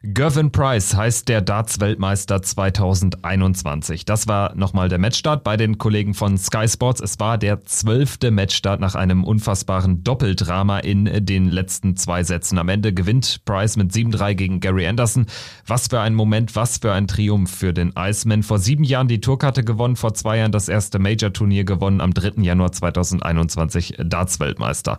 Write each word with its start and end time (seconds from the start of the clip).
Gervin 0.04 0.50
Price 0.50 0.96
heißt 0.96 1.29
der 1.29 1.42
Darts-Weltmeister 1.42 2.43
2021. 2.43 4.04
Das 4.04 4.26
war 4.26 4.52
nochmal 4.56 4.88
der 4.88 4.98
Matchstart 4.98 5.44
bei 5.44 5.56
den 5.56 5.79
Kollegen 5.79 6.12
von 6.14 6.36
Sky 6.38 6.66
Sports. 6.66 7.00
Es 7.00 7.20
war 7.20 7.38
der 7.38 7.64
zwölfte 7.66 8.32
Matchstart 8.32 8.80
nach 8.80 8.96
einem 8.96 9.22
unfassbaren 9.22 10.02
Doppeldrama 10.02 10.80
in 10.80 11.24
den 11.24 11.48
letzten 11.48 11.96
zwei 11.96 12.24
Sätzen. 12.24 12.58
Am 12.58 12.68
Ende 12.68 12.93
gewinnt 12.93 13.44
Price 13.44 13.76
mit 13.76 13.93
7-3 13.93 14.34
gegen 14.34 14.58
Gary 14.58 14.88
Anderson. 14.88 15.26
Was 15.68 15.86
für 15.86 16.00
ein 16.00 16.16
Moment, 16.16 16.57
was 16.57 16.79
für 16.79 16.93
ein 16.93 17.07
Triumph 17.07 17.54
für 17.54 17.72
den 17.72 17.93
Iceman. 17.96 18.43
Vor 18.43 18.58
sieben 18.58 18.82
Jahren 18.82 19.07
die 19.07 19.21
Tourkarte 19.21 19.62
gewonnen, 19.62 19.94
vor 19.94 20.14
zwei 20.14 20.38
Jahren 20.38 20.50
das 20.50 20.68
erste 20.68 20.98
Major-Turnier 20.98 21.62
gewonnen, 21.62 22.00
am 22.00 22.12
3. 22.12 22.43
Januar 22.43 22.72
2021 22.72 23.98
Darts-Weltmeister. 23.98 24.98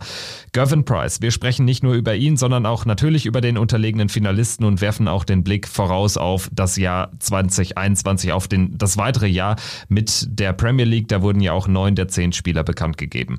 Gervin 0.52 0.86
Price, 0.86 1.20
wir 1.20 1.30
sprechen 1.30 1.66
nicht 1.66 1.82
nur 1.82 1.92
über 1.92 2.14
ihn, 2.14 2.38
sondern 2.38 2.64
auch 2.64 2.86
natürlich 2.86 3.26
über 3.26 3.42
den 3.42 3.58
unterlegenen 3.58 4.08
Finalisten 4.08 4.64
und 4.64 4.80
werfen 4.94 5.08
auch 5.08 5.24
den 5.24 5.42
Blick 5.42 5.66
voraus 5.66 6.16
auf 6.16 6.48
das 6.52 6.76
Jahr 6.76 7.10
2021, 7.18 8.30
auf 8.30 8.46
den, 8.46 8.78
das 8.78 8.96
weitere 8.96 9.26
Jahr 9.26 9.56
mit 9.88 10.26
der 10.28 10.52
Premier 10.52 10.84
League. 10.84 11.08
Da 11.08 11.20
wurden 11.20 11.40
ja 11.40 11.52
auch 11.52 11.66
neun 11.66 11.96
der 11.96 12.06
zehn 12.06 12.32
Spieler 12.32 12.62
bekannt 12.62 12.96
gegeben. 12.96 13.38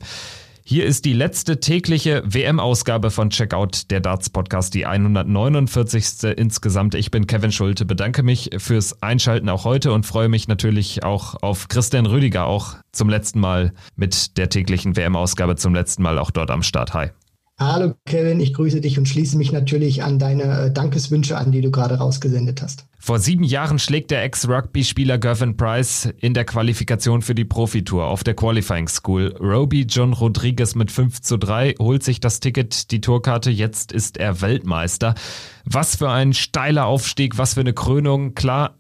Hier 0.67 0.86
ist 0.86 1.06
die 1.06 1.14
letzte 1.14 1.62
tägliche 1.62 2.23
WM-Ausgabe 2.25 3.09
von 3.09 3.30
Checkout, 3.30 3.89
der 3.89 4.02
Darts 4.02 4.30
Podcast, 4.30 4.73
die 4.73 4.86
149. 4.86 6.36
insgesamt. 6.36 6.95
Ich 6.95 7.09
bin 7.09 7.25
Kevin 7.25 7.53
Schulte, 7.53 7.86
bedanke 7.86 8.22
mich 8.22 8.50
fürs 8.58 9.02
Einschalten 9.02 9.47
auch 9.47 9.64
heute 9.64 9.94
und 9.94 10.06
freue 10.06 10.28
mich 10.28 10.50
natürlich 10.50 11.03
auch 11.03 11.36
auf 11.42 11.69
Christian 11.69 12.06
Rüdiger, 12.06 12.47
auch 12.47 12.75
zum 12.92 13.08
letzten 13.08 13.40
Mal 13.40 13.73
mit 13.95 14.38
der 14.38 14.50
täglichen 14.50 14.97
WM-Ausgabe, 14.97 15.56
zum 15.56 15.73
letzten 15.73 16.03
Mal 16.03 16.17
auch 16.17 16.31
dort 16.31 16.52
am 16.52 16.64
Start. 16.64 16.94
Hi. 16.94 17.12
Hallo 17.58 17.94
Kevin, 18.06 18.42
ich 18.42 18.53
grüße 18.53 18.81
dich 18.81 18.98
und 18.98 19.08
schließe 19.08 19.38
mich 19.38 19.53
natürlich 19.53 20.03
an 20.03 20.20
deine 20.20 20.44
äh, 20.44 20.72
Dankeswünsche 20.72 21.38
an, 21.38 21.53
die 21.53 21.62
du 21.62 21.72
gerade 21.72 21.95
rausgesendet 21.95 22.62
hast. 22.62 22.86
Vor 23.00 23.17
sieben 23.17 23.45
Jahren 23.45 23.80
schlägt 23.80 24.12
der 24.12 24.23
Ex-Rugby-Spieler 24.23 25.17
Gervin 25.17 25.56
Price 25.56 26.09
in 26.20 26.34
der 26.34 26.44
Qualifikation 26.44 27.22
für 27.22 27.34
die 27.34 27.45
Profitour 27.45 28.08
auf 28.08 28.25
der 28.25 28.34
Qualifying 28.34 28.89
School. 28.89 29.34
Roby 29.39 29.84
John 29.84 30.12
Rodriguez 30.12 30.75
mit 30.75 30.92
5 30.92 31.22
zu 31.22 31.38
3 31.38 31.75
holt 31.80 32.03
sich 32.03 32.20
das 32.20 32.42
Ticket, 32.42 32.92
die 32.92 33.00
Tourkarte. 33.00 33.52
Jetzt 33.52 33.94
ist 33.94 34.17
er 34.17 34.42
Weltmeister. 34.42 35.16
Was 35.64 35.95
für 35.95 36.09
ein 36.09 36.34
steiler 36.34 36.88
Aufstieg, 36.88 37.38
was 37.38 37.53
für 37.53 37.62
eine 37.62 37.73
Krönung. 37.73 38.34
Klar, 38.36 38.75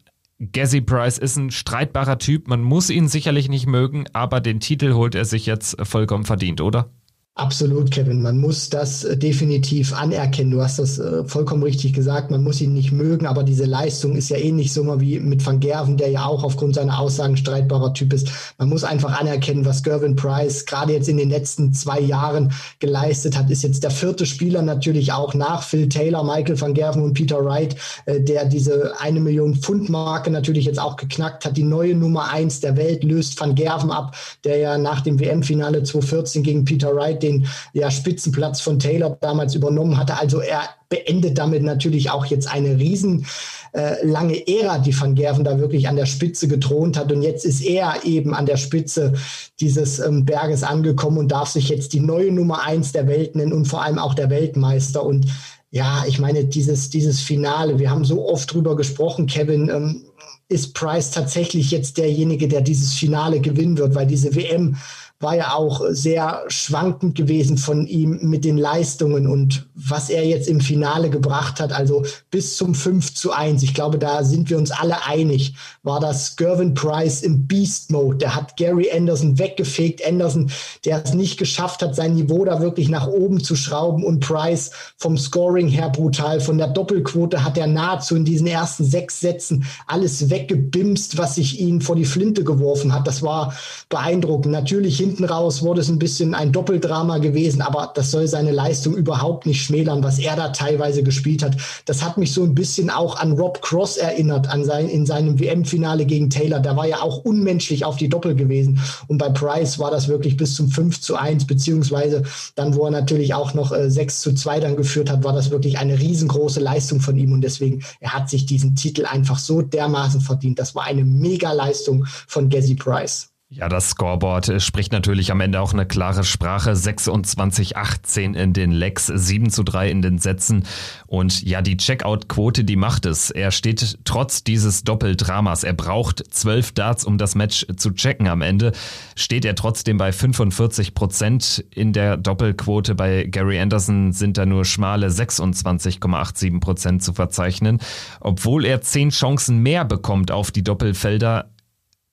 Gazzy 0.51 0.81
Price 0.81 1.17
ist 1.17 1.37
ein 1.37 1.49
streitbarer 1.49 2.17
Typ. 2.17 2.49
Man 2.49 2.61
muss 2.61 2.89
ihn 2.89 3.07
sicherlich 3.07 3.47
nicht 3.47 3.67
mögen, 3.67 4.03
aber 4.11 4.41
den 4.41 4.59
Titel 4.59 4.95
holt 4.95 5.15
er 5.15 5.23
sich 5.23 5.45
jetzt 5.45 5.77
vollkommen 5.81 6.25
verdient, 6.25 6.59
oder? 6.59 6.89
Absolut, 7.37 7.91
Kevin. 7.91 8.21
Man 8.21 8.37
muss 8.37 8.69
das 8.69 9.03
äh, 9.03 9.17
definitiv 9.17 9.91
anerkennen. 9.91 10.51
Du 10.51 10.61
hast 10.61 10.79
das 10.79 10.99
äh, 10.99 11.25
vollkommen 11.25 11.63
richtig 11.63 11.91
gesagt. 11.91 12.31
Man 12.31 12.41
muss 12.41 12.61
ihn 12.61 12.71
nicht 12.71 12.93
mögen, 12.93 13.25
aber 13.25 13.43
diese 13.43 13.65
Leistung 13.65 14.15
ist 14.15 14.29
ja 14.29 14.37
ähnlich 14.37 14.71
so 14.71 14.85
mal 14.85 15.01
wie 15.01 15.19
mit 15.19 15.45
Van 15.45 15.59
Gerven, 15.59 15.97
der 15.97 16.11
ja 16.11 16.27
auch 16.27 16.45
aufgrund 16.45 16.75
seiner 16.75 16.97
Aussagen 16.97 17.35
streitbarer 17.35 17.93
Typ 17.93 18.13
ist. 18.13 18.29
Man 18.57 18.69
muss 18.69 18.85
einfach 18.85 19.19
anerkennen, 19.19 19.65
was 19.65 19.83
Gervin 19.83 20.15
Price 20.15 20.65
gerade 20.65 20.93
jetzt 20.93 21.09
in 21.09 21.17
den 21.17 21.29
letzten 21.29 21.73
zwei 21.73 21.99
Jahren 21.99 22.53
geleistet 22.79 23.37
hat. 23.37 23.51
Ist 23.51 23.63
jetzt 23.63 23.83
der 23.83 23.91
vierte 23.91 24.25
Spieler 24.25 24.61
natürlich 24.61 25.11
auch 25.11 25.33
nach 25.33 25.61
Phil 25.61 25.89
Taylor, 25.89 26.23
Michael 26.23 26.61
Van 26.61 26.73
Gerven 26.73 27.03
und 27.03 27.15
Peter 27.15 27.43
Wright, 27.43 27.75
äh, 28.05 28.21
der 28.21 28.45
diese 28.45 28.93
eine 29.01 29.19
Million 29.19 29.55
Pfund 29.55 29.89
Marke 29.89 30.31
natürlich 30.31 30.63
jetzt 30.63 30.79
auch 30.79 30.95
geknackt 30.95 31.43
hat. 31.43 31.57
Die 31.57 31.63
neue 31.63 31.95
Nummer 31.95 32.31
eins 32.31 32.61
der 32.61 32.77
Welt 32.77 33.03
löst 33.03 33.37
Van 33.41 33.55
Gerven 33.55 33.91
ab, 33.91 34.15
der 34.45 34.57
ja 34.57 34.77
nach 34.77 35.01
dem 35.01 35.19
WM-Finale 35.19 35.83
2014 35.83 36.41
gegen 36.41 36.63
Peter 36.63 36.95
Wright 36.95 37.24
den 37.25 37.47
ja, 37.73 37.91
Spitzenplatz 37.91 38.61
von 38.61 38.79
Taylor 38.79 39.17
damals 39.21 39.55
übernommen 39.55 39.97
hatte. 39.97 40.17
Also 40.19 40.39
er 40.39 40.69
beendet 40.89 41.37
damit 41.37 41.63
natürlich 41.63 42.09
auch 42.11 42.25
jetzt 42.25 42.47
eine 42.51 42.77
riesen 42.79 43.25
äh, 43.73 44.61
Ära, 44.61 44.77
die 44.79 44.99
Van 44.99 45.15
Gerven 45.15 45.43
da 45.43 45.59
wirklich 45.59 45.87
an 45.87 45.95
der 45.95 46.05
Spitze 46.05 46.47
gethront 46.47 46.97
hat. 46.97 47.11
Und 47.11 47.21
jetzt 47.21 47.45
ist 47.45 47.61
er 47.61 48.05
eben 48.05 48.33
an 48.33 48.45
der 48.45 48.57
Spitze 48.57 49.13
dieses 49.59 49.99
ähm, 49.99 50.25
Berges 50.25 50.63
angekommen 50.63 51.17
und 51.17 51.31
darf 51.31 51.49
sich 51.49 51.69
jetzt 51.69 51.93
die 51.93 51.99
neue 51.99 52.31
Nummer 52.31 52.63
eins 52.63 52.91
der 52.93 53.07
Welt 53.07 53.35
nennen 53.35 53.53
und 53.53 53.65
vor 53.65 53.83
allem 53.83 53.99
auch 53.99 54.13
der 54.13 54.29
Weltmeister. 54.29 55.03
Und 55.03 55.27
ja, 55.71 56.05
ich 56.07 56.19
meine, 56.19 56.45
dieses, 56.45 56.89
dieses 56.89 57.19
Finale, 57.19 57.79
wir 57.79 57.89
haben 57.89 58.05
so 58.05 58.29
oft 58.29 58.53
drüber 58.53 58.75
gesprochen, 58.75 59.27
Kevin, 59.27 59.69
ähm, 59.69 60.05
ist 60.47 60.73
Price 60.73 61.11
tatsächlich 61.11 61.71
jetzt 61.71 61.97
derjenige, 61.97 62.47
der 62.47 62.61
dieses 62.61 62.93
Finale 62.93 63.39
gewinnen 63.39 63.77
wird, 63.77 63.95
weil 63.95 64.05
diese 64.05 64.35
WM 64.35 64.77
war 65.19 65.35
ja 65.35 65.53
auch 65.53 65.81
sehr 65.89 66.43
schwankend 66.49 67.15
gewesen 67.15 67.57
von 67.57 67.87
ihm 67.87 68.19
mit 68.21 68.43
den 68.43 68.57
Leistungen 68.57 69.27
und 69.27 69.65
was 69.73 70.09
er 70.09 70.25
jetzt 70.25 70.49
im 70.49 70.59
Finale 70.59 71.09
gebracht 71.09 71.61
hat, 71.61 71.71
also 71.71 72.03
bis 72.31 72.57
zum 72.57 72.75
5 72.75 73.13
zu 73.13 73.31
1. 73.31 73.63
Ich 73.63 73.73
glaube, 73.73 73.97
da 73.97 74.23
sind 74.25 74.49
wir 74.49 74.57
uns 74.57 74.71
alle 74.71 75.05
einig, 75.05 75.55
war 75.83 76.01
das 76.01 76.35
Gervin 76.35 76.73
Price 76.73 77.21
im 77.21 77.47
Beast 77.47 77.91
Mode. 77.91 78.17
Der 78.17 78.35
hat 78.35 78.57
Gary 78.57 78.91
Anderson 78.91 79.39
weggefegt. 79.39 80.05
Anderson, 80.05 80.51
der 80.83 81.03
es 81.03 81.13
nicht 81.13 81.37
geschafft 81.37 81.81
hat, 81.81 81.95
sein 81.95 82.15
Niveau 82.15 82.43
da 82.43 82.59
wirklich 82.59 82.89
nach 82.89 83.07
oben 83.07 83.41
zu 83.41 83.55
schrauben 83.55 84.03
und 84.03 84.19
Price 84.19 84.71
vom 84.97 85.17
Scoring 85.17 85.69
her 85.69 85.89
brutal. 85.89 86.41
Von 86.41 86.57
der 86.57 86.67
Doppelquote 86.67 87.43
hat 87.43 87.57
er 87.57 87.67
nahezu 87.67 88.15
in 88.15 88.25
diesen 88.25 88.47
ersten 88.47 88.83
sechs 88.83 89.21
Sätzen 89.21 89.65
alles 89.87 90.29
weggebimst, 90.29 91.17
was 91.17 91.35
sich 91.35 91.59
ihn 91.59 91.79
vor 91.79 91.95
die 91.95 92.05
Flinte 92.05 92.43
geworfen 92.43 92.93
hat. 92.93 93.07
Das 93.07 93.21
war 93.21 93.53
beeindruckend. 93.89 94.51
Natürlich 94.51 95.04
hinten 95.05 95.25
raus 95.25 95.61
wurde 95.61 95.81
es 95.81 95.89
ein 95.89 95.99
bisschen 95.99 96.33
ein 96.33 96.51
Doppeldrama 96.51 97.19
gewesen, 97.19 97.61
aber 97.61 97.91
das 97.93 98.09
soll 98.09 98.27
seine 98.27 98.51
Leistung 98.51 98.95
überhaupt 98.95 99.45
nicht 99.45 99.61
schmälern, 99.61 100.03
was 100.03 100.17
er 100.17 100.35
da 100.35 100.49
teilweise 100.49 101.03
gespielt 101.03 101.43
hat. 101.43 101.57
Das 101.85 102.03
hat 102.03 102.17
mich 102.17 102.33
so 102.33 102.41
ein 102.41 102.55
bisschen 102.55 102.89
auch 102.89 103.15
an 103.17 103.33
Rob 103.33 103.61
Cross 103.61 103.97
erinnert, 103.97 104.49
an 104.49 104.65
sein, 104.65 104.89
in 104.89 105.05
seinem 105.05 105.39
WM-Finale 105.39 106.07
gegen 106.07 106.31
Taylor. 106.31 106.59
Da 106.59 106.75
war 106.75 106.87
ja 106.87 107.01
auch 107.01 107.23
unmenschlich 107.23 107.85
auf 107.85 107.97
die 107.97 108.09
Doppel 108.09 108.33
gewesen. 108.33 108.79
Und 109.07 109.19
bei 109.19 109.29
Price 109.29 109.77
war 109.77 109.91
das 109.91 110.07
wirklich 110.07 110.37
bis 110.37 110.55
zum 110.55 110.69
5 110.69 110.99
zu 110.99 111.15
1, 111.15 111.45
beziehungsweise 111.45 112.23
dann, 112.55 112.73
wo 112.73 112.85
er 112.85 112.91
natürlich 112.91 113.35
auch 113.35 113.53
noch 113.53 113.71
äh, 113.71 113.91
6 113.91 114.21
zu 114.21 114.33
2 114.33 114.59
dann 114.59 114.75
geführt 114.75 115.11
hat, 115.11 115.23
war 115.23 115.33
das 115.33 115.51
wirklich 115.51 115.77
eine 115.77 115.99
riesengroße 115.99 116.59
Leistung 116.59 116.99
von 116.99 117.15
ihm. 117.15 117.31
Und 117.31 117.41
deswegen, 117.41 117.83
er 117.99 118.13
hat 118.13 118.27
sich 118.27 118.47
diesen 118.47 118.75
Titel 118.75 119.05
einfach 119.05 119.37
so 119.37 119.61
dermaßen 119.61 120.21
verdient. 120.21 120.57
Das 120.57 120.73
war 120.73 120.85
eine 120.85 121.05
Mega-Leistung 121.05 122.05
von 122.27 122.49
Gazzy 122.49 122.73
Price. 122.73 123.34
Ja, 123.49 123.69
das 123.69 123.91
Scoreboard 123.91 124.49
äh, 124.49 124.59
spricht 124.59 124.91
natürlich 124.91 125.31
am 125.31 125.39
Ende 125.39 125.61
auch 125.61 125.71
eine 125.71 125.85
klare 125.85 126.23
Sprache. 126.23 126.71
26-18 126.71 128.33
in 128.33 128.53
den 128.53 128.71
Lecks, 128.71 129.05
7 129.05 129.51
zu 129.51 129.61
3 129.61 129.91
in 129.91 130.01
den 130.01 130.17
Sätzen. 130.17 130.65
Und 131.05 131.43
ja, 131.43 131.61
die 131.61 131.77
Checkout-Quote, 131.77 132.63
die 132.63 132.75
macht 132.75 133.05
es. 133.05 133.29
Er 133.29 133.51
steht 133.51 133.99
trotz 134.03 134.43
dieses 134.43 134.83
Doppeldramas. 134.83 135.63
Er 135.63 135.73
braucht 135.73 136.23
12 136.27 136.71
Darts, 136.71 137.05
um 137.05 137.19
das 137.19 137.35
Match 137.35 137.67
zu 137.77 137.91
checken 137.91 138.27
am 138.27 138.41
Ende. 138.41 138.71
Steht 139.15 139.45
er 139.45 139.53
trotzdem 139.53 139.97
bei 139.97 140.11
45 140.11 140.95
Prozent 140.95 141.63
in 141.69 141.93
der 141.93 142.17
Doppelquote. 142.17 142.95
Bei 142.95 143.25
Gary 143.25 143.59
Anderson 143.59 144.11
sind 144.11 144.39
da 144.39 144.47
nur 144.47 144.65
schmale 144.65 145.09
26,87 145.09 146.59
Prozent 146.59 147.03
zu 147.03 147.13
verzeichnen. 147.13 147.77
Obwohl 148.21 148.65
er 148.65 148.81
10 148.81 149.11
Chancen 149.11 149.59
mehr 149.59 149.85
bekommt 149.85 150.31
auf 150.31 150.49
die 150.49 150.63
Doppelfelder, 150.63 151.51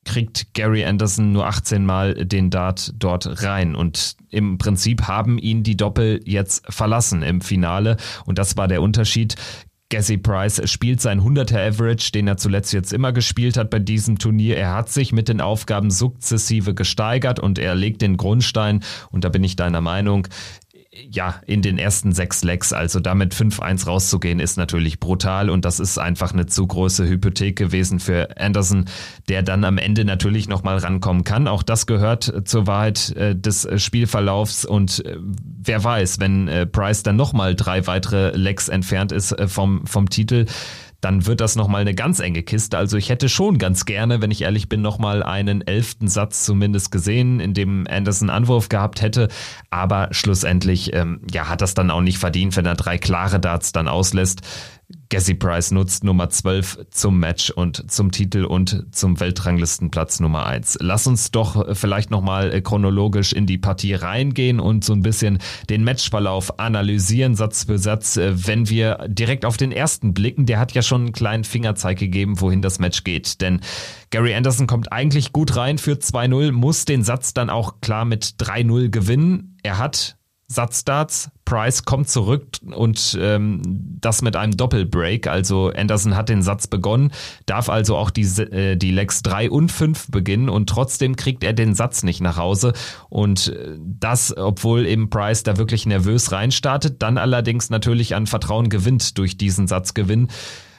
kriegt 0.04 0.54
Gary 0.54 0.84
Anderson 0.84 1.32
nur 1.32 1.46
18 1.46 1.84
Mal 1.84 2.14
den 2.26 2.50
Dart 2.50 2.92
dort 2.98 3.42
rein. 3.42 3.74
Und 3.74 4.16
im 4.30 4.58
Prinzip 4.58 5.02
haben 5.02 5.38
ihn 5.38 5.62
die 5.62 5.76
Doppel 5.76 6.20
jetzt 6.24 6.64
verlassen 6.72 7.22
im 7.22 7.40
Finale. 7.40 7.96
Und 8.24 8.38
das 8.38 8.56
war 8.56 8.68
der 8.68 8.82
Unterschied. 8.82 9.36
Gazzy 9.92 10.16
Price 10.16 10.62
spielt 10.70 11.02
sein 11.02 11.20
100er 11.20 11.68
Average, 11.68 12.12
den 12.12 12.26
er 12.26 12.38
zuletzt 12.38 12.72
jetzt 12.72 12.94
immer 12.94 13.12
gespielt 13.12 13.58
hat 13.58 13.68
bei 13.68 13.78
diesem 13.78 14.18
Turnier. 14.18 14.56
Er 14.56 14.74
hat 14.74 14.88
sich 14.88 15.12
mit 15.12 15.28
den 15.28 15.42
Aufgaben 15.42 15.90
sukzessive 15.90 16.72
gesteigert 16.72 17.38
und 17.38 17.58
er 17.58 17.74
legt 17.74 18.00
den 18.00 18.16
Grundstein. 18.16 18.82
Und 19.10 19.24
da 19.24 19.28
bin 19.28 19.44
ich 19.44 19.54
deiner 19.54 19.82
Meinung 19.82 20.28
ja, 20.94 21.40
in 21.46 21.62
den 21.62 21.78
ersten 21.78 22.12
sechs 22.12 22.44
Lecks, 22.44 22.74
also 22.74 23.00
damit 23.00 23.34
5-1 23.34 23.86
rauszugehen, 23.86 24.40
ist 24.40 24.58
natürlich 24.58 25.00
brutal 25.00 25.48
und 25.48 25.64
das 25.64 25.80
ist 25.80 25.96
einfach 25.96 26.34
eine 26.34 26.44
zu 26.44 26.66
große 26.66 27.08
Hypothek 27.08 27.56
gewesen 27.56 27.98
für 27.98 28.36
Anderson, 28.38 28.84
der 29.28 29.42
dann 29.42 29.64
am 29.64 29.78
Ende 29.78 30.04
natürlich 30.04 30.48
nochmal 30.48 30.76
rankommen 30.76 31.24
kann. 31.24 31.48
Auch 31.48 31.62
das 31.62 31.86
gehört 31.86 32.46
zur 32.46 32.66
Wahrheit 32.66 33.16
äh, 33.16 33.34
des 33.34 33.66
Spielverlaufs 33.76 34.66
und 34.66 35.04
äh, 35.06 35.16
wer 35.18 35.82
weiß, 35.82 36.20
wenn 36.20 36.48
äh, 36.48 36.66
Price 36.66 37.02
dann 37.02 37.16
nochmal 37.16 37.54
drei 37.54 37.86
weitere 37.86 38.36
Lecks 38.36 38.68
entfernt 38.68 39.12
ist 39.12 39.32
äh, 39.32 39.48
vom, 39.48 39.86
vom 39.86 40.10
Titel, 40.10 40.44
dann 41.02 41.26
wird 41.26 41.40
das 41.40 41.56
nochmal 41.56 41.80
eine 41.80 41.94
ganz 41.94 42.20
enge 42.20 42.44
Kiste. 42.44 42.78
Also 42.78 42.96
ich 42.96 43.10
hätte 43.10 43.28
schon 43.28 43.58
ganz 43.58 43.84
gerne, 43.84 44.22
wenn 44.22 44.30
ich 44.30 44.42
ehrlich 44.42 44.68
bin, 44.68 44.82
nochmal 44.82 45.24
einen 45.24 45.60
elften 45.60 46.06
Satz 46.06 46.44
zumindest 46.44 46.92
gesehen, 46.92 47.40
in 47.40 47.54
dem 47.54 47.86
Anderson 47.90 48.30
Anwurf 48.30 48.68
gehabt 48.68 49.02
hätte. 49.02 49.28
Aber 49.68 50.08
schlussendlich 50.12 50.94
ähm, 50.94 51.20
ja, 51.30 51.48
hat 51.48 51.60
das 51.60 51.74
dann 51.74 51.90
auch 51.90 52.00
nicht 52.00 52.18
verdient, 52.18 52.56
wenn 52.56 52.66
er 52.66 52.76
drei 52.76 52.98
klare 52.98 53.40
Darts 53.40 53.72
dann 53.72 53.88
auslässt. 53.88 54.42
Gassi 55.12 55.34
Price 55.34 55.72
nutzt 55.72 56.04
Nummer 56.04 56.30
12 56.30 56.86
zum 56.90 57.18
Match 57.18 57.50
und 57.50 57.92
zum 57.92 58.12
Titel 58.12 58.46
und 58.46 58.86
zum 58.92 59.20
Weltranglistenplatz 59.20 60.20
Nummer 60.20 60.46
1. 60.46 60.78
Lass 60.80 61.06
uns 61.06 61.30
doch 61.30 61.76
vielleicht 61.76 62.10
nochmal 62.10 62.62
chronologisch 62.62 63.34
in 63.34 63.44
die 63.44 63.58
Partie 63.58 63.92
reingehen 63.92 64.58
und 64.58 64.86
so 64.86 64.94
ein 64.94 65.02
bisschen 65.02 65.36
den 65.68 65.84
Matchverlauf 65.84 66.58
analysieren, 66.58 67.34
Satz 67.34 67.64
für 67.64 67.78
Satz. 67.78 68.16
Wenn 68.16 68.70
wir 68.70 69.04
direkt 69.06 69.44
auf 69.44 69.58
den 69.58 69.70
ersten 69.70 70.14
blicken, 70.14 70.46
der 70.46 70.58
hat 70.58 70.72
ja 70.72 70.80
schon 70.80 71.02
einen 71.02 71.12
kleinen 71.12 71.44
Fingerzeig 71.44 71.98
gegeben, 71.98 72.40
wohin 72.40 72.62
das 72.62 72.78
Match 72.78 73.04
geht. 73.04 73.42
Denn 73.42 73.60
Gary 74.08 74.34
Anderson 74.34 74.66
kommt 74.66 74.92
eigentlich 74.92 75.34
gut 75.34 75.56
rein 75.56 75.76
für 75.76 75.92
2-0, 75.92 76.52
muss 76.52 76.86
den 76.86 77.04
Satz 77.04 77.34
dann 77.34 77.50
auch 77.50 77.82
klar 77.82 78.06
mit 78.06 78.36
3-0 78.38 78.88
gewinnen. 78.88 79.58
Er 79.62 79.76
hat 79.76 80.16
Satzstarts. 80.48 81.30
Price 81.52 81.84
kommt 81.84 82.08
zurück 82.08 82.46
und 82.74 83.14
ähm, 83.20 83.60
das 84.00 84.22
mit 84.22 84.36
einem 84.36 84.56
Doppelbreak. 84.56 85.26
Also 85.26 85.70
Anderson 85.70 86.16
hat 86.16 86.30
den 86.30 86.40
Satz 86.40 86.66
begonnen, 86.66 87.12
darf 87.44 87.68
also 87.68 87.98
auch 87.98 88.08
die, 88.08 88.22
äh, 88.22 88.76
die 88.76 88.90
Legs 88.90 89.20
3 89.20 89.50
und 89.50 89.70
5 89.70 90.10
beginnen 90.10 90.48
und 90.48 90.70
trotzdem 90.70 91.14
kriegt 91.14 91.44
er 91.44 91.52
den 91.52 91.74
Satz 91.74 92.04
nicht 92.04 92.22
nach 92.22 92.38
Hause. 92.38 92.72
Und 93.10 93.48
äh, 93.48 93.76
das, 93.78 94.34
obwohl 94.34 94.86
eben 94.86 95.10
Price 95.10 95.42
da 95.42 95.58
wirklich 95.58 95.84
nervös 95.84 96.32
reinstartet, 96.32 97.02
dann 97.02 97.18
allerdings 97.18 97.68
natürlich 97.68 98.14
an 98.14 98.26
Vertrauen 98.26 98.70
gewinnt 98.70 99.18
durch 99.18 99.36
diesen 99.36 99.66
Satzgewinn. 99.66 100.28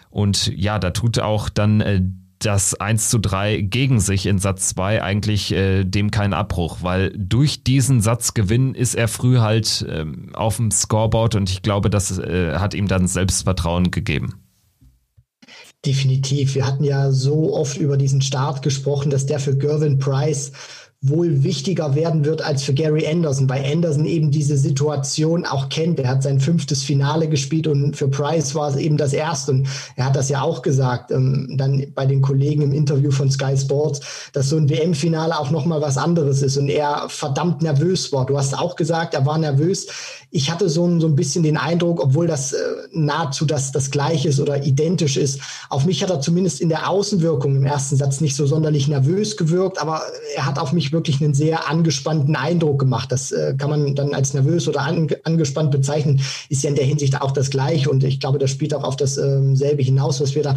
Und 0.09 0.47
ja, 0.57 0.79
da 0.79 0.89
tut 0.89 1.19
auch 1.19 1.49
dann 1.49 1.81
äh, 1.81 2.01
das 2.45 2.75
1 2.75 3.09
zu 3.09 3.19
3 3.19 3.61
gegen 3.61 3.99
sich 3.99 4.25
in 4.25 4.39
Satz 4.39 4.69
2 4.69 5.01
eigentlich 5.01 5.51
äh, 5.51 5.83
dem 5.83 6.11
keinen 6.11 6.33
Abbruch, 6.33 6.77
weil 6.81 7.13
durch 7.17 7.63
diesen 7.63 8.01
Satzgewinn 8.01 8.75
ist 8.75 8.95
er 8.95 9.07
früh 9.07 9.37
halt 9.37 9.85
ähm, 9.89 10.29
auf 10.33 10.57
dem 10.57 10.71
Scoreboard 10.71 11.35
und 11.35 11.49
ich 11.49 11.61
glaube, 11.61 11.89
das 11.89 12.17
äh, 12.19 12.55
hat 12.55 12.73
ihm 12.73 12.87
dann 12.87 13.07
Selbstvertrauen 13.07 13.91
gegeben. 13.91 14.43
Definitiv. 15.85 16.55
Wir 16.55 16.65
hatten 16.65 16.85
ja 16.85 17.11
so 17.11 17.53
oft 17.53 17.77
über 17.77 17.97
diesen 17.97 18.21
Start 18.21 18.61
gesprochen, 18.61 19.09
dass 19.09 19.25
der 19.25 19.39
für 19.39 19.57
Gervin 19.57 19.99
Price 19.99 20.53
wohl 21.05 21.43
wichtiger 21.43 21.95
werden 21.95 22.23
wird 22.23 22.41
als 22.41 22.63
für 22.63 22.73
Gary 22.73 23.05
Anderson, 23.05 23.49
weil 23.49 23.69
Anderson 23.69 24.05
eben 24.05 24.31
diese 24.31 24.57
Situation 24.57 25.45
auch 25.45 25.67
kennt. 25.67 25.99
Er 25.99 26.07
hat 26.07 26.23
sein 26.23 26.39
fünftes 26.39 26.81
Finale 26.81 27.27
gespielt 27.27 27.67
und 27.67 27.97
für 27.97 28.07
Price 28.07 28.55
war 28.55 28.69
es 28.69 28.77
eben 28.77 28.95
das 28.95 29.11
erste. 29.11 29.51
Und 29.51 29.67
er 29.97 30.05
hat 30.05 30.15
das 30.15 30.29
ja 30.29 30.41
auch 30.41 30.61
gesagt, 30.61 31.11
ähm, 31.11 31.55
dann 31.57 31.85
bei 31.93 32.05
den 32.05 32.21
Kollegen 32.21 32.61
im 32.61 32.71
Interview 32.71 33.11
von 33.11 33.29
Sky 33.29 33.57
Sports, 33.57 34.31
dass 34.31 34.49
so 34.49 34.55
ein 34.55 34.69
WM-Finale 34.69 35.37
auch 35.37 35.51
nochmal 35.51 35.81
was 35.81 35.97
anderes 35.97 36.41
ist 36.41 36.55
und 36.55 36.69
er 36.69 37.09
verdammt 37.09 37.61
nervös 37.61 38.13
war. 38.13 38.25
Du 38.25 38.37
hast 38.37 38.57
auch 38.57 38.77
gesagt, 38.77 39.13
er 39.13 39.25
war 39.25 39.37
nervös 39.37 39.87
ich 40.35 40.49
hatte 40.49 40.67
so 40.67 40.87
ein, 40.87 40.99
so 40.99 41.05
ein 41.05 41.15
bisschen 41.15 41.43
den 41.43 41.57
Eindruck, 41.57 42.01
obwohl 42.01 42.25
das 42.25 42.53
äh, 42.53 42.57
nahezu 42.91 43.45
das, 43.45 43.71
das 43.71 43.91
Gleiche 43.91 44.29
ist 44.29 44.39
oder 44.39 44.65
identisch 44.65 45.15
ist, 45.15 45.39
auf 45.69 45.85
mich 45.85 46.01
hat 46.01 46.09
er 46.09 46.21
zumindest 46.21 46.59
in 46.59 46.69
der 46.69 46.89
Außenwirkung 46.89 47.55
im 47.55 47.65
ersten 47.65 47.97
Satz 47.97 48.19
nicht 48.19 48.35
so 48.35 48.47
sonderlich 48.47 48.87
nervös 48.87 49.37
gewirkt, 49.37 49.79
aber 49.79 50.01
er 50.35 50.47
hat 50.47 50.57
auf 50.57 50.73
mich 50.73 50.91
wirklich 50.91 51.21
einen 51.21 51.35
sehr 51.35 51.69
angespannten 51.69 52.35
Eindruck 52.35 52.79
gemacht. 52.79 53.11
Das 53.11 53.31
äh, 53.31 53.53
kann 53.55 53.69
man 53.69 53.93
dann 53.93 54.15
als 54.15 54.33
nervös 54.33 54.67
oder 54.67 54.81
an, 54.81 55.07
angespannt 55.23 55.69
bezeichnen, 55.69 56.19
ist 56.49 56.63
ja 56.63 56.71
in 56.71 56.75
der 56.75 56.85
Hinsicht 56.85 57.21
auch 57.21 57.31
das 57.31 57.51
Gleiche 57.51 57.91
und 57.91 58.03
ich 58.03 58.19
glaube, 58.19 58.39
das 58.39 58.49
spielt 58.49 58.73
auch 58.73 58.83
auf 58.83 58.95
dasselbe 58.95 59.53
ähm, 59.53 59.85
hinaus, 59.85 60.19
was 60.19 60.33
wir 60.33 60.41
da 60.41 60.55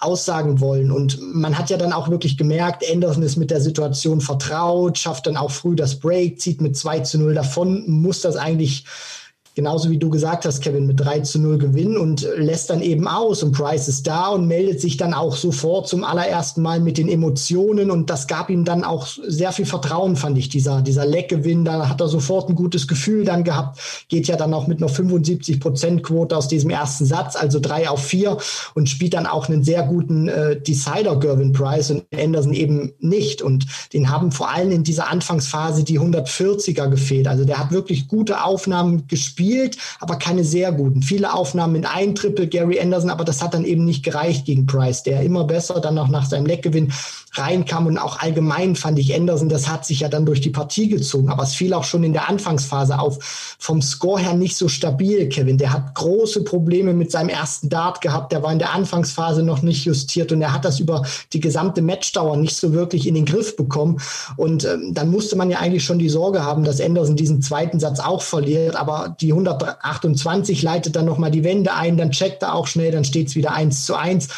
aussagen 0.00 0.58
wollen. 0.58 0.90
Und 0.90 1.20
man 1.32 1.56
hat 1.56 1.70
ja 1.70 1.76
dann 1.76 1.92
auch 1.92 2.08
wirklich 2.08 2.36
gemerkt, 2.36 2.82
Anderson 2.90 3.22
ist 3.22 3.36
mit 3.36 3.52
der 3.52 3.60
Situation 3.60 4.20
vertraut, 4.20 4.98
schafft 4.98 5.28
dann 5.28 5.36
auch 5.36 5.52
früh 5.52 5.76
das 5.76 6.00
Break, 6.00 6.40
zieht 6.40 6.60
mit 6.60 6.76
2 6.76 7.00
zu 7.00 7.18
0 7.18 7.34
davon, 7.34 7.84
muss 7.88 8.20
das 8.20 8.34
eigentlich 8.34 8.84
genauso 9.54 9.90
wie 9.90 9.98
du 9.98 10.08
gesagt 10.08 10.46
hast, 10.46 10.60
Kevin, 10.62 10.86
mit 10.86 11.00
3 11.00 11.20
zu 11.20 11.38
0 11.38 11.58
gewinnen 11.58 11.96
und 11.96 12.26
lässt 12.36 12.70
dann 12.70 12.80
eben 12.80 13.06
aus 13.06 13.42
und 13.42 13.52
Price 13.52 13.88
ist 13.88 14.06
da 14.06 14.28
und 14.28 14.46
meldet 14.46 14.80
sich 14.80 14.96
dann 14.96 15.12
auch 15.12 15.36
sofort 15.36 15.88
zum 15.88 16.04
allerersten 16.04 16.62
Mal 16.62 16.80
mit 16.80 16.96
den 16.96 17.08
Emotionen 17.08 17.90
und 17.90 18.08
das 18.08 18.26
gab 18.26 18.48
ihm 18.48 18.64
dann 18.64 18.82
auch 18.82 19.06
sehr 19.06 19.52
viel 19.52 19.66
Vertrauen, 19.66 20.16
fand 20.16 20.38
ich, 20.38 20.48
dieser, 20.48 20.80
dieser 20.80 21.04
Leckgewinn, 21.04 21.64
da 21.64 21.88
hat 21.88 22.00
er 22.00 22.08
sofort 22.08 22.48
ein 22.48 22.54
gutes 22.54 22.88
Gefühl 22.88 23.24
dann 23.24 23.44
gehabt, 23.44 23.78
geht 24.08 24.26
ja 24.26 24.36
dann 24.36 24.54
auch 24.54 24.66
mit 24.66 24.78
einer 24.78 24.88
75 24.88 25.60
Prozent 25.60 26.02
Quote 26.02 26.36
aus 26.36 26.48
diesem 26.48 26.70
ersten 26.70 27.04
Satz, 27.04 27.36
also 27.36 27.60
3 27.60 27.90
auf 27.90 28.02
4 28.02 28.38
und 28.74 28.88
spielt 28.88 29.14
dann 29.14 29.26
auch 29.26 29.48
einen 29.48 29.64
sehr 29.64 29.82
guten 29.82 30.28
äh, 30.28 30.60
Decider 30.60 31.16
Gervin 31.16 31.52
Price 31.52 31.90
und 31.90 32.04
Anderson 32.14 32.54
eben 32.54 32.92
nicht. 33.00 33.42
Und 33.42 33.66
den 33.92 34.10
haben 34.10 34.32
vor 34.32 34.50
allem 34.50 34.70
in 34.70 34.84
dieser 34.84 35.10
Anfangsphase 35.10 35.84
die 35.84 36.00
140er 36.00 36.88
gefehlt, 36.88 37.28
also 37.28 37.44
der 37.44 37.58
hat 37.58 37.70
wirklich 37.70 38.08
gute 38.08 38.42
Aufnahmen 38.44 39.06
gespielt 39.08 39.41
gespielt, 39.42 39.76
aber 40.00 40.16
keine 40.16 40.44
sehr 40.44 40.72
guten. 40.72 41.02
Viele 41.02 41.32
Aufnahmen 41.34 41.76
in 41.76 41.86
ein 41.86 42.14
Triple 42.14 42.46
Gary 42.46 42.80
Anderson, 42.80 43.10
aber 43.10 43.24
das 43.24 43.42
hat 43.42 43.54
dann 43.54 43.64
eben 43.64 43.84
nicht 43.84 44.04
gereicht 44.04 44.46
gegen 44.46 44.66
Price, 44.66 45.02
der 45.02 45.22
immer 45.22 45.44
besser 45.44 45.80
dann 45.80 45.98
auch 45.98 46.08
nach 46.08 46.26
seinem 46.26 46.46
Leckgewinn 46.46 46.92
reinkam 47.34 47.86
und 47.86 47.98
auch 47.98 48.20
allgemein 48.20 48.76
fand 48.76 48.98
ich 48.98 49.14
Anderson, 49.14 49.48
das 49.48 49.68
hat 49.68 49.86
sich 49.86 50.00
ja 50.00 50.08
dann 50.08 50.26
durch 50.26 50.40
die 50.40 50.50
Partie 50.50 50.88
gezogen, 50.88 51.30
aber 51.30 51.42
es 51.42 51.54
fiel 51.54 51.72
auch 51.72 51.84
schon 51.84 52.04
in 52.04 52.12
der 52.12 52.28
Anfangsphase 52.28 52.98
auf. 52.98 53.56
Vom 53.58 53.80
Score 53.80 54.20
her 54.20 54.34
nicht 54.34 54.56
so 54.56 54.68
stabil, 54.68 55.28
Kevin. 55.28 55.56
Der 55.56 55.72
hat 55.72 55.94
große 55.94 56.44
Probleme 56.44 56.92
mit 56.92 57.10
seinem 57.10 57.30
ersten 57.30 57.70
Dart 57.70 58.00
gehabt, 58.00 58.32
der 58.32 58.42
war 58.42 58.52
in 58.52 58.58
der 58.58 58.74
Anfangsphase 58.74 59.42
noch 59.42 59.62
nicht 59.62 59.84
justiert 59.84 60.30
und 60.32 60.42
er 60.42 60.52
hat 60.52 60.64
das 60.64 60.78
über 60.78 61.04
die 61.32 61.40
gesamte 61.40 61.80
Matchdauer 61.80 62.36
nicht 62.36 62.56
so 62.56 62.74
wirklich 62.74 63.06
in 63.06 63.14
den 63.14 63.24
Griff 63.24 63.56
bekommen 63.56 63.98
und 64.36 64.64
ähm, 64.64 64.92
dann 64.92 65.10
musste 65.10 65.36
man 65.36 65.50
ja 65.50 65.58
eigentlich 65.58 65.84
schon 65.84 65.98
die 65.98 66.10
Sorge 66.10 66.44
haben, 66.44 66.64
dass 66.64 66.80
Anderson 66.80 67.16
diesen 67.16 67.40
zweiten 67.40 67.80
Satz 67.80 67.98
auch 68.00 68.22
verliert, 68.22 68.76
aber 68.76 69.16
die 69.20 69.31
128 69.32 70.62
leitet 70.62 70.96
dann 70.96 71.04
nochmal 71.04 71.30
die 71.30 71.44
Wende 71.44 71.74
ein, 71.74 71.96
dann 71.96 72.10
checkt 72.10 72.42
er 72.42 72.54
auch 72.54 72.66
schnell, 72.66 72.92
dann 72.92 73.04
steht 73.04 73.28
es 73.28 73.34
wieder 73.34 73.54
eins 73.54 73.84
zu 73.84 73.94
eins 73.94 74.28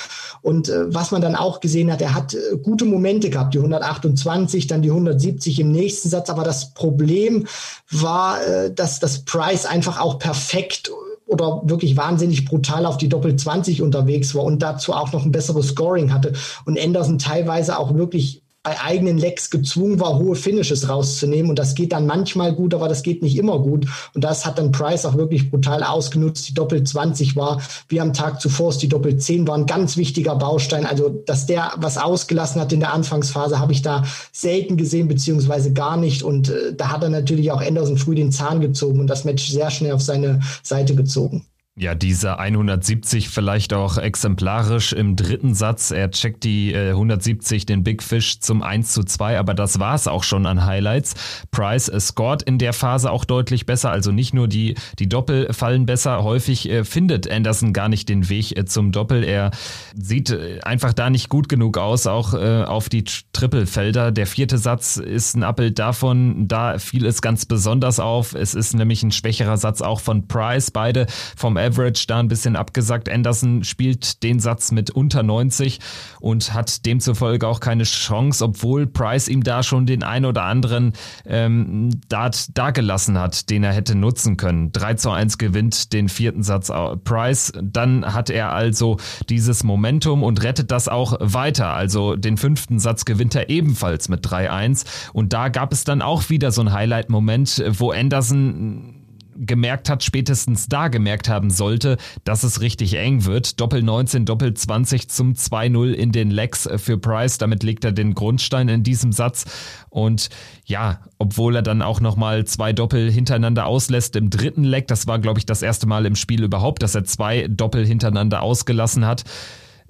und 0.44 0.68
äh, 0.68 0.92
was 0.92 1.10
man 1.10 1.22
dann 1.22 1.36
auch 1.36 1.60
gesehen 1.60 1.90
hat, 1.90 2.02
er 2.02 2.14
hat 2.14 2.34
äh, 2.34 2.58
gute 2.62 2.84
Momente 2.84 3.30
gehabt, 3.30 3.54
die 3.54 3.58
128, 3.58 4.66
dann 4.66 4.82
die 4.82 4.90
170 4.90 5.58
im 5.58 5.72
nächsten 5.72 6.10
Satz. 6.10 6.28
Aber 6.28 6.44
das 6.44 6.74
Problem 6.74 7.46
war, 7.90 8.46
äh, 8.46 8.70
dass 8.70 9.00
das 9.00 9.24
Price 9.24 9.64
einfach 9.64 9.98
auch 9.98 10.18
perfekt 10.18 10.90
oder 11.24 11.62
wirklich 11.64 11.96
wahnsinnig 11.96 12.44
brutal 12.44 12.84
auf 12.84 12.98
die 12.98 13.08
Doppel 13.08 13.36
20 13.36 13.80
unterwegs 13.80 14.34
war 14.34 14.44
und 14.44 14.60
dazu 14.60 14.92
auch 14.92 15.12
noch 15.14 15.24
ein 15.24 15.32
besseres 15.32 15.68
Scoring 15.68 16.12
hatte 16.12 16.34
und 16.66 16.78
Anderson 16.78 17.18
teilweise 17.18 17.78
auch 17.78 17.94
wirklich 17.94 18.43
bei 18.64 18.80
eigenen 18.80 19.18
Lecks 19.18 19.50
gezwungen 19.50 20.00
war, 20.00 20.18
hohe 20.18 20.34
Finishes 20.34 20.88
rauszunehmen. 20.88 21.50
Und 21.50 21.58
das 21.58 21.74
geht 21.74 21.92
dann 21.92 22.06
manchmal 22.06 22.54
gut, 22.54 22.72
aber 22.72 22.88
das 22.88 23.02
geht 23.02 23.22
nicht 23.22 23.36
immer 23.36 23.58
gut. 23.58 23.86
Und 24.14 24.24
das 24.24 24.46
hat 24.46 24.58
dann 24.58 24.72
Price 24.72 25.04
auch 25.04 25.16
wirklich 25.16 25.50
brutal 25.50 25.84
ausgenutzt. 25.84 26.48
Die 26.48 26.54
Doppel 26.54 26.82
20 26.82 27.36
war, 27.36 27.60
wie 27.88 28.00
am 28.00 28.14
Tag 28.14 28.40
zuvor, 28.40 28.72
die 28.72 28.88
Doppel 28.88 29.18
10 29.18 29.46
war 29.46 29.58
ein 29.58 29.66
ganz 29.66 29.98
wichtiger 29.98 30.34
Baustein. 30.36 30.86
Also, 30.86 31.10
dass 31.10 31.44
der 31.44 31.72
was 31.76 31.98
ausgelassen 31.98 32.58
hat 32.58 32.72
in 32.72 32.80
der 32.80 32.94
Anfangsphase, 32.94 33.58
habe 33.58 33.72
ich 33.72 33.82
da 33.82 34.02
selten 34.32 34.78
gesehen, 34.78 35.08
beziehungsweise 35.08 35.74
gar 35.74 35.98
nicht. 35.98 36.22
Und 36.22 36.48
äh, 36.48 36.74
da 36.74 36.90
hat 36.90 37.02
er 37.02 37.10
natürlich 37.10 37.52
auch 37.52 37.60
Anderson 37.60 37.98
früh 37.98 38.14
den 38.14 38.32
Zahn 38.32 38.62
gezogen 38.62 38.98
und 38.98 39.08
das 39.08 39.24
Match 39.24 39.46
sehr 39.46 39.70
schnell 39.70 39.92
auf 39.92 40.00
seine 40.00 40.40
Seite 40.62 40.94
gezogen. 40.94 41.44
Ja, 41.76 41.96
diese 41.96 42.38
170 42.38 43.28
vielleicht 43.30 43.72
auch 43.72 43.98
exemplarisch 43.98 44.92
im 44.92 45.16
dritten 45.16 45.54
Satz. 45.54 45.90
Er 45.90 46.08
checkt 46.12 46.44
die 46.44 46.72
äh, 46.72 46.90
170, 46.90 47.66
den 47.66 47.82
Big 47.82 48.00
Fish 48.00 48.38
zum 48.38 48.62
1 48.62 48.92
zu 48.92 49.02
2, 49.02 49.40
aber 49.40 49.54
das 49.54 49.80
war 49.80 49.96
es 49.96 50.06
auch 50.06 50.22
schon 50.22 50.46
an 50.46 50.64
Highlights. 50.64 51.14
Price 51.50 51.88
äh, 51.88 51.98
scored 51.98 52.44
in 52.44 52.58
der 52.58 52.74
Phase 52.74 53.10
auch 53.10 53.24
deutlich 53.24 53.66
besser, 53.66 53.90
also 53.90 54.12
nicht 54.12 54.34
nur 54.34 54.46
die, 54.46 54.76
die 55.00 55.08
Doppel 55.08 55.52
fallen 55.52 55.84
besser, 55.84 56.22
häufig 56.22 56.70
äh, 56.70 56.84
findet 56.84 57.28
Anderson 57.28 57.72
gar 57.72 57.88
nicht 57.88 58.08
den 58.08 58.28
Weg 58.28 58.56
äh, 58.56 58.66
zum 58.66 58.92
Doppel. 58.92 59.24
Er 59.24 59.50
sieht 59.96 60.30
äh, 60.30 60.60
einfach 60.62 60.92
da 60.92 61.10
nicht 61.10 61.28
gut 61.28 61.48
genug 61.48 61.76
aus, 61.76 62.06
auch 62.06 62.34
äh, 62.34 62.62
auf 62.62 62.88
die 62.88 63.02
Trippelfelder. 63.32 64.12
Der 64.12 64.28
vierte 64.28 64.58
Satz 64.58 64.96
ist 64.96 65.34
ein 65.34 65.42
Abbild 65.42 65.80
davon, 65.80 66.46
da 66.46 66.78
fiel 66.78 67.04
es 67.04 67.20
ganz 67.20 67.46
besonders 67.46 67.98
auf. 67.98 68.32
Es 68.32 68.54
ist 68.54 68.74
nämlich 68.74 69.02
ein 69.02 69.10
schwächerer 69.10 69.56
Satz 69.56 69.82
auch 69.82 69.98
von 69.98 70.28
Price, 70.28 70.70
beide 70.70 71.08
vom 71.36 71.63
Average 71.64 72.04
da 72.06 72.18
ein 72.18 72.28
bisschen 72.28 72.56
abgesagt. 72.56 73.08
Anderson 73.08 73.64
spielt 73.64 74.22
den 74.22 74.40
Satz 74.40 74.72
mit 74.72 74.90
unter 74.90 75.22
90 75.22 75.80
und 76.20 76.54
hat 76.54 76.86
demzufolge 76.86 77.46
auch 77.46 77.60
keine 77.60 77.84
Chance, 77.84 78.44
obwohl 78.44 78.86
Price 78.86 79.28
ihm 79.28 79.42
da 79.42 79.62
schon 79.62 79.86
den 79.86 80.02
ein 80.02 80.24
oder 80.24 80.44
anderen 80.44 80.92
ähm, 81.26 81.90
Dart 82.08 82.56
dagelassen 82.56 83.18
hat, 83.18 83.50
den 83.50 83.64
er 83.64 83.72
hätte 83.72 83.94
nutzen 83.94 84.36
können. 84.36 84.72
3 84.72 84.94
zu 84.94 85.10
1 85.10 85.38
gewinnt 85.38 85.92
den 85.92 86.08
vierten 86.08 86.42
Satz 86.42 86.70
Price. 87.04 87.52
Dann 87.60 88.14
hat 88.14 88.30
er 88.30 88.52
also 88.52 88.98
dieses 89.28 89.64
Momentum 89.64 90.22
und 90.22 90.42
rettet 90.42 90.70
das 90.70 90.88
auch 90.88 91.16
weiter. 91.20 91.72
Also 91.72 92.16
den 92.16 92.36
fünften 92.36 92.78
Satz 92.78 93.04
gewinnt 93.04 93.34
er 93.34 93.50
ebenfalls 93.50 94.08
mit 94.08 94.26
3-1. 94.26 94.84
Und 95.12 95.32
da 95.32 95.48
gab 95.48 95.72
es 95.72 95.84
dann 95.84 96.02
auch 96.02 96.30
wieder 96.30 96.52
so 96.52 96.62
ein 96.62 96.72
Highlight-Moment, 96.72 97.64
wo 97.78 97.90
Anderson 97.90 98.93
gemerkt 99.36 99.88
hat, 99.88 100.02
spätestens 100.02 100.66
da 100.66 100.88
gemerkt 100.88 101.28
haben 101.28 101.50
sollte, 101.50 101.96
dass 102.24 102.42
es 102.42 102.60
richtig 102.60 102.94
eng 102.94 103.24
wird. 103.24 103.60
Doppel 103.60 103.82
19, 103.82 104.24
Doppel 104.24 104.54
20 104.54 105.08
zum 105.08 105.32
2-0 105.32 105.92
in 105.92 106.12
den 106.12 106.30
Legs 106.30 106.68
für 106.76 106.98
Price. 106.98 107.38
Damit 107.38 107.62
legt 107.62 107.84
er 107.84 107.92
den 107.92 108.14
Grundstein 108.14 108.68
in 108.68 108.82
diesem 108.82 109.12
Satz. 109.12 109.44
Und 109.90 110.30
ja, 110.64 111.00
obwohl 111.18 111.56
er 111.56 111.62
dann 111.62 111.82
auch 111.82 112.00
nochmal 112.00 112.44
zwei 112.44 112.72
Doppel 112.72 113.10
hintereinander 113.10 113.66
auslässt 113.66 114.16
im 114.16 114.30
dritten 114.30 114.64
Leg, 114.64 114.88
das 114.88 115.06
war, 115.06 115.18
glaube 115.18 115.38
ich, 115.38 115.46
das 115.46 115.62
erste 115.62 115.86
Mal 115.86 116.06
im 116.06 116.16
Spiel 116.16 116.42
überhaupt, 116.42 116.82
dass 116.82 116.94
er 116.94 117.04
zwei 117.04 117.48
Doppel 117.48 117.86
hintereinander 117.86 118.42
ausgelassen 118.42 119.06
hat. 119.06 119.24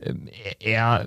Ähm, 0.01 0.29
er 0.61 1.07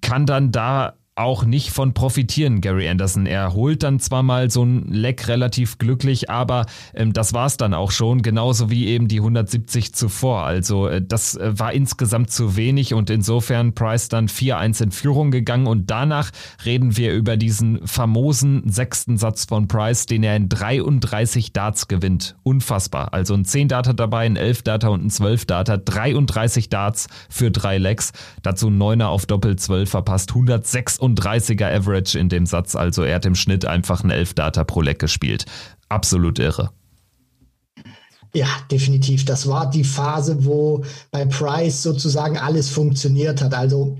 kann 0.00 0.26
dann 0.26 0.52
da 0.52 0.94
auch 1.14 1.44
nicht 1.44 1.70
von 1.70 1.92
profitieren, 1.92 2.62
Gary 2.62 2.88
Anderson. 2.88 3.26
Er 3.26 3.52
holt 3.52 3.82
dann 3.82 4.00
zwar 4.00 4.22
mal 4.22 4.50
so 4.50 4.64
ein 4.64 4.88
Leck 4.88 5.28
relativ 5.28 5.76
glücklich, 5.76 6.30
aber 6.30 6.64
ähm, 6.94 7.12
das 7.12 7.34
war's 7.34 7.58
dann 7.58 7.74
auch 7.74 7.90
schon, 7.90 8.22
genauso 8.22 8.70
wie 8.70 8.86
eben 8.86 9.08
die 9.08 9.18
170 9.18 9.94
zuvor. 9.94 10.44
Also 10.44 10.88
äh, 10.88 11.02
das 11.02 11.36
äh, 11.36 11.58
war 11.58 11.74
insgesamt 11.74 12.30
zu 12.30 12.56
wenig 12.56 12.94
und 12.94 13.10
insofern 13.10 13.74
Price 13.74 14.08
dann 14.08 14.26
4-1 14.26 14.84
in 14.84 14.90
Führung 14.90 15.30
gegangen 15.30 15.66
und 15.66 15.90
danach 15.90 16.30
reden 16.64 16.96
wir 16.96 17.12
über 17.12 17.36
diesen 17.36 17.86
famosen 17.86 18.70
sechsten 18.70 19.18
Satz 19.18 19.44
von 19.44 19.68
Price, 19.68 20.06
den 20.06 20.22
er 20.22 20.36
in 20.36 20.48
33 20.48 21.52
Darts 21.52 21.88
gewinnt. 21.88 22.36
Unfassbar. 22.42 23.12
Also 23.12 23.34
ein 23.34 23.44
10 23.44 23.68
Data 23.68 23.92
dabei, 23.92 24.24
ein 24.24 24.36
11 24.36 24.62
Data 24.62 24.88
und 24.88 25.04
ein 25.04 25.10
12 25.10 25.44
Data, 25.44 25.76
33 25.76 26.70
Darts 26.70 27.08
für 27.28 27.50
drei 27.50 27.76
Lecks, 27.76 28.12
dazu 28.42 28.68
9er 28.68 29.06
auf 29.06 29.26
Doppel 29.26 29.56
12 29.56 29.90
verpasst, 29.90 30.30
106 30.30 31.01
36er 31.02 31.74
Average 31.74 32.18
in 32.18 32.28
dem 32.28 32.46
Satz, 32.46 32.74
also 32.76 33.02
er 33.02 33.16
hat 33.16 33.26
im 33.26 33.34
Schnitt 33.34 33.64
einfach 33.64 34.04
ein 34.04 34.10
11 34.10 34.34
Data 34.34 34.64
pro 34.64 34.80
Leck 34.80 34.98
gespielt. 34.98 35.46
Absolut 35.88 36.38
irre. 36.38 36.70
Ja, 38.34 38.46
definitiv. 38.70 39.24
Das 39.24 39.46
war 39.46 39.68
die 39.68 39.84
Phase, 39.84 40.44
wo 40.44 40.84
bei 41.10 41.26
Price 41.26 41.82
sozusagen 41.82 42.38
alles 42.38 42.70
funktioniert 42.70 43.42
hat. 43.42 43.52
Also 43.52 43.98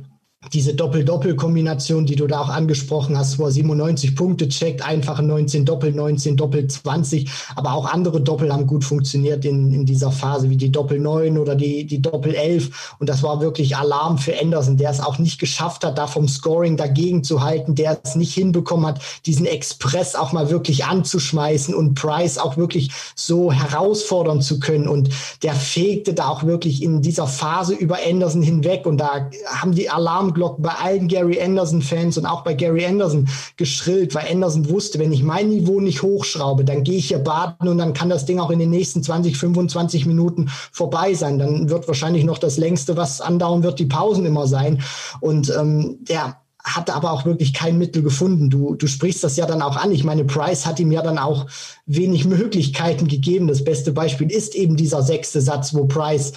diese 0.52 0.75
Doppel-Doppel-Kombination, 0.75 2.06
die 2.06 2.16
du 2.16 2.26
da 2.26 2.40
auch 2.40 2.49
angesprochen 2.49 3.16
hast, 3.16 3.38
wo 3.38 3.44
er 3.44 3.52
97 3.52 4.16
Punkte 4.16 4.49
checkt, 4.49 4.84
einfache 4.84 5.22
19 5.22 5.64
Doppel, 5.64 5.92
19 5.92 6.37
Doppel 6.37 6.66
20, 6.66 7.30
aber 7.54 7.75
auch 7.75 7.87
andere 7.87 8.20
Doppel 8.20 8.52
haben 8.52 8.66
gut 8.66 8.84
funktioniert 8.84 9.44
in, 9.44 9.72
in 9.72 9.87
dieser 9.87 10.11
Phase, 10.11 10.50
wie 10.50 10.56
die 10.56 10.72
Doppel 10.72 10.99
9 10.99 11.38
oder 11.38 11.54
die, 11.54 11.84
die 11.87 12.02
Doppel 12.02 12.34
11 12.34 12.96
und 12.99 13.08
das 13.08 13.22
war 13.22 13.40
wirklich 13.40 13.76
Alarm 13.76 14.18
für 14.18 14.38
Anderson, 14.40 14.76
der 14.76 14.90
es 14.90 15.00
auch 15.00 15.18
nicht 15.18 15.38
geschafft 15.38 15.84
hat, 15.84 15.99
da 15.99 16.06
vom 16.06 16.28
Scoring 16.28 16.76
dagegen 16.76 17.25
zu 17.25 17.42
halten, 17.42 17.75
der 17.75 18.00
es 18.02 18.14
nicht 18.16 18.34
hinbekommen 18.34 18.87
hat, 18.87 19.00
diesen 19.26 19.46
Express 19.46 20.14
auch 20.14 20.32
mal 20.32 20.50
wirklich 20.50 20.84
anzuschmeißen 20.84 21.75
und 21.75 21.94
Price 21.94 22.38
auch 22.38 22.56
wirklich 22.56 22.90
so 23.14 23.52
herausfordern 23.52 24.40
zu 24.40 24.61
können. 24.61 24.88
Und 24.88 25.11
der 25.42 25.54
fegte 25.54 26.14
da 26.14 26.28
auch 26.28 26.44
wirklich 26.44 26.82
in 26.82 27.02
dieser 27.02 27.26
Phase 27.26 27.75
über 27.75 27.99
Anderson 28.06 28.42
hinweg. 28.42 28.87
Und 28.87 28.99
da 28.99 29.30
haben 29.46 29.75
die 29.75 29.90
Alarm 29.90 30.31
Alarmglocken 30.32 30.62
bei 30.62 30.72
allen 30.72 31.08
Gary 31.08 31.40
Anderson-Fans 31.40 32.18
und 32.18 32.26
auch 32.26 32.42
bei 32.42 32.54
Gary 32.54 32.84
Anderson 32.84 33.28
geschrillt, 33.56 34.14
weil 34.14 34.30
Anderson 34.30 34.68
wusste, 34.68 34.98
wenn 34.98 35.12
ich 35.12 35.22
mein 35.22 35.48
Niveau 35.48 35.80
nicht 35.80 36.02
hochschraube, 36.02 36.64
dann 36.64 36.84
gehe 36.84 36.98
ich 36.98 37.08
hier 37.08 37.18
baden 37.18 37.68
und 37.68 37.78
dann 37.78 37.92
kann 37.92 38.08
das 38.08 38.26
Ding 38.26 38.40
auch 38.40 38.50
in 38.50 38.58
den 38.58 38.70
nächsten 38.70 39.02
20, 39.02 39.36
25 39.36 40.06
Minuten 40.06 40.50
vorbei 40.72 41.14
sein. 41.14 41.38
Dann 41.38 41.68
wird 41.68 41.86
wahrscheinlich 41.88 42.24
noch 42.24 42.38
das 42.38 42.56
längste, 42.58 42.96
was 42.96 43.20
andauern 43.20 43.62
wird, 43.62 43.78
die 43.78 43.86
Pausen 43.86 44.24
immer 44.24 44.46
sein. 44.46 44.82
Und 45.20 45.52
ähm, 45.56 45.98
der 46.00 46.36
hat 46.64 46.90
aber 46.90 47.10
auch 47.10 47.24
wirklich 47.24 47.52
kein 47.52 47.76
Mittel 47.76 48.02
gefunden. 48.02 48.48
Du, 48.48 48.76
du 48.76 48.86
sprichst 48.86 49.24
das 49.24 49.36
ja 49.36 49.46
dann 49.46 49.62
auch 49.62 49.76
an. 49.76 49.90
Ich 49.90 50.04
meine, 50.04 50.24
Price 50.24 50.64
hat 50.64 50.78
ihm 50.78 50.92
ja 50.92 51.02
dann 51.02 51.18
auch 51.18 51.46
wenig 51.86 52.24
Möglichkeiten 52.24 53.08
gegeben. 53.08 53.48
Das 53.48 53.64
beste 53.64 53.90
Beispiel 53.90 54.30
ist 54.30 54.54
eben 54.54 54.76
dieser 54.76 55.02
sechste 55.02 55.40
Satz, 55.40 55.74
wo 55.74 55.86
Price 55.86 56.32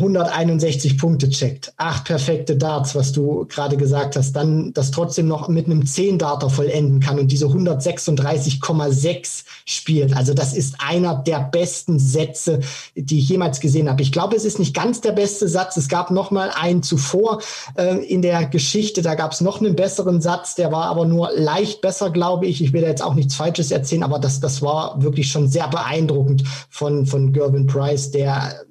161 0.00 0.98
Punkte 0.98 1.28
checkt, 1.28 1.72
acht 1.76 2.04
perfekte 2.04 2.56
Darts, 2.56 2.94
was 2.94 3.12
du 3.12 3.46
gerade 3.48 3.76
gesagt 3.76 4.16
hast, 4.16 4.32
dann 4.32 4.72
das 4.72 4.90
trotzdem 4.90 5.28
noch 5.28 5.48
mit 5.48 5.66
einem 5.66 5.82
10-Darter 5.82 6.50
vollenden 6.50 7.00
kann 7.00 7.18
und 7.18 7.30
diese 7.30 7.46
136,6 7.46 9.44
spielt. 9.64 10.16
Also 10.16 10.34
das 10.34 10.54
ist 10.54 10.76
einer 10.78 11.14
der 11.14 11.40
besten 11.40 11.98
Sätze, 11.98 12.60
die 12.94 13.18
ich 13.18 13.28
jemals 13.28 13.60
gesehen 13.60 13.88
habe. 13.88 14.02
Ich 14.02 14.12
glaube, 14.12 14.36
es 14.36 14.44
ist 14.44 14.58
nicht 14.58 14.74
ganz 14.74 15.00
der 15.00 15.12
beste 15.12 15.48
Satz. 15.48 15.76
Es 15.76 15.88
gab 15.88 16.10
noch 16.10 16.30
mal 16.30 16.50
einen 16.54 16.82
zuvor 16.82 17.40
äh, 17.76 17.96
in 18.04 18.22
der 18.22 18.46
Geschichte. 18.46 19.02
Da 19.02 19.14
gab 19.14 19.32
es 19.32 19.40
noch 19.40 19.60
einen 19.60 19.76
besseren 19.76 20.20
Satz, 20.20 20.54
der 20.54 20.72
war 20.72 20.84
aber 20.86 21.04
nur 21.04 21.30
leicht 21.34 21.82
besser, 21.82 22.10
glaube 22.10 22.46
ich. 22.46 22.62
Ich 22.62 22.72
will 22.72 22.82
da 22.82 22.88
jetzt 22.88 23.02
auch 23.02 23.14
nichts 23.14 23.34
Falsches 23.34 23.70
erzählen, 23.70 24.02
aber 24.02 24.18
das, 24.18 24.40
das 24.40 24.62
war 24.62 25.02
wirklich 25.02 25.30
schon 25.30 25.48
sehr 25.48 25.68
beeindruckend 25.68 26.44
von, 26.70 27.06
von 27.06 27.32
Gervin 27.32 27.66
Price, 27.66 28.10
der 28.10 28.64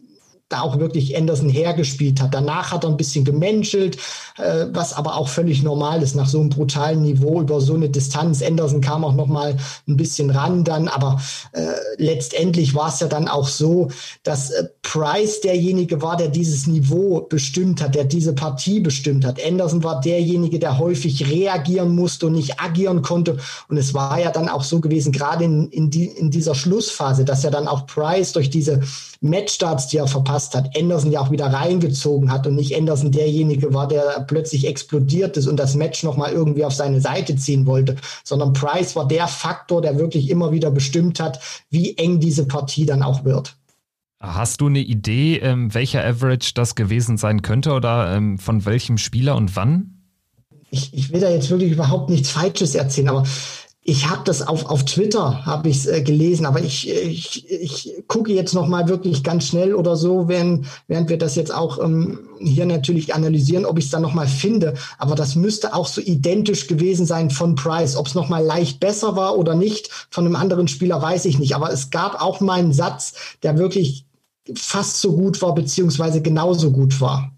da 0.49 0.61
auch 0.61 0.79
wirklich 0.79 1.15
Anderson 1.15 1.49
hergespielt 1.49 2.21
hat. 2.21 2.33
Danach 2.33 2.71
hat 2.71 2.83
er 2.83 2.89
ein 2.89 2.97
bisschen 2.97 3.23
gemenschelt, 3.23 3.97
äh, 4.37 4.65
was 4.71 4.93
aber 4.93 5.15
auch 5.15 5.29
völlig 5.29 5.61
normal 5.61 6.01
ist 6.01 6.15
nach 6.15 6.27
so 6.27 6.39
einem 6.39 6.49
brutalen 6.49 7.03
Niveau 7.03 7.39
über 7.41 7.61
so 7.61 7.75
eine 7.75 7.87
Distanz. 7.87 8.41
Anderson 8.41 8.81
kam 8.81 9.05
auch 9.05 9.13
noch 9.13 9.27
mal 9.27 9.55
ein 9.87 9.95
bisschen 9.95 10.31
ran 10.31 10.63
dann, 10.63 10.87
aber 10.87 11.21
äh, 11.51 11.67
letztendlich 11.97 12.73
war 12.73 12.89
es 12.89 12.99
ja 12.99 13.07
dann 13.07 13.27
auch 13.27 13.47
so, 13.47 13.89
dass 14.23 14.49
äh, 14.49 14.65
Price 14.81 15.41
derjenige 15.41 16.01
war, 16.01 16.17
der 16.17 16.29
dieses 16.29 16.65
Niveau 16.65 17.21
bestimmt 17.21 17.81
hat, 17.81 17.93
der 17.93 18.05
diese 18.05 18.33
Partie 18.33 18.79
bestimmt 18.79 19.25
hat. 19.25 19.39
Anderson 19.45 19.83
war 19.83 20.01
derjenige, 20.01 20.57
der 20.57 20.79
häufig 20.79 21.29
reagieren 21.29 21.93
musste 21.93 22.25
und 22.25 22.33
nicht 22.33 22.59
agieren 22.59 23.03
konnte. 23.03 23.37
Und 23.67 23.77
es 23.77 23.93
war 23.93 24.19
ja 24.19 24.31
dann 24.31 24.49
auch 24.49 24.63
so 24.63 24.79
gewesen, 24.79 25.11
gerade 25.11 25.43
in, 25.43 25.69
in, 25.69 25.91
die, 25.91 26.05
in 26.05 26.31
dieser 26.31 26.55
Schlussphase, 26.55 27.23
dass 27.23 27.43
ja 27.43 27.51
dann 27.51 27.67
auch 27.67 27.85
Price 27.85 28.33
durch 28.33 28.49
diese 28.49 28.81
Matchstarts, 29.21 29.87
die 29.87 29.97
er 29.97 30.07
verpasst 30.07 30.55
hat, 30.55 30.77
Anderson 30.77 31.11
ja 31.11 31.19
auch 31.19 31.31
wieder 31.31 31.47
reingezogen 31.47 32.31
hat 32.31 32.47
und 32.47 32.55
nicht 32.55 32.75
Anderson 32.75 33.11
derjenige 33.11 33.73
war, 33.73 33.87
der 33.87 34.25
plötzlich 34.27 34.65
explodiert 34.65 35.35
ist 35.35 35.47
und 35.47 35.57
das 35.57 35.75
Match 35.75 36.03
nochmal 36.03 36.31
irgendwie 36.31 36.63
auf 36.63 36.73
seine 36.73 37.01
Seite 37.01 37.35
ziehen 37.35 37.65
wollte, 37.65 37.97
sondern 38.23 38.53
Price 38.53 38.95
war 38.95 39.07
der 39.07 39.27
Faktor, 39.27 39.81
der 39.81 39.97
wirklich 39.97 40.29
immer 40.29 40.51
wieder 40.51 40.71
bestimmt 40.71 41.19
hat, 41.19 41.39
wie 41.69 41.97
eng 41.97 42.19
diese 42.19 42.45
Partie 42.45 42.85
dann 42.85 43.03
auch 43.03 43.25
wird. 43.25 43.57
Hast 44.21 44.61
du 44.61 44.67
eine 44.67 44.79
Idee, 44.79 45.37
ähm, 45.37 45.73
welcher 45.73 46.05
Average 46.05 46.51
das 46.53 46.75
gewesen 46.75 47.17
sein 47.17 47.41
könnte 47.41 47.71
oder 47.71 48.13
ähm, 48.15 48.37
von 48.37 48.65
welchem 48.65 48.97
Spieler 48.97 49.35
und 49.35 49.55
wann? 49.55 49.99
Ich, 50.71 50.93
ich 50.93 51.11
will 51.11 51.21
da 51.21 51.29
jetzt 51.29 51.49
wirklich 51.49 51.71
überhaupt 51.71 52.09
nichts 52.09 52.29
Falsches 52.29 52.75
erzählen, 52.75 53.09
aber 53.09 53.23
ich 53.81 54.09
habe 54.09 54.21
das 54.25 54.45
auf, 54.45 54.65
auf 54.65 54.83
Twitter 54.83 55.45
habe 55.45 55.69
ich 55.69 55.87
äh, 55.87 56.01
gelesen, 56.01 56.45
aber 56.45 56.61
ich, 56.61 56.89
ich, 56.89 57.49
ich 57.49 58.03
gucke 58.07 58.33
jetzt 58.33 58.53
noch 58.53 58.67
mal 58.67 58.89
wirklich 58.89 59.23
ganz 59.23 59.47
schnell 59.47 59.73
oder 59.73 59.95
so, 59.95 60.27
während, 60.27 60.67
während 60.87 61.09
wir 61.09 61.17
das 61.17 61.35
jetzt 61.35 61.53
auch 61.53 61.83
ähm, 61.83 62.19
hier 62.39 62.65
natürlich 62.65 63.15
analysieren, 63.15 63.65
ob 63.65 63.79
ich 63.79 63.85
es 63.85 63.91
dann 63.91 64.01
noch 64.01 64.13
mal 64.13 64.27
finde. 64.27 64.73
Aber 64.97 65.15
das 65.15 65.35
müsste 65.35 65.73
auch 65.73 65.87
so 65.87 66.01
identisch 66.01 66.67
gewesen 66.67 67.05
sein 67.05 67.31
von 67.31 67.55
Price. 67.55 67.95
Ob 67.95 68.07
es 68.07 68.15
noch 68.15 68.29
mal 68.29 68.43
leicht 68.43 68.79
besser 68.79 69.15
war 69.15 69.37
oder 69.37 69.55
nicht 69.55 69.89
von 70.11 70.25
einem 70.25 70.35
anderen 70.35 70.67
Spieler, 70.67 71.01
weiß 71.01 71.25
ich 71.25 71.39
nicht. 71.39 71.55
Aber 71.55 71.71
es 71.71 71.89
gab 71.89 72.21
auch 72.21 72.41
mal 72.41 72.59
einen 72.59 72.73
Satz, 72.73 73.13
der 73.43 73.57
wirklich 73.57 74.05
fast 74.55 74.99
so 74.99 75.15
gut 75.15 75.41
war 75.41 75.55
beziehungsweise 75.55 76.21
genauso 76.21 76.71
gut 76.71 76.99
war. 76.99 77.31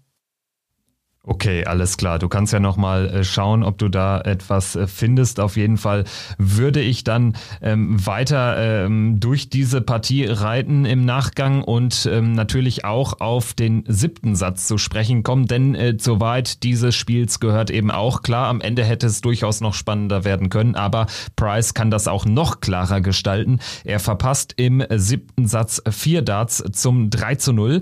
Okay, 1.24 1.64
alles 1.64 1.98
klar. 1.98 2.18
Du 2.18 2.28
kannst 2.28 2.52
ja 2.52 2.58
nochmal 2.58 3.08
äh, 3.08 3.22
schauen, 3.22 3.62
ob 3.62 3.78
du 3.78 3.88
da 3.88 4.20
etwas 4.20 4.74
äh, 4.74 4.88
findest. 4.88 5.38
Auf 5.38 5.56
jeden 5.56 5.76
Fall 5.76 6.02
würde 6.36 6.80
ich 6.80 7.04
dann 7.04 7.36
ähm, 7.60 8.04
weiter 8.04 8.56
ähm, 8.58 9.20
durch 9.20 9.48
diese 9.48 9.82
Partie 9.82 10.24
reiten 10.24 10.84
im 10.84 11.04
Nachgang 11.04 11.62
und 11.62 12.08
ähm, 12.10 12.32
natürlich 12.32 12.84
auch 12.84 13.20
auf 13.20 13.54
den 13.54 13.84
siebten 13.86 14.34
Satz 14.34 14.66
zu 14.66 14.78
sprechen 14.78 15.22
kommen, 15.22 15.46
denn 15.46 15.76
äh, 15.76 15.96
zur 15.96 16.18
Wahrheit 16.18 16.64
dieses 16.64 16.96
Spiels 16.96 17.38
gehört 17.38 17.70
eben 17.70 17.92
auch 17.92 18.22
klar. 18.22 18.48
Am 18.48 18.60
Ende 18.60 18.82
hätte 18.82 19.06
es 19.06 19.20
durchaus 19.20 19.60
noch 19.60 19.74
spannender 19.74 20.24
werden 20.24 20.48
können, 20.48 20.74
aber 20.74 21.06
Price 21.36 21.72
kann 21.72 21.92
das 21.92 22.08
auch 22.08 22.24
noch 22.24 22.58
klarer 22.58 23.00
gestalten. 23.00 23.60
Er 23.84 24.00
verpasst 24.00 24.54
im 24.56 24.82
siebten 24.90 25.46
Satz 25.46 25.80
vier 25.88 26.22
Darts 26.22 26.64
zum 26.72 27.10
3 27.10 27.36
zu 27.36 27.52
0. 27.52 27.80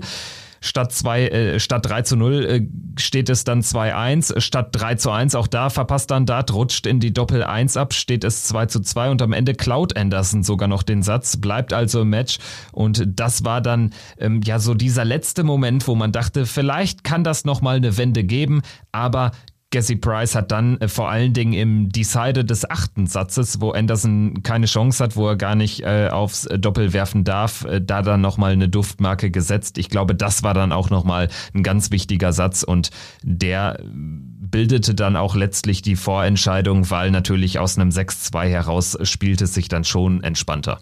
Statt, 0.63 0.91
zwei, 0.93 1.27
äh, 1.27 1.59
statt 1.59 1.87
3 1.87 2.03
zu 2.03 2.15
0 2.15 2.45
äh, 2.45 2.61
steht 2.99 3.29
es 3.29 3.43
dann 3.43 3.61
2-1. 3.61 4.39
Statt 4.39 4.69
3 4.73 4.95
zu 4.95 5.09
1, 5.09 5.33
auch 5.33 5.47
da 5.47 5.71
verpasst 5.71 6.11
dann 6.11 6.27
Dart, 6.27 6.53
rutscht 6.53 6.85
in 6.85 6.99
die 6.99 7.11
Doppel 7.11 7.43
1 7.43 7.77
ab, 7.77 7.95
steht 7.95 8.23
es 8.23 8.43
2 8.43 8.67
zu 8.67 8.79
2 8.79 9.09
und 9.09 9.21
am 9.23 9.33
Ende 9.33 9.55
klaut 9.55 9.97
Anderson 9.97 10.43
sogar 10.43 10.67
noch 10.67 10.83
den 10.83 11.01
Satz, 11.01 11.37
bleibt 11.37 11.73
also 11.73 12.01
im 12.01 12.09
Match. 12.11 12.37
Und 12.71 13.03
das 13.07 13.43
war 13.43 13.59
dann 13.59 13.91
ähm, 14.19 14.41
ja 14.45 14.59
so 14.59 14.75
dieser 14.75 15.03
letzte 15.03 15.43
Moment, 15.43 15.87
wo 15.87 15.95
man 15.95 16.11
dachte, 16.11 16.45
vielleicht 16.45 17.03
kann 17.03 17.23
das 17.23 17.43
nochmal 17.43 17.77
eine 17.77 17.97
Wende 17.97 18.23
geben, 18.23 18.61
aber 18.91 19.31
Jesse 19.73 19.95
Price 19.95 20.35
hat 20.35 20.51
dann 20.51 20.79
äh, 20.81 20.87
vor 20.87 21.09
allen 21.09 21.33
Dingen 21.33 21.53
im 21.53 21.89
Decider 21.89 22.43
des 22.43 22.69
achten 22.69 23.07
Satzes, 23.07 23.61
wo 23.61 23.71
Anderson 23.71 24.43
keine 24.43 24.65
Chance 24.65 25.03
hat, 25.03 25.15
wo 25.15 25.27
er 25.27 25.37
gar 25.37 25.55
nicht 25.55 25.81
äh, 25.81 26.09
aufs 26.11 26.47
Doppel 26.57 26.93
werfen 26.93 27.23
darf, 27.23 27.65
äh, 27.65 27.81
da 27.81 28.01
dann 28.01 28.21
nochmal 28.21 28.51
eine 28.51 28.69
Duftmarke 28.69 29.31
gesetzt. 29.31 29.77
Ich 29.77 29.89
glaube, 29.89 30.15
das 30.15 30.43
war 30.43 30.53
dann 30.53 30.71
auch 30.71 30.89
nochmal 30.89 31.29
ein 31.53 31.63
ganz 31.63 31.91
wichtiger 31.91 32.33
Satz 32.33 32.63
und 32.63 32.91
der 33.23 33.79
bildete 33.83 34.93
dann 34.93 35.15
auch 35.15 35.35
letztlich 35.35 35.81
die 35.81 35.95
Vorentscheidung, 35.95 36.89
weil 36.89 37.11
natürlich 37.11 37.57
aus 37.57 37.77
einem 37.77 37.89
6-2 37.89 38.47
heraus 38.47 38.97
spielte 39.03 39.45
es 39.45 39.53
sich 39.53 39.69
dann 39.69 39.85
schon 39.85 40.21
entspannter. 40.23 40.79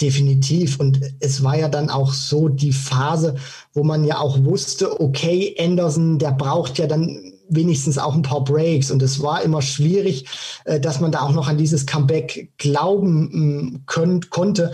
Definitiv. 0.00 0.78
Und 0.78 1.00
es 1.20 1.42
war 1.42 1.56
ja 1.56 1.68
dann 1.68 1.88
auch 1.88 2.12
so 2.12 2.48
die 2.48 2.72
Phase, 2.72 3.36
wo 3.72 3.82
man 3.82 4.04
ja 4.04 4.18
auch 4.18 4.44
wusste, 4.44 5.00
okay, 5.00 5.54
Anderson, 5.58 6.18
der 6.18 6.32
braucht 6.32 6.78
ja 6.78 6.86
dann 6.86 7.32
wenigstens 7.48 7.98
auch 7.98 8.14
ein 8.14 8.22
paar 8.22 8.44
Breaks. 8.44 8.90
Und 8.90 9.02
es 9.02 9.22
war 9.22 9.42
immer 9.42 9.62
schwierig, 9.62 10.26
äh, 10.64 10.80
dass 10.80 11.00
man 11.00 11.12
da 11.12 11.20
auch 11.20 11.32
noch 11.32 11.48
an 11.48 11.58
dieses 11.58 11.86
Comeback 11.86 12.50
glauben 12.58 13.28
mm, 13.32 13.86
können, 13.86 14.20
konnte 14.30 14.72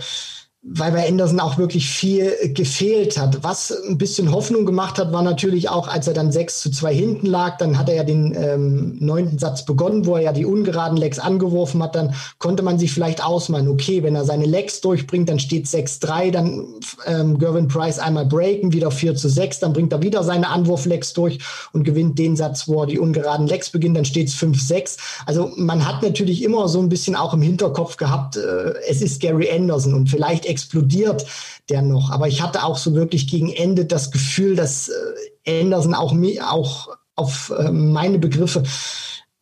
weil 0.65 0.93
bei 0.93 1.05
Anderson 1.05 1.41
auch 1.41 1.57
wirklich 1.57 1.89
viel 1.89 2.31
gefehlt 2.53 3.17
hat. 3.17 3.43
Was 3.43 3.73
ein 3.85 3.97
bisschen 3.97 4.31
Hoffnung 4.31 4.65
gemacht 4.65 4.97
hat, 4.97 5.11
war 5.11 5.21
natürlich 5.21 5.67
auch, 5.67 5.89
als 5.89 6.07
er 6.07 6.13
dann 6.13 6.31
6 6.31 6.61
zu 6.61 6.71
2 6.71 6.95
hinten 6.95 7.25
lag, 7.27 7.57
dann 7.57 7.77
hat 7.77 7.89
er 7.89 7.95
ja 7.95 8.03
den 8.05 8.33
ähm, 8.33 8.95
neunten 9.01 9.37
Satz 9.39 9.65
begonnen, 9.65 10.05
wo 10.05 10.15
er 10.15 10.21
ja 10.21 10.31
die 10.31 10.45
ungeraden 10.45 10.97
Legs 10.97 11.19
angeworfen 11.19 11.83
hat, 11.83 11.95
dann 11.95 12.15
konnte 12.37 12.63
man 12.63 12.79
sich 12.79 12.93
vielleicht 12.93 13.21
ausmalen, 13.21 13.67
okay, 13.67 14.03
wenn 14.03 14.15
er 14.15 14.23
seine 14.23 14.45
Legs 14.45 14.79
durchbringt, 14.79 15.27
dann 15.27 15.39
steht 15.39 15.65
6-3, 15.65 16.31
dann 16.31 16.65
ähm, 17.07 17.39
Gervin 17.39 17.67
Price 17.67 17.99
einmal 17.99 18.25
breaken, 18.25 18.71
wieder 18.71 18.89
4 18.89 19.15
zu 19.15 19.27
6, 19.27 19.59
dann 19.59 19.73
bringt 19.73 19.91
er 19.91 20.01
wieder 20.01 20.23
seine 20.23 20.47
Anwurflegs 20.47 21.11
durch 21.11 21.39
und 21.73 21.83
gewinnt 21.83 22.17
den 22.17 22.37
Satz, 22.37 22.69
wo 22.69 22.83
er 22.83 22.87
die 22.87 22.99
ungeraden 22.99 23.47
Legs 23.47 23.69
beginnt, 23.69 23.97
dann 23.97 24.05
steht 24.05 24.29
es 24.29 24.35
5-6. 24.35 24.97
Also 25.25 25.51
man 25.57 25.85
hat 25.85 26.03
natürlich 26.03 26.41
immer 26.41 26.69
so 26.69 26.79
ein 26.79 26.87
bisschen 26.87 27.17
auch 27.17 27.33
im 27.33 27.41
Hinterkopf 27.41 27.97
gehabt, 27.97 28.37
äh, 28.37 28.75
es 28.87 29.01
ist 29.01 29.21
Gary 29.21 29.51
Anderson 29.51 29.93
und 29.93 30.09
vielleicht 30.09 30.52
explodiert 30.53 31.25
der 31.69 31.81
noch. 31.81 32.11
Aber 32.11 32.27
ich 32.27 32.41
hatte 32.41 32.63
auch 32.63 32.77
so 32.77 32.93
wirklich 32.93 33.27
gegen 33.27 33.51
Ende 33.51 33.85
das 33.85 34.11
Gefühl, 34.11 34.55
dass 34.55 34.89
äh, 35.45 35.61
Anderson 35.61 35.93
auch, 35.93 36.13
auch 36.49 36.89
auf 37.15 37.53
äh, 37.57 37.71
meine 37.71 38.19
Begriffe 38.19 38.63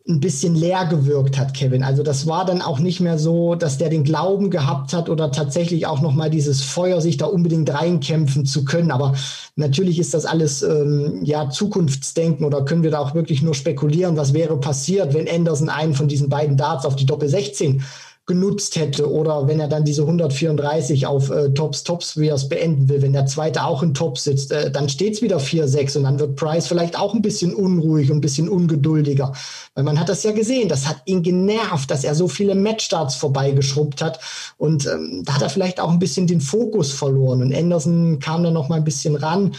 ein 0.07 0.19
bisschen 0.19 0.55
leer 0.55 0.85
gewirkt 0.87 1.37
hat, 1.37 1.53
Kevin. 1.53 1.83
Also 1.83 2.01
das 2.01 2.25
war 2.25 2.43
dann 2.43 2.61
auch 2.61 2.79
nicht 2.79 2.99
mehr 2.99 3.19
so, 3.19 3.53
dass 3.53 3.77
der 3.77 3.89
den 3.89 4.03
Glauben 4.03 4.49
gehabt 4.49 4.93
hat 4.93 5.09
oder 5.09 5.31
tatsächlich 5.31 5.85
auch 5.85 6.01
noch 6.01 6.13
mal 6.13 6.29
dieses 6.29 6.63
Feuer, 6.63 7.01
sich 7.01 7.17
da 7.17 7.27
unbedingt 7.27 7.71
reinkämpfen 7.71 8.45
zu 8.45 8.65
können. 8.65 8.89
Aber 8.89 9.13
natürlich 9.55 9.99
ist 9.99 10.15
das 10.15 10.25
alles 10.25 10.63
ähm, 10.63 11.19
ja 11.23 11.49
Zukunftsdenken 11.49 12.45
oder 12.45 12.65
können 12.65 12.83
wir 12.83 12.91
da 12.91 12.99
auch 12.99 13.13
wirklich 13.13 13.43
nur 13.43 13.53
spekulieren, 13.53 14.17
was 14.17 14.33
wäre 14.33 14.59
passiert, 14.59 15.13
wenn 15.13 15.29
Anderson 15.29 15.69
einen 15.69 15.93
von 15.93 16.07
diesen 16.07 16.29
beiden 16.29 16.57
Darts 16.57 16.85
auf 16.85 16.95
die 16.95 17.05
Doppel 17.05 17.29
16 17.29 17.83
genutzt 18.31 18.77
hätte 18.77 19.11
oder 19.11 19.49
wenn 19.49 19.59
er 19.59 19.67
dann 19.67 19.83
diese 19.83 20.03
134 20.03 21.05
auf 21.05 21.29
äh, 21.29 21.49
Tops, 21.49 21.83
Tops, 21.83 22.15
wie 22.15 22.29
er 22.29 22.35
es 22.35 22.47
beenden 22.47 22.87
will, 22.87 23.01
wenn 23.01 23.11
der 23.11 23.25
zweite 23.25 23.65
auch 23.65 23.83
in 23.83 23.93
Top 23.93 24.17
sitzt, 24.17 24.53
äh, 24.53 24.71
dann 24.71 24.87
steht 24.87 25.15
es 25.15 25.21
wieder 25.21 25.37
4-6 25.37 25.97
und 25.97 26.03
dann 26.03 26.17
wird 26.17 26.37
Price 26.37 26.67
vielleicht 26.67 26.97
auch 26.97 27.13
ein 27.13 27.21
bisschen 27.21 27.53
unruhig 27.53 28.09
und 28.09 28.19
ein 28.19 28.21
bisschen 28.21 28.47
ungeduldiger. 28.47 29.33
Weil 29.75 29.83
man 29.83 29.99
hat 29.99 30.07
das 30.07 30.23
ja 30.23 30.31
gesehen, 30.31 30.69
das 30.69 30.87
hat 30.87 31.01
ihn 31.03 31.23
genervt, 31.23 31.91
dass 31.91 32.05
er 32.05 32.15
so 32.15 32.29
viele 32.29 32.55
Matchstarts 32.55 33.15
vorbeigeschrubbt 33.15 34.01
hat 34.01 34.21
und 34.57 34.87
ähm, 34.87 35.23
da 35.25 35.33
hat 35.33 35.41
er 35.41 35.49
vielleicht 35.49 35.81
auch 35.81 35.91
ein 35.91 35.99
bisschen 35.99 36.25
den 36.25 36.39
Fokus 36.39 36.93
verloren 36.93 37.41
und 37.41 37.53
Anderson 37.53 38.19
kam 38.19 38.43
dann 38.43 38.53
noch 38.53 38.69
mal 38.69 38.75
ein 38.75 38.85
bisschen 38.85 39.17
ran. 39.17 39.51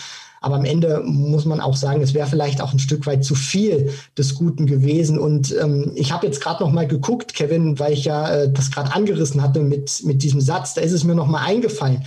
Aber 0.42 0.56
am 0.56 0.64
Ende 0.64 1.02
muss 1.04 1.44
man 1.44 1.60
auch 1.60 1.76
sagen, 1.76 2.02
es 2.02 2.14
wäre 2.14 2.28
vielleicht 2.28 2.60
auch 2.60 2.72
ein 2.72 2.78
Stück 2.78 3.06
weit 3.06 3.24
zu 3.24 3.34
viel 3.34 3.90
des 4.18 4.34
Guten 4.34 4.66
gewesen. 4.66 5.18
Und 5.18 5.54
ähm, 5.60 5.92
ich 5.94 6.12
habe 6.12 6.26
jetzt 6.26 6.40
gerade 6.40 6.62
noch 6.62 6.72
mal 6.72 6.86
geguckt, 6.86 7.34
Kevin, 7.34 7.78
weil 7.78 7.92
ich 7.92 8.04
ja 8.04 8.34
äh, 8.34 8.52
das 8.52 8.70
gerade 8.70 8.94
angerissen 8.94 9.42
hatte 9.42 9.60
mit, 9.60 10.02
mit 10.04 10.22
diesem 10.22 10.40
Satz. 10.40 10.74
Da 10.74 10.80
ist 10.80 10.92
es 10.92 11.04
mir 11.04 11.14
noch 11.14 11.28
mal 11.28 11.44
eingefallen. 11.44 12.04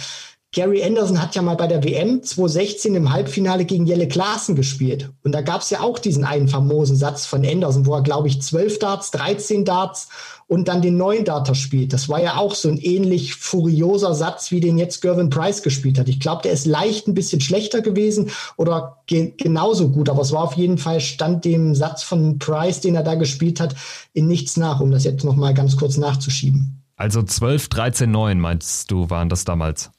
Gary 0.55 0.81
Anderson 0.83 1.21
hat 1.21 1.35
ja 1.35 1.41
mal 1.41 1.57
bei 1.57 1.67
der 1.67 1.83
WM 1.83 2.23
2016 2.23 2.95
im 2.95 3.11
Halbfinale 3.11 3.65
gegen 3.65 3.85
Jelle 3.85 4.07
Klaassen 4.07 4.55
gespielt. 4.55 5.11
Und 5.21 5.33
da 5.33 5.41
gab 5.41 5.59
es 5.59 5.69
ja 5.69 5.81
auch 5.81 5.99
diesen 5.99 6.23
einen 6.23 6.47
famosen 6.47 6.95
Satz 6.95 7.25
von 7.25 7.45
Anderson, 7.45 7.85
wo 7.85 7.93
er, 7.93 8.03
glaube 8.03 8.29
ich, 8.29 8.41
12 8.41 8.79
Darts, 8.79 9.11
13 9.11 9.65
Darts 9.65 10.07
und 10.47 10.67
dann 10.67 10.81
den 10.81 10.97
neuen 10.97 11.25
Darter 11.25 11.55
spielt. 11.55 11.91
Das 11.91 12.07
war 12.07 12.21
ja 12.21 12.37
auch 12.37 12.53
so 12.53 12.69
ein 12.69 12.77
ähnlich 12.77 13.35
furioser 13.35 14.13
Satz, 14.13 14.51
wie 14.51 14.59
den 14.59 14.77
jetzt 14.77 15.01
Gervin 15.01 15.29
Price 15.29 15.63
gespielt 15.63 15.97
hat. 15.97 16.07
Ich 16.07 16.19
glaube, 16.19 16.43
der 16.43 16.51
ist 16.51 16.65
leicht 16.65 17.07
ein 17.07 17.15
bisschen 17.15 17.41
schlechter 17.41 17.81
gewesen 17.81 18.29
oder 18.57 18.97
ge 19.07 19.33
genauso 19.37 19.89
gut, 19.89 20.09
aber 20.09 20.21
es 20.21 20.31
war 20.31 20.43
auf 20.43 20.53
jeden 20.53 20.77
Fall 20.77 21.01
stand 21.01 21.45
dem 21.45 21.73
Satz 21.73 22.03
von 22.03 22.37
Price, 22.37 22.81
den 22.81 22.95
er 22.95 23.03
da 23.03 23.15
gespielt 23.15 23.59
hat, 23.59 23.75
in 24.13 24.27
nichts 24.27 24.55
nach, 24.57 24.81
um 24.81 24.91
das 24.91 25.03
jetzt 25.03 25.23
noch 25.23 25.35
mal 25.35 25.53
ganz 25.53 25.77
kurz 25.77 25.97
nachzuschieben. 25.97 26.83
Also 26.95 27.23
12, 27.23 27.67
13, 27.69 28.11
9 28.11 28.39
meinst 28.39 28.89
du, 28.91 29.09
waren 29.09 29.29
das 29.29 29.43
damals? 29.43 29.91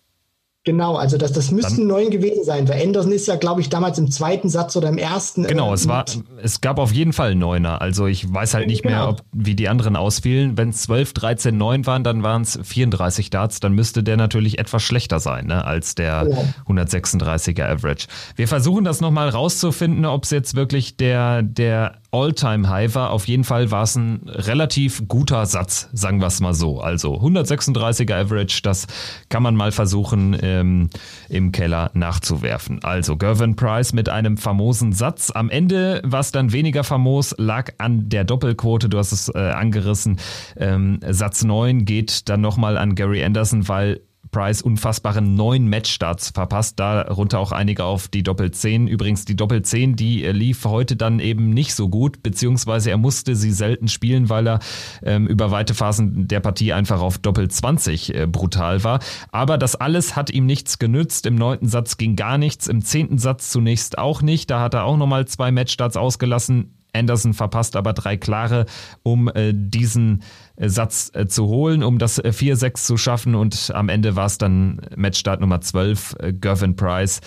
Genau, 0.67 0.97
also 0.97 1.17
das, 1.17 1.31
das 1.31 1.53
müssten 1.53 1.87
neun 1.87 2.11
gewesen 2.11 2.43
sein, 2.43 2.69
weil 2.69 2.83
Anderson 2.83 3.13
ist 3.13 3.29
ja, 3.29 3.37
glaube 3.37 3.61
ich, 3.61 3.69
damals 3.69 3.99
im 3.99 4.11
zweiten 4.11 4.49
Satz 4.49 4.75
oder 4.75 4.89
im 4.89 4.99
ersten. 4.99 5.45
Genau, 5.45 5.71
äh, 5.71 5.75
es 5.75 5.87
war, 5.87 6.05
es 6.43 6.61
gab 6.61 6.81
auf 6.81 6.91
jeden 6.91 7.13
Fall 7.13 7.37
Neuner. 7.37 7.81
Also 7.81 8.07
ich 8.07 8.35
weiß 8.35 8.55
halt 8.55 8.67
nicht 8.67 8.83
genau. 8.83 8.97
mehr, 8.97 9.09
ob, 9.11 9.23
wie 9.31 9.55
die 9.55 9.69
anderen 9.69 9.95
ausfielen. 9.95 10.59
Wenn 10.59 10.71
es 10.71 10.83
12, 10.83 11.13
13, 11.13 11.57
9 11.57 11.87
waren, 11.87 12.03
dann 12.03 12.25
waren 12.25 12.43
es 12.43 12.59
34 12.61 13.31
Darts, 13.31 13.61
dann 13.61 13.75
müsste 13.75 14.03
der 14.03 14.17
natürlich 14.17 14.59
etwas 14.59 14.83
schlechter 14.83 15.21
sein, 15.21 15.47
ne, 15.47 15.65
als 15.65 15.95
der 15.95 16.27
ja. 16.29 16.73
136er 16.75 17.63
Average. 17.63 18.09
Wir 18.35 18.49
versuchen 18.49 18.85
das 18.85 19.01
nochmal 19.01 19.29
rauszufinden, 19.29 20.05
ob 20.05 20.25
es 20.25 20.31
jetzt 20.31 20.57
wirklich 20.57 20.97
der, 20.97 21.45
der 21.45 21.99
All-Time-High 22.17 22.95
war. 22.95 23.11
Auf 23.11 23.29
jeden 23.29 23.45
Fall 23.45 23.71
war 23.71 23.83
es 23.83 23.97
ein 23.97 24.23
relativ 24.27 25.07
guter 25.09 25.45
Satz, 25.47 25.89
sagen 25.93 26.21
wir 26.21 26.29
es 26.29 26.41
mal 26.41 26.55
so. 26.55 26.81
Also 26.81 27.21
136er 27.21 28.15
Average, 28.15 28.61
das 28.63 28.87
kann 29.29 29.43
man 29.43 29.55
mal 29.55 29.73
versuchen 29.73 30.37
ähm, 30.41 30.91
im 31.29 31.53
Keller 31.53 31.91
nachzuwerfen. 31.95 32.83
Also 32.83 33.17
Gervin 33.17 33.57
Price 33.57 33.93
mit 33.93 34.09
einem 34.09 34.37
famosen 34.37 34.93
Satz. 34.93 35.31
Am 35.31 35.51
Ende 35.51 36.01
war 36.05 36.21
es 36.21 36.33
dann 36.33 36.53
weniger 36.53 36.85
famos, 36.85 37.35
lag 37.39 37.73
an 37.79 38.09
der 38.09 38.25
Doppelquote, 38.25 38.89
du 38.89 38.99
hast 38.99 39.13
es 39.13 39.29
äh, 39.29 39.39
angerissen. 39.39 40.19
Ähm, 40.57 41.01
Satz 41.09 41.45
9 41.45 41.85
geht 41.85 42.29
dann 42.29 42.41
nochmal 42.41 42.79
an 42.79 42.95
Gary 42.95 43.23
Anderson, 43.23 43.69
weil 43.69 44.01
Price 44.37 44.61
unfassbare 44.61 45.23
neun 45.23 45.67
Matchstarts 45.67 46.29
verpasst, 46.29 46.79
darunter 46.79 47.39
auch 47.39 47.53
einige 47.53 47.85
auf 47.85 48.09
die 48.09 48.23
Doppel 48.23 48.51
10. 48.51 48.87
Übrigens 48.87 49.25
die 49.25 49.35
Doppel 49.35 49.63
10, 49.63 49.97
die 49.97 50.27
äh, 50.27 50.33
lief 50.33 50.63
heute 50.67 50.95
dann 50.95 51.21
eben 51.21 51.49
nicht 51.55 51.75
so 51.75 51.89
gut, 51.89 52.23
beziehungsweise 52.23 52.91
er 52.91 52.99
musste 52.99 53.35
sie 53.35 53.51
selten 53.51 53.89
spielen, 53.89 54.29
weil 54.29 54.47
er 54.47 54.59
ähm, 55.03 55.27
über 55.27 55.53
weite 55.53 55.73
Phasen 55.73 56.29
der 56.29 56.41
Partie 56.41 56.75
einfach 56.75 57.01
auf 57.01 57.17
Doppel 57.17 57.49
20 57.49 58.15
äh, 58.15 58.27
brutal 58.27 58.85
war. 58.85 58.99
Aber 59.33 59.57
das 59.57 59.75
alles 59.75 60.17
hat 60.17 60.29
ihm 60.29 60.45
nichts 60.45 60.79
genützt. 60.79 61.25
Im 61.25 61.37
neunten 61.37 61.69
Satz 61.69 61.97
ging 61.97 62.15
gar 62.15 62.37
nichts, 62.37 62.67
im 62.67 62.83
zehnten 62.83 63.17
Satz 63.17 63.49
zunächst 63.51 63.97
auch 63.97 64.21
nicht. 64.21 64.51
Da 64.51 64.61
hat 64.61 64.75
er 64.75 64.85
auch 64.85 64.99
nochmal 64.99 65.27
zwei 65.27 65.51
Matchstarts 65.51 65.97
ausgelassen. 65.97 66.77
Anderson 66.97 67.35
verpasst 67.35 67.77
aber 67.77 67.93
drei 67.93 68.17
klare, 68.17 68.67
um 69.03 69.29
äh, 69.29 69.53
diesen 69.55 70.23
Satz 70.59 71.11
äh, 71.15 71.27
zu 71.27 71.47
holen, 71.47 71.83
um 71.83 71.99
das 71.99 72.23
4-6 72.23 72.67
äh, 72.67 72.73
zu 72.75 72.97
schaffen. 72.97 73.35
Und 73.35 73.71
am 73.75 73.89
Ende 73.89 74.17
war 74.17 74.27
es 74.27 74.39
dann 74.39 74.81
Matchstart 74.97 75.41
Nummer 75.41 75.61
12, 75.61 76.17
äh, 76.19 76.33
Gervin 76.33 76.77
Price 76.77 77.21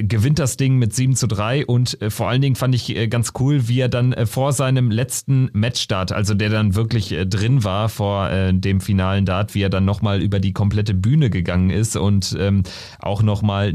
gewinnt 0.00 0.38
das 0.38 0.56
Ding 0.56 0.76
mit 0.76 0.94
7 0.94 1.14
zu 1.14 1.26
3 1.26 1.66
und 1.66 1.98
vor 2.08 2.30
allen 2.30 2.40
Dingen 2.40 2.56
fand 2.56 2.74
ich 2.74 3.10
ganz 3.10 3.34
cool, 3.38 3.68
wie 3.68 3.80
er 3.80 3.90
dann 3.90 4.14
vor 4.26 4.54
seinem 4.54 4.90
letzten 4.90 5.50
Matchstart, 5.52 6.10
also 6.10 6.32
der 6.32 6.48
dann 6.48 6.74
wirklich 6.74 7.14
drin 7.26 7.64
war 7.64 7.90
vor 7.90 8.30
dem 8.52 8.80
finalen 8.80 9.26
Dart, 9.26 9.54
wie 9.54 9.60
er 9.60 9.68
dann 9.68 9.84
nochmal 9.84 10.22
über 10.22 10.40
die 10.40 10.54
komplette 10.54 10.94
Bühne 10.94 11.28
gegangen 11.28 11.68
ist 11.68 11.96
und 11.96 12.34
ähm, 12.40 12.62
auch 12.98 13.22
nochmal 13.22 13.74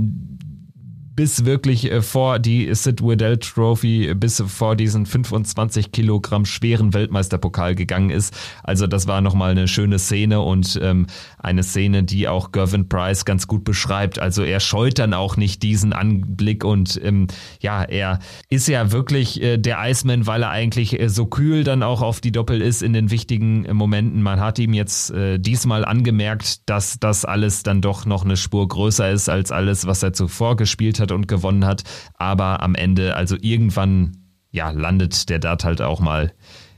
bis 1.15 1.45
wirklich 1.45 1.91
äh, 1.91 2.02
vor 2.02 2.39
die 2.39 2.73
Sid 2.73 3.02
Waddell 3.02 3.38
Trophy, 3.38 4.13
bis 4.15 4.43
vor 4.45 4.76
diesen 4.76 5.06
25 5.06 5.91
Kilogramm 5.91 6.45
schweren 6.45 6.93
Weltmeisterpokal 6.93 7.76
gegangen 7.76 8.10
ist. 8.10 8.36
Also 8.63 8.88
das 8.88 9.08
war 9.08 9.21
nochmal 9.21 9.52
eine 9.52 9.67
schöne 9.67 9.99
Szene 9.99 10.41
und 10.41 10.80
ähm, 10.82 11.08
eine 11.38 11.63
Szene, 11.63 12.04
die 12.04 12.28
auch 12.28 12.52
Gervin 12.52 12.89
Price 12.89 13.26
ganz 13.26 13.47
gut 13.47 13.63
beschreibt. 13.63 14.19
Also 14.19 14.43
er 14.43 14.60
scheut 14.60 14.99
dann 14.99 15.13
auch 15.13 15.38
nicht 15.38 15.62
diesen 15.62 15.93
Anblick 15.93 16.63
und 16.63 16.99
ähm, 17.04 17.28
ja, 17.60 17.84
er 17.84 18.19
ist 18.49 18.67
ja 18.67 18.91
wirklich 18.91 19.41
äh, 19.41 19.58
der 19.58 19.78
Iceman, 19.82 20.26
weil 20.26 20.43
er 20.43 20.49
eigentlich 20.49 20.99
äh, 20.99 21.10
so 21.10 21.28
kühl 21.28 21.63
dann 21.63 21.84
auch 21.84 22.02
auf 22.02 22.21
die 22.21 22.32
Doppel 22.32 22.62
ist 22.62 22.82
in 22.82 22.93
den 22.93 23.12
wichtigen 23.12 23.65
äh, 23.65 23.73
Momenten. 23.73 24.23
Man 24.23 24.39
hat 24.39 24.58
ihm 24.58 24.73
jetzt 24.73 25.12
äh, 25.12 25.38
diesmal 25.39 25.86
angemerkt, 25.86 26.69
dass 26.69 26.97
das 26.99 27.23
alles 27.23 27.63
dann 27.63 27.82
doch 27.82 28.06
noch 28.06 28.26
eine 28.26 28.38
Spur 28.38 28.67
größer 28.67 29.12
ist 29.12 29.30
als 29.30 29.52
alles, 29.52 29.86
was 29.86 30.02
er 30.02 30.13
zuvor 30.13 30.56
gespielt 30.56 30.99
hat 30.99 31.03
hat 31.04 31.12
und 31.12 31.28
gewonnen 31.28 31.66
hat. 31.66 31.84
Aber 32.16 32.62
am 32.62 32.76
Ende, 32.76 33.16
also 33.16 33.38
irgendwann, 33.39 34.18
ja, 34.52 34.72
landet 34.72 35.30
der 35.30 35.39
Dart 35.39 35.63
halt 35.63 35.82
auch 35.82 36.00
mal 36.00 36.34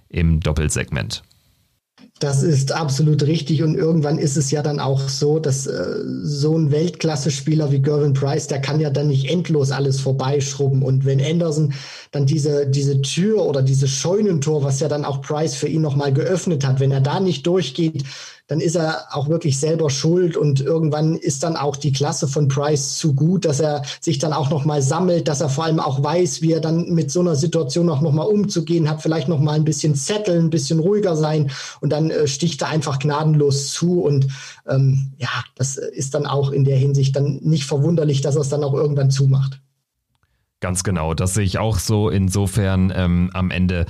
im 0.10 0.40
Doppelsegment. 0.40 1.24
Das 2.20 2.44
ist 2.44 2.72
absolut 2.72 3.24
richtig 3.24 3.62
und 3.62 3.76
irgendwann 3.76 4.18
ist 4.18 4.38
es 4.38 4.50
ja 4.50 4.62
dann 4.62 4.80
auch 4.80 5.10
so, 5.10 5.38
dass 5.38 5.68
äh, 5.68 5.98
so 6.24 6.58
ein 6.58 6.72
Weltklasse-Spieler 6.72 7.74
wie 7.74 7.82
Gervin 7.82 8.14
Price, 8.14 8.48
der 8.48 8.62
kann 8.62 8.80
ja 8.80 8.90
dann 8.90 9.10
nicht 9.10 9.30
endlos 9.30 9.72
alles 9.72 10.00
vorbeischrubben 10.00 10.82
und 10.82 11.04
wenn 11.04 11.20
Anderson 11.20 11.74
dann 12.12 12.26
diese, 12.26 12.68
diese 12.68 13.02
Tür 13.02 13.44
oder 13.44 13.62
dieses 13.62 13.92
Scheunentor, 13.92 14.64
was 14.64 14.80
ja 14.80 14.88
dann 14.88 15.04
auch 15.04 15.22
Price 15.22 15.56
für 15.56 15.68
ihn 15.68 15.82
nochmal 15.82 16.14
geöffnet 16.14 16.66
hat, 16.66 16.80
wenn 16.80 16.92
er 16.92 17.02
da 17.02 17.20
nicht 17.20 17.46
durchgeht, 17.48 18.06
dann 18.47 18.60
ist 18.60 18.75
er 18.75 19.05
auch 19.12 19.27
wirklich 19.27 19.60
selber 19.60 19.89
schuld 19.89 20.38
und 20.38 20.62
irgendwann 20.62 21.15
ist 21.15 21.43
dann 21.43 21.55
auch 21.55 21.75
die 21.75 21.91
Klasse 21.91 22.27
von 22.27 22.47
Price 22.47 22.97
zu 22.97 23.15
gut, 23.15 23.45
dass 23.45 23.60
er 23.60 23.81
sich 23.99 24.19
dann 24.19 24.34
auch 24.34 24.49
noch 24.49 24.65
mal 24.65 24.81
sammelt, 24.81 25.27
dass 25.27 25.41
er 25.41 25.49
vor 25.49 25.63
allem 25.63 25.79
auch 25.79 26.03
weiß, 26.03 26.41
wie 26.41 26.51
er 26.51 26.60
dann 26.60 26.93
mit 26.93 27.10
so 27.10 27.21
einer 27.21 27.36
Situation 27.36 27.89
auch 27.89 28.01
noch 28.01 28.12
mal 28.12 28.23
umzugehen 28.23 28.89
hat, 28.89 29.01
vielleicht 29.01 29.27
noch 29.27 29.39
mal 29.39 29.53
ein 29.53 29.65
bisschen 29.65 29.95
zetteln, 29.95 30.45
ein 30.45 30.49
bisschen 30.51 30.79
ruhiger 30.79 31.15
sein 31.15 31.49
und 31.81 31.89
dann 31.89 32.12
äh, 32.12 32.27
sticht 32.27 32.62
er 32.62 32.69
einfach 32.69 32.99
gnadenlos 32.99 33.71
zu 33.71 34.01
und 34.01 34.27
ähm, 34.67 35.13
ja, 35.17 35.43
das 35.55 35.77
ist 35.77 36.13
dann 36.13 36.27
auch 36.27 36.51
in 36.51 36.65
der 36.65 36.77
Hinsicht 36.77 37.15
dann 37.15 37.39
nicht 37.41 37.65
verwunderlich, 37.65 38.21
dass 38.21 38.36
er 38.36 38.41
es 38.41 38.49
dann 38.49 38.63
auch 38.63 38.73
irgendwann 38.73 39.10
zumacht. 39.10 39.60
Ganz 40.60 40.84
genau, 40.84 41.13
das 41.13 41.34
sehe 41.34 41.43
ich 41.43 41.58
auch 41.58 41.79
so. 41.79 42.10
Insofern 42.10 42.91
ähm, 42.95 43.29
am 43.34 43.51
Ende 43.51 43.86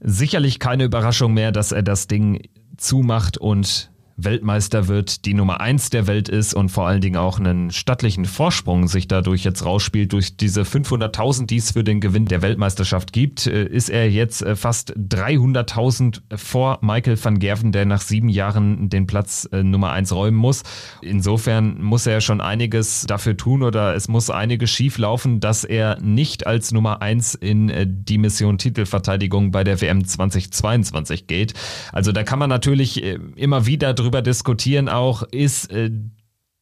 sicherlich 0.00 0.58
keine 0.58 0.84
Überraschung 0.84 1.32
mehr, 1.34 1.52
dass 1.52 1.72
er 1.72 1.82
das 1.82 2.06
Ding 2.06 2.42
zumacht 2.76 3.38
und 3.38 3.91
Weltmeister 4.16 4.88
wird, 4.88 5.24
die 5.24 5.34
Nummer 5.34 5.60
eins 5.60 5.90
der 5.90 6.06
Welt 6.06 6.28
ist 6.28 6.54
und 6.54 6.68
vor 6.68 6.86
allen 6.86 7.00
Dingen 7.00 7.16
auch 7.16 7.38
einen 7.38 7.70
stattlichen 7.70 8.24
Vorsprung 8.24 8.88
sich 8.88 9.08
dadurch 9.08 9.44
jetzt 9.44 9.64
rausspielt. 9.64 10.12
Durch 10.12 10.36
diese 10.36 10.62
500.000, 10.62 11.46
die 11.46 11.56
es 11.56 11.72
für 11.72 11.84
den 11.84 12.00
Gewinn 12.00 12.26
der 12.26 12.42
Weltmeisterschaft 12.42 13.12
gibt, 13.12 13.46
äh, 13.46 13.64
ist 13.64 13.88
er 13.88 14.10
jetzt 14.10 14.42
äh, 14.42 14.56
fast 14.56 14.94
300.000 14.96 16.20
vor 16.36 16.78
Michael 16.82 17.22
van 17.22 17.38
Gerven, 17.38 17.72
der 17.72 17.86
nach 17.86 18.00
sieben 18.00 18.28
Jahren 18.28 18.88
den 18.88 19.06
Platz 19.06 19.48
äh, 19.52 19.62
Nummer 19.62 19.92
eins 19.92 20.12
räumen 20.12 20.36
muss. 20.36 20.62
Insofern 21.00 21.82
muss 21.82 22.06
er 22.06 22.20
schon 22.20 22.40
einiges 22.40 23.06
dafür 23.06 23.36
tun 23.36 23.62
oder 23.62 23.94
es 23.94 24.08
muss 24.08 24.30
einiges 24.30 24.70
schief 24.70 24.98
laufen, 24.98 25.40
dass 25.40 25.64
er 25.64 26.00
nicht 26.00 26.46
als 26.46 26.72
Nummer 26.72 27.02
eins 27.02 27.34
in 27.34 27.72
die 28.04 28.18
Mission 28.18 28.58
Titelverteidigung 28.58 29.50
bei 29.50 29.64
der 29.64 29.80
WM 29.80 30.04
2022 30.04 31.26
geht. 31.26 31.54
Also 31.92 32.12
da 32.12 32.22
kann 32.22 32.38
man 32.38 32.50
natürlich 32.50 33.02
immer 33.02 33.66
wieder 33.66 33.94
drüber 34.02 34.22
diskutieren 34.22 34.88
auch, 34.88 35.22
ist 35.22 35.70
äh, 35.70 35.90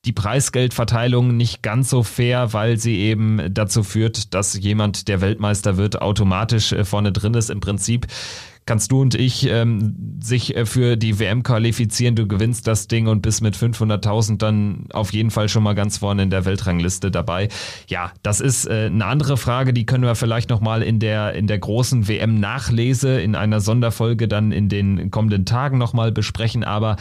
die 0.07 0.13
Preisgeldverteilung 0.13 1.37
nicht 1.37 1.63
ganz 1.63 1.91
so 1.91 2.03
fair, 2.03 2.53
weil 2.53 2.79
sie 2.79 2.99
eben 3.01 3.53
dazu 3.53 3.83
führt, 3.83 4.33
dass 4.33 4.59
jemand, 4.59 5.09
der 5.09 5.21
Weltmeister 5.21 5.77
wird, 5.77 6.01
automatisch 6.01 6.73
äh, 6.73 6.85
vorne 6.85 7.13
drin 7.13 7.35
ist. 7.35 7.51
Im 7.51 7.61
Prinzip 7.61 8.07
kannst 8.71 8.93
du 8.93 9.01
und 9.01 9.17
ich 9.17 9.49
ähm, 9.49 10.21
sich 10.23 10.57
äh, 10.57 10.65
für 10.65 10.97
die 10.97 11.19
WM 11.19 11.43
qualifizieren, 11.43 12.15
du 12.15 12.29
gewinnst 12.29 12.69
das 12.69 12.87
Ding 12.87 13.09
und 13.09 13.21
bist 13.21 13.43
mit 13.43 13.57
500.000 13.57 14.39
dann 14.39 14.87
auf 14.93 15.13
jeden 15.13 15.33
Fall 15.33 15.49
schon 15.49 15.65
mal 15.65 15.75
ganz 15.75 15.99
vorne 15.99 16.23
in 16.23 16.31
der 16.31 16.45
Weltrangliste 16.45 17.11
dabei. 17.11 17.49
Ja, 17.89 18.13
das 18.23 18.41
ist 18.41 18.67
äh, 18.67 18.87
eine 18.87 19.07
andere 19.07 19.37
Frage, 19.39 19.73
die 19.73 19.87
können 19.87 20.05
wir 20.05 20.15
vielleicht 20.15 20.51
nochmal 20.51 20.85
in 20.85 21.01
der, 21.01 21.35
in 21.35 21.49
der 21.49 21.59
großen 21.59 22.07
WM-Nachlese 22.07 23.21
in 23.21 23.35
einer 23.35 23.61
Sonderfolge 23.61 24.29
dann 24.29 24.53
in 24.53 24.69
den 24.69 25.11
kommenden 25.11 25.47
Tagen 25.47 25.77
nochmal 25.77 26.13
besprechen, 26.13 26.63
aber 26.63 26.95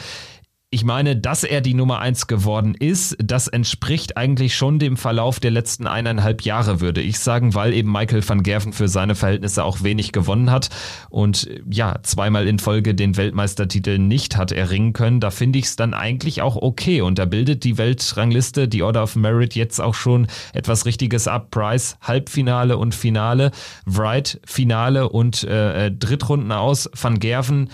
ich 0.72 0.84
meine, 0.84 1.16
dass 1.16 1.44
er 1.44 1.62
die 1.62 1.74
Nummer 1.74 1.98
eins 1.98 2.28
geworden 2.28 2.76
ist, 2.76 3.18
das 3.18 3.48
entspricht 3.48 4.18
eigentlich 4.18 4.56
schon 4.56 4.78
dem 4.78 4.98
Verlauf 4.98 5.40
der 5.40 5.50
letzten 5.50 5.88
eineinhalb 5.88 6.44
Jahre, 6.44 6.80
würde 6.80 7.02
ich 7.02 7.18
sagen, 7.18 7.56
weil 7.56 7.74
eben 7.74 7.92
Michael 7.92 8.28
van 8.28 8.44
Gerven 8.44 8.72
für 8.72 8.88
seine 8.88 9.16
Verhältnisse 9.16 9.64
auch 9.64 9.82
wenig 9.82 10.12
gewonnen 10.12 10.52
hat 10.52 10.70
und 11.10 11.50
ja, 11.68 11.98
zweimal 12.04 12.48
in 12.48 12.60
Folge 12.60 12.94
den 12.94 13.18
Weltmeistertitel 13.18 13.98
nicht 13.98 14.38
hat 14.38 14.52
erringen 14.52 14.94
können. 14.94 15.20
Da 15.20 15.32
finde 15.32 15.58
ich 15.58 15.66
es 15.66 15.76
dann 15.76 15.96
eigentlich 15.96 16.44
auch 16.44 16.56
okay 16.56 17.02
und 17.02 17.18
da 17.18 17.26
bildet 17.26 17.64
die 17.64 17.80
Weltrangliste, 17.80 18.68
die 18.68 18.84
Order 18.84 19.02
of 19.02 19.16
Merit 19.16 19.56
jetzt 19.56 19.82
auch 19.82 19.96
schon 19.96 20.28
etwas 20.54 20.86
Richtiges 20.86 21.28
ab. 21.28 21.50
Price 21.50 21.98
Halbfinale 22.02 22.78
und 22.78 22.94
Finale, 22.94 23.50
Wright 23.88 24.40
Finale 24.46 25.10
und 25.10 25.44
äh, 25.46 25.88
äh 25.88 25.92
Drittrunden 25.92 26.52
aus, 26.52 26.92
Van 26.94 27.18
Gerven 27.18 27.70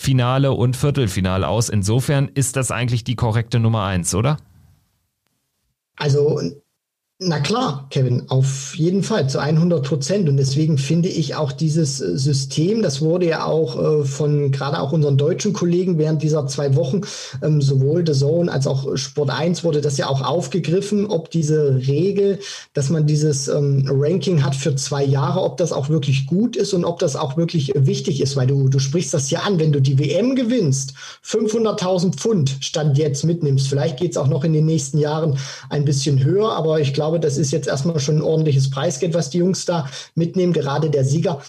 Finale 0.00 0.52
und 0.52 0.76
Viertelfinale 0.76 1.48
aus. 1.48 1.68
Insofern 1.68 2.28
ist 2.28 2.54
das 2.54 2.70
eigentlich 2.70 3.02
die 3.02 3.16
korrekte 3.16 3.58
Nummer 3.58 3.82
eins, 3.82 4.14
oder? 4.14 4.36
Also 5.96 6.40
na 7.20 7.40
klar, 7.40 7.88
Kevin, 7.90 8.22
auf 8.28 8.76
jeden 8.76 9.02
Fall 9.02 9.28
zu 9.28 9.40
100 9.40 9.84
Prozent. 9.84 10.28
Und 10.28 10.36
deswegen 10.36 10.78
finde 10.78 11.08
ich 11.08 11.34
auch 11.34 11.50
dieses 11.50 12.00
äh, 12.00 12.16
System, 12.16 12.80
das 12.80 13.00
wurde 13.00 13.26
ja 13.26 13.44
auch 13.44 14.02
äh, 14.02 14.04
von 14.04 14.52
gerade 14.52 14.80
auch 14.80 14.92
unseren 14.92 15.16
deutschen 15.16 15.52
Kollegen 15.52 15.98
während 15.98 16.22
dieser 16.22 16.46
zwei 16.46 16.76
Wochen, 16.76 17.00
ähm, 17.42 17.60
sowohl 17.60 18.06
The 18.06 18.12
Zone 18.12 18.52
als 18.52 18.68
auch 18.68 18.96
Sport 18.96 19.30
1 19.30 19.64
wurde 19.64 19.80
das 19.80 19.98
ja 19.98 20.06
auch 20.06 20.22
aufgegriffen, 20.22 21.06
ob 21.06 21.28
diese 21.32 21.80
Regel, 21.88 22.38
dass 22.72 22.88
man 22.88 23.08
dieses 23.08 23.48
ähm, 23.48 23.84
Ranking 23.90 24.44
hat 24.44 24.54
für 24.54 24.76
zwei 24.76 25.02
Jahre, 25.04 25.42
ob 25.42 25.56
das 25.56 25.72
auch 25.72 25.88
wirklich 25.88 26.28
gut 26.28 26.54
ist 26.54 26.72
und 26.72 26.84
ob 26.84 27.00
das 27.00 27.16
auch 27.16 27.36
wirklich 27.36 27.72
wichtig 27.74 28.20
ist, 28.20 28.36
weil 28.36 28.46
du, 28.46 28.68
du 28.68 28.78
sprichst 28.78 29.12
das 29.12 29.28
ja 29.32 29.40
an, 29.40 29.58
wenn 29.58 29.72
du 29.72 29.80
die 29.80 29.98
WM 29.98 30.36
gewinnst, 30.36 30.94
500.000 31.26 32.14
Pfund 32.14 32.58
Stand 32.60 32.96
jetzt 32.96 33.24
mitnimmst. 33.24 33.66
Vielleicht 33.66 33.96
geht 33.96 34.12
es 34.12 34.16
auch 34.16 34.28
noch 34.28 34.44
in 34.44 34.52
den 34.52 34.66
nächsten 34.66 34.98
Jahren 34.98 35.36
ein 35.68 35.84
bisschen 35.84 36.22
höher, 36.22 36.52
aber 36.52 36.78
ich 36.78 36.94
glaube, 36.94 37.07
glaube, 37.08 37.20
das 37.20 37.38
ist 37.38 37.52
jetzt 37.52 37.68
erstmal 37.68 37.98
schon 38.00 38.16
ein 38.16 38.22
ordentliches 38.22 38.68
Preisgeld, 38.68 39.14
was 39.14 39.30
die 39.30 39.38
Jungs 39.38 39.64
da 39.64 39.88
mitnehmen, 40.14 40.52
gerade 40.52 40.90
der 40.90 41.04
Sieger, 41.04 41.40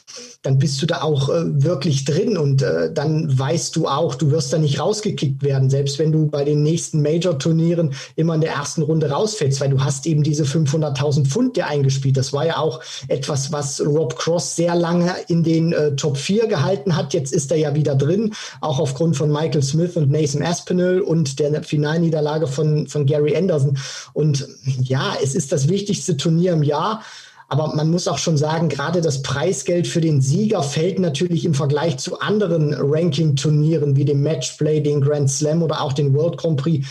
dann 0.41 0.57
bist 0.57 0.81
du 0.81 0.85
da 0.85 1.01
auch 1.01 1.27
äh, 1.27 1.63
wirklich 1.63 2.05
drin 2.05 2.37
und 2.37 2.61
äh, 2.61 2.93
dann 2.93 3.37
weißt 3.37 3.75
du 3.75 3.87
auch, 3.87 4.15
du 4.15 4.31
wirst 4.31 4.53
da 4.53 4.57
nicht 4.57 4.79
rausgekickt 4.79 5.43
werden, 5.43 5.69
selbst 5.69 5.99
wenn 5.99 6.13
du 6.13 6.27
bei 6.27 6.45
den 6.45 6.63
nächsten 6.63 7.01
Major-Turnieren 7.01 7.93
immer 8.15 8.35
in 8.35 8.41
der 8.41 8.53
ersten 8.53 8.83
Runde 8.83 9.09
rausfällst, 9.09 9.59
weil 9.59 9.69
du 9.69 9.83
hast 9.83 10.07
eben 10.07 10.23
diese 10.23 10.43
500.000 10.43 11.25
Pfund 11.25 11.57
dir 11.57 11.67
eingespielt. 11.67 12.15
Das 12.15 12.31
war 12.31 12.45
ja 12.45 12.57
auch 12.57 12.79
etwas, 13.09 13.51
was 13.51 13.81
Rob 13.81 14.17
Cross 14.17 14.55
sehr 14.55 14.75
lange 14.75 15.13
in 15.27 15.43
den 15.43 15.73
äh, 15.73 15.93
Top 15.97 16.15
4 16.15 16.47
gehalten 16.47 16.95
hat. 16.95 17.13
Jetzt 17.13 17.33
ist 17.33 17.51
er 17.51 17.57
ja 17.57 17.75
wieder 17.75 17.95
drin, 17.95 18.33
auch 18.61 18.79
aufgrund 18.79 19.17
von 19.17 19.29
Michael 19.29 19.61
Smith 19.63 19.97
und 19.97 20.09
Nathan 20.09 20.41
Aspinall 20.41 21.01
und 21.01 21.37
der 21.39 21.63
Finalniederlage 21.63 22.47
von, 22.47 22.87
von 22.87 23.05
Gary 23.05 23.35
Anderson. 23.35 23.77
Und 24.13 24.47
ja, 24.81 25.15
es 25.21 25.35
ist 25.35 25.48
das 25.51 25.67
wichtigste 25.67 26.17
Turnier 26.17 26.53
im 26.53 26.63
Jahr. 26.63 27.03
Aber 27.47 27.75
man 27.75 27.89
muss 27.89 28.07
auch 28.07 28.19
schon 28.19 28.37
sagen, 28.37 28.69
gerade 28.69 29.01
das 29.01 29.23
Preisgeld 29.23 29.87
für 29.87 30.01
den 30.01 30.21
Sieger 30.21 30.61
fällt 30.61 30.99
natürlich 30.99 31.45
im 31.45 31.55
Vergleich 31.55 31.97
zu 31.97 32.19
anderen 32.19 32.75
Ranking-Turnieren 32.77 33.95
wie 33.95 34.05
dem 34.05 34.21
Matchplay, 34.21 34.81
den 34.81 35.01
Grand 35.01 35.31
Slam 35.31 35.63
oder 35.63 35.81
auch 35.81 35.93
den 35.93 36.13
World 36.13 36.37
Grand 36.37 36.61
Prix 36.61 36.87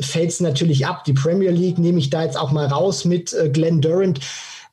fällt 0.00 0.30
es 0.30 0.40
natürlich 0.40 0.86
ab. 0.86 1.04
Die 1.04 1.12
Premier 1.12 1.50
League 1.50 1.78
nehme 1.78 1.98
ich 1.98 2.10
da 2.10 2.24
jetzt 2.24 2.38
auch 2.38 2.50
mal 2.50 2.66
raus 2.66 3.04
mit 3.04 3.32
äh, 3.32 3.48
Glenn 3.48 3.80
Durant 3.80 4.20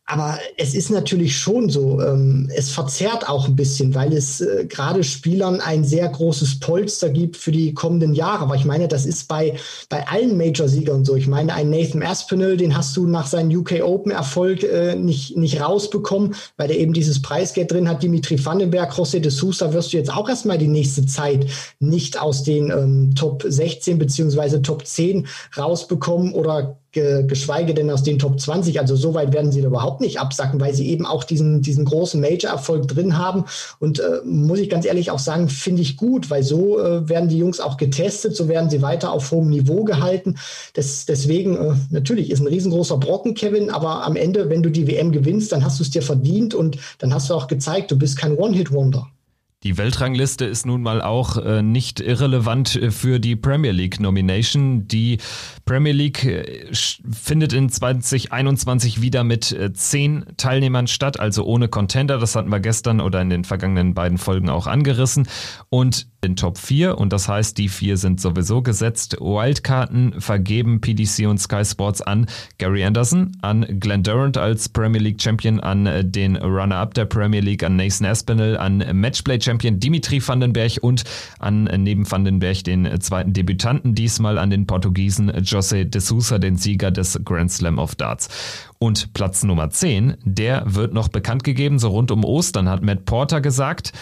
aber 0.09 0.39
es 0.57 0.73
ist 0.73 0.89
natürlich 0.89 1.37
schon 1.37 1.69
so, 1.69 2.01
ähm, 2.01 2.49
es 2.55 2.71
verzerrt 2.71 3.29
auch 3.29 3.47
ein 3.47 3.55
bisschen, 3.55 3.93
weil 3.93 4.11
es 4.11 4.41
äh, 4.41 4.65
gerade 4.67 5.03
Spielern 5.03 5.61
ein 5.61 5.83
sehr 5.83 6.09
großes 6.09 6.59
Polster 6.59 7.09
gibt 7.09 7.37
für 7.37 7.51
die 7.51 7.75
kommenden 7.75 8.15
Jahre. 8.15 8.41
Aber 8.41 8.55
ich 8.55 8.65
meine, 8.65 8.87
das 8.87 9.05
ist 9.05 9.27
bei, 9.27 9.55
bei 9.87 10.07
allen 10.07 10.35
Major-Siegern 10.35 11.05
so. 11.05 11.15
Ich 11.15 11.27
meine, 11.27 11.53
ein 11.53 11.69
Nathan 11.69 12.01
Aspinall, 12.01 12.57
den 12.57 12.75
hast 12.75 12.97
du 12.97 13.05
nach 13.05 13.27
seinem 13.27 13.55
UK 13.55 13.83
Open-Erfolg 13.83 14.63
äh, 14.63 14.95
nicht, 14.95 15.37
nicht 15.37 15.61
rausbekommen, 15.61 16.33
weil 16.57 16.69
der 16.69 16.79
eben 16.79 16.93
dieses 16.93 17.21
Preisgeld 17.21 17.71
drin 17.71 17.87
hat. 17.87 18.01
Dimitri 18.01 18.43
Vandenberg, 18.43 18.91
José 18.93 19.19
de 19.19 19.29
Sousa 19.29 19.73
wirst 19.73 19.93
du 19.93 19.97
jetzt 19.97 20.11
auch 20.11 20.27
erstmal 20.27 20.57
die 20.57 20.67
nächste 20.67 21.05
Zeit 21.05 21.45
nicht 21.79 22.19
aus 22.19 22.41
den 22.41 22.71
ähm, 22.71 23.13
Top 23.13 23.43
16 23.47 23.99
beziehungsweise 23.99 24.63
Top 24.63 24.87
10 24.87 25.27
rausbekommen 25.55 26.33
oder 26.33 26.79
geschweige 26.91 27.73
denn 27.73 27.89
aus 27.91 28.03
den 28.03 28.19
Top 28.19 28.39
20. 28.39 28.79
Also 28.79 28.95
so 28.95 29.13
weit 29.13 29.33
werden 29.33 29.51
sie 29.51 29.61
da 29.61 29.67
überhaupt 29.67 30.01
nicht 30.01 30.19
absacken, 30.19 30.59
weil 30.59 30.73
sie 30.73 30.89
eben 30.89 31.05
auch 31.05 31.23
diesen, 31.23 31.61
diesen 31.61 31.85
großen 31.85 32.19
Major-Erfolg 32.19 32.87
drin 32.87 33.17
haben. 33.17 33.45
Und 33.79 33.99
äh, 33.99 34.21
muss 34.25 34.59
ich 34.59 34.69
ganz 34.69 34.85
ehrlich 34.85 35.11
auch 35.11 35.19
sagen, 35.19 35.49
finde 35.49 35.81
ich 35.81 35.97
gut, 35.97 36.29
weil 36.29 36.43
so 36.43 36.79
äh, 36.79 37.07
werden 37.07 37.29
die 37.29 37.37
Jungs 37.37 37.59
auch 37.59 37.77
getestet, 37.77 38.35
so 38.35 38.47
werden 38.47 38.69
sie 38.69 38.81
weiter 38.81 39.11
auf 39.11 39.31
hohem 39.31 39.49
Niveau 39.49 39.83
gehalten. 39.83 40.35
Das, 40.73 41.05
deswegen, 41.05 41.55
äh, 41.55 41.75
natürlich 41.91 42.31
ist 42.31 42.39
ein 42.39 42.47
riesengroßer 42.47 42.97
Brocken, 42.97 43.33
Kevin, 43.33 43.69
aber 43.69 44.03
am 44.03 44.15
Ende, 44.15 44.49
wenn 44.49 44.63
du 44.63 44.69
die 44.69 44.87
WM 44.87 45.11
gewinnst, 45.11 45.51
dann 45.51 45.63
hast 45.63 45.79
du 45.79 45.83
es 45.83 45.91
dir 45.91 46.01
verdient 46.01 46.53
und 46.53 46.77
dann 46.97 47.13
hast 47.13 47.29
du 47.29 47.35
auch 47.35 47.47
gezeigt, 47.47 47.91
du 47.91 47.97
bist 47.97 48.17
kein 48.17 48.35
One-Hit-Wonder. 48.35 49.07
Die 49.63 49.77
Weltrangliste 49.77 50.45
ist 50.45 50.65
nun 50.65 50.81
mal 50.81 51.01
auch 51.01 51.35
äh, 51.35 51.61
nicht 51.61 51.99
irrelevant 51.99 52.77
äh, 52.77 52.91
für 52.91 53.19
die 53.19 53.35
Premier 53.35 53.71
League 53.71 53.99
Nomination. 53.99 54.87
Die 54.87 55.17
Premier 55.65 55.91
League 55.91 56.23
äh, 56.23 56.69
findet 56.71 57.51
in 57.51 57.67
2021 57.67 59.01
wieder 59.01 59.25
mit 59.25 59.51
äh, 59.51 59.73
zehn 59.73 60.25
Teilnehmern 60.37 60.87
statt, 60.87 61.19
also 61.19 61.43
ohne 61.43 61.67
Contender. 61.67 62.19
Das 62.19 62.37
hatten 62.37 62.47
wir 62.49 62.61
gestern 62.61 63.01
oder 63.01 63.21
in 63.21 63.29
den 63.29 63.43
vergangenen 63.43 63.93
beiden 63.93 64.17
Folgen 64.17 64.47
auch 64.47 64.65
angerissen. 64.65 65.27
Und 65.67 66.07
den 66.23 66.35
Top 66.35 66.57
4 66.57 66.97
und 66.97 67.13
das 67.13 67.27
heißt, 67.27 67.57
die 67.57 67.69
vier 67.69 67.97
sind 67.97 68.19
sowieso 68.19 68.61
gesetzt. 68.61 69.17
Wildkarten 69.19 70.19
vergeben 70.19 70.81
PDC 70.81 71.27
und 71.27 71.39
Sky 71.39 71.63
Sports 71.63 72.01
an 72.01 72.27
Gary 72.57 72.83
Anderson, 72.83 73.31
an 73.41 73.79
Glenn 73.79 74.03
Durant 74.03 74.37
als 74.37 74.69
Premier 74.69 74.99
League 74.99 75.21
Champion, 75.21 75.59
an 75.59 76.11
den 76.11 76.35
Runner-Up 76.35 76.93
der 76.93 77.05
Premier 77.05 77.39
League, 77.39 77.63
an 77.63 77.77
Nathan 77.77 78.05
Aspinall, 78.05 78.57
an 78.57 78.83
Matchplay 78.93 79.39
Champion 79.39 79.79
Dimitri 79.79 80.21
Vandenberg 80.25 80.77
und 80.81 81.03
an 81.39 81.63
neben 81.77 82.09
Vandenberg 82.09 82.63
den 82.63 82.99
zweiten 82.99 83.33
Debütanten, 83.33 83.95
diesmal 83.95 84.37
an 84.37 84.49
den 84.49 84.67
Portugiesen 84.67 85.31
José 85.31 85.85
de 85.85 86.01
Sousa, 86.01 86.37
den 86.37 86.57
Sieger 86.57 86.91
des 86.91 87.19
Grand 87.23 87.51
Slam 87.51 87.79
of 87.79 87.95
Darts. 87.95 88.29
Und 88.77 89.13
Platz 89.13 89.43
Nummer 89.43 89.69
10, 89.69 90.17
der 90.23 90.63
wird 90.65 90.93
noch 90.93 91.09
bekannt 91.09 91.43
gegeben, 91.43 91.79
so 91.79 91.89
rund 91.89 92.11
um 92.11 92.23
Ostern 92.23 92.69
hat 92.69 92.83
Matt 92.83 93.05
Porter 93.05 93.41
gesagt, 93.41 93.93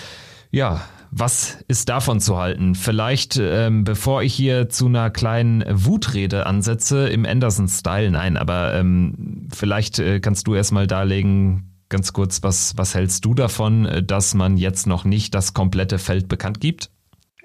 ja, 0.51 0.81
was 1.11 1.57
ist 1.67 1.89
davon 1.89 2.19
zu 2.19 2.37
halten? 2.37 2.75
Vielleicht, 2.75 3.37
ähm, 3.41 3.83
bevor 3.83 4.23
ich 4.23 4.33
hier 4.33 4.69
zu 4.69 4.87
einer 4.87 5.09
kleinen 5.09 5.63
Wutrede 5.67 6.45
ansetze 6.45 7.07
im 7.07 7.25
Anderson-Style, 7.25 8.11
nein, 8.11 8.37
aber 8.37 8.73
ähm, 8.75 9.47
vielleicht 9.53 9.99
äh, 9.99 10.19
kannst 10.19 10.47
du 10.47 10.55
erstmal 10.55 10.87
darlegen, 10.87 11.73
ganz 11.89 12.13
kurz, 12.13 12.43
was, 12.43 12.77
was 12.77 12.95
hältst 12.95 13.25
du 13.25 13.33
davon, 13.33 13.85
äh, 13.85 14.03
dass 14.03 14.33
man 14.33 14.57
jetzt 14.57 14.87
noch 14.87 15.05
nicht 15.05 15.33
das 15.33 15.53
komplette 15.53 15.99
Feld 15.99 16.27
bekannt 16.27 16.59
gibt? 16.59 16.89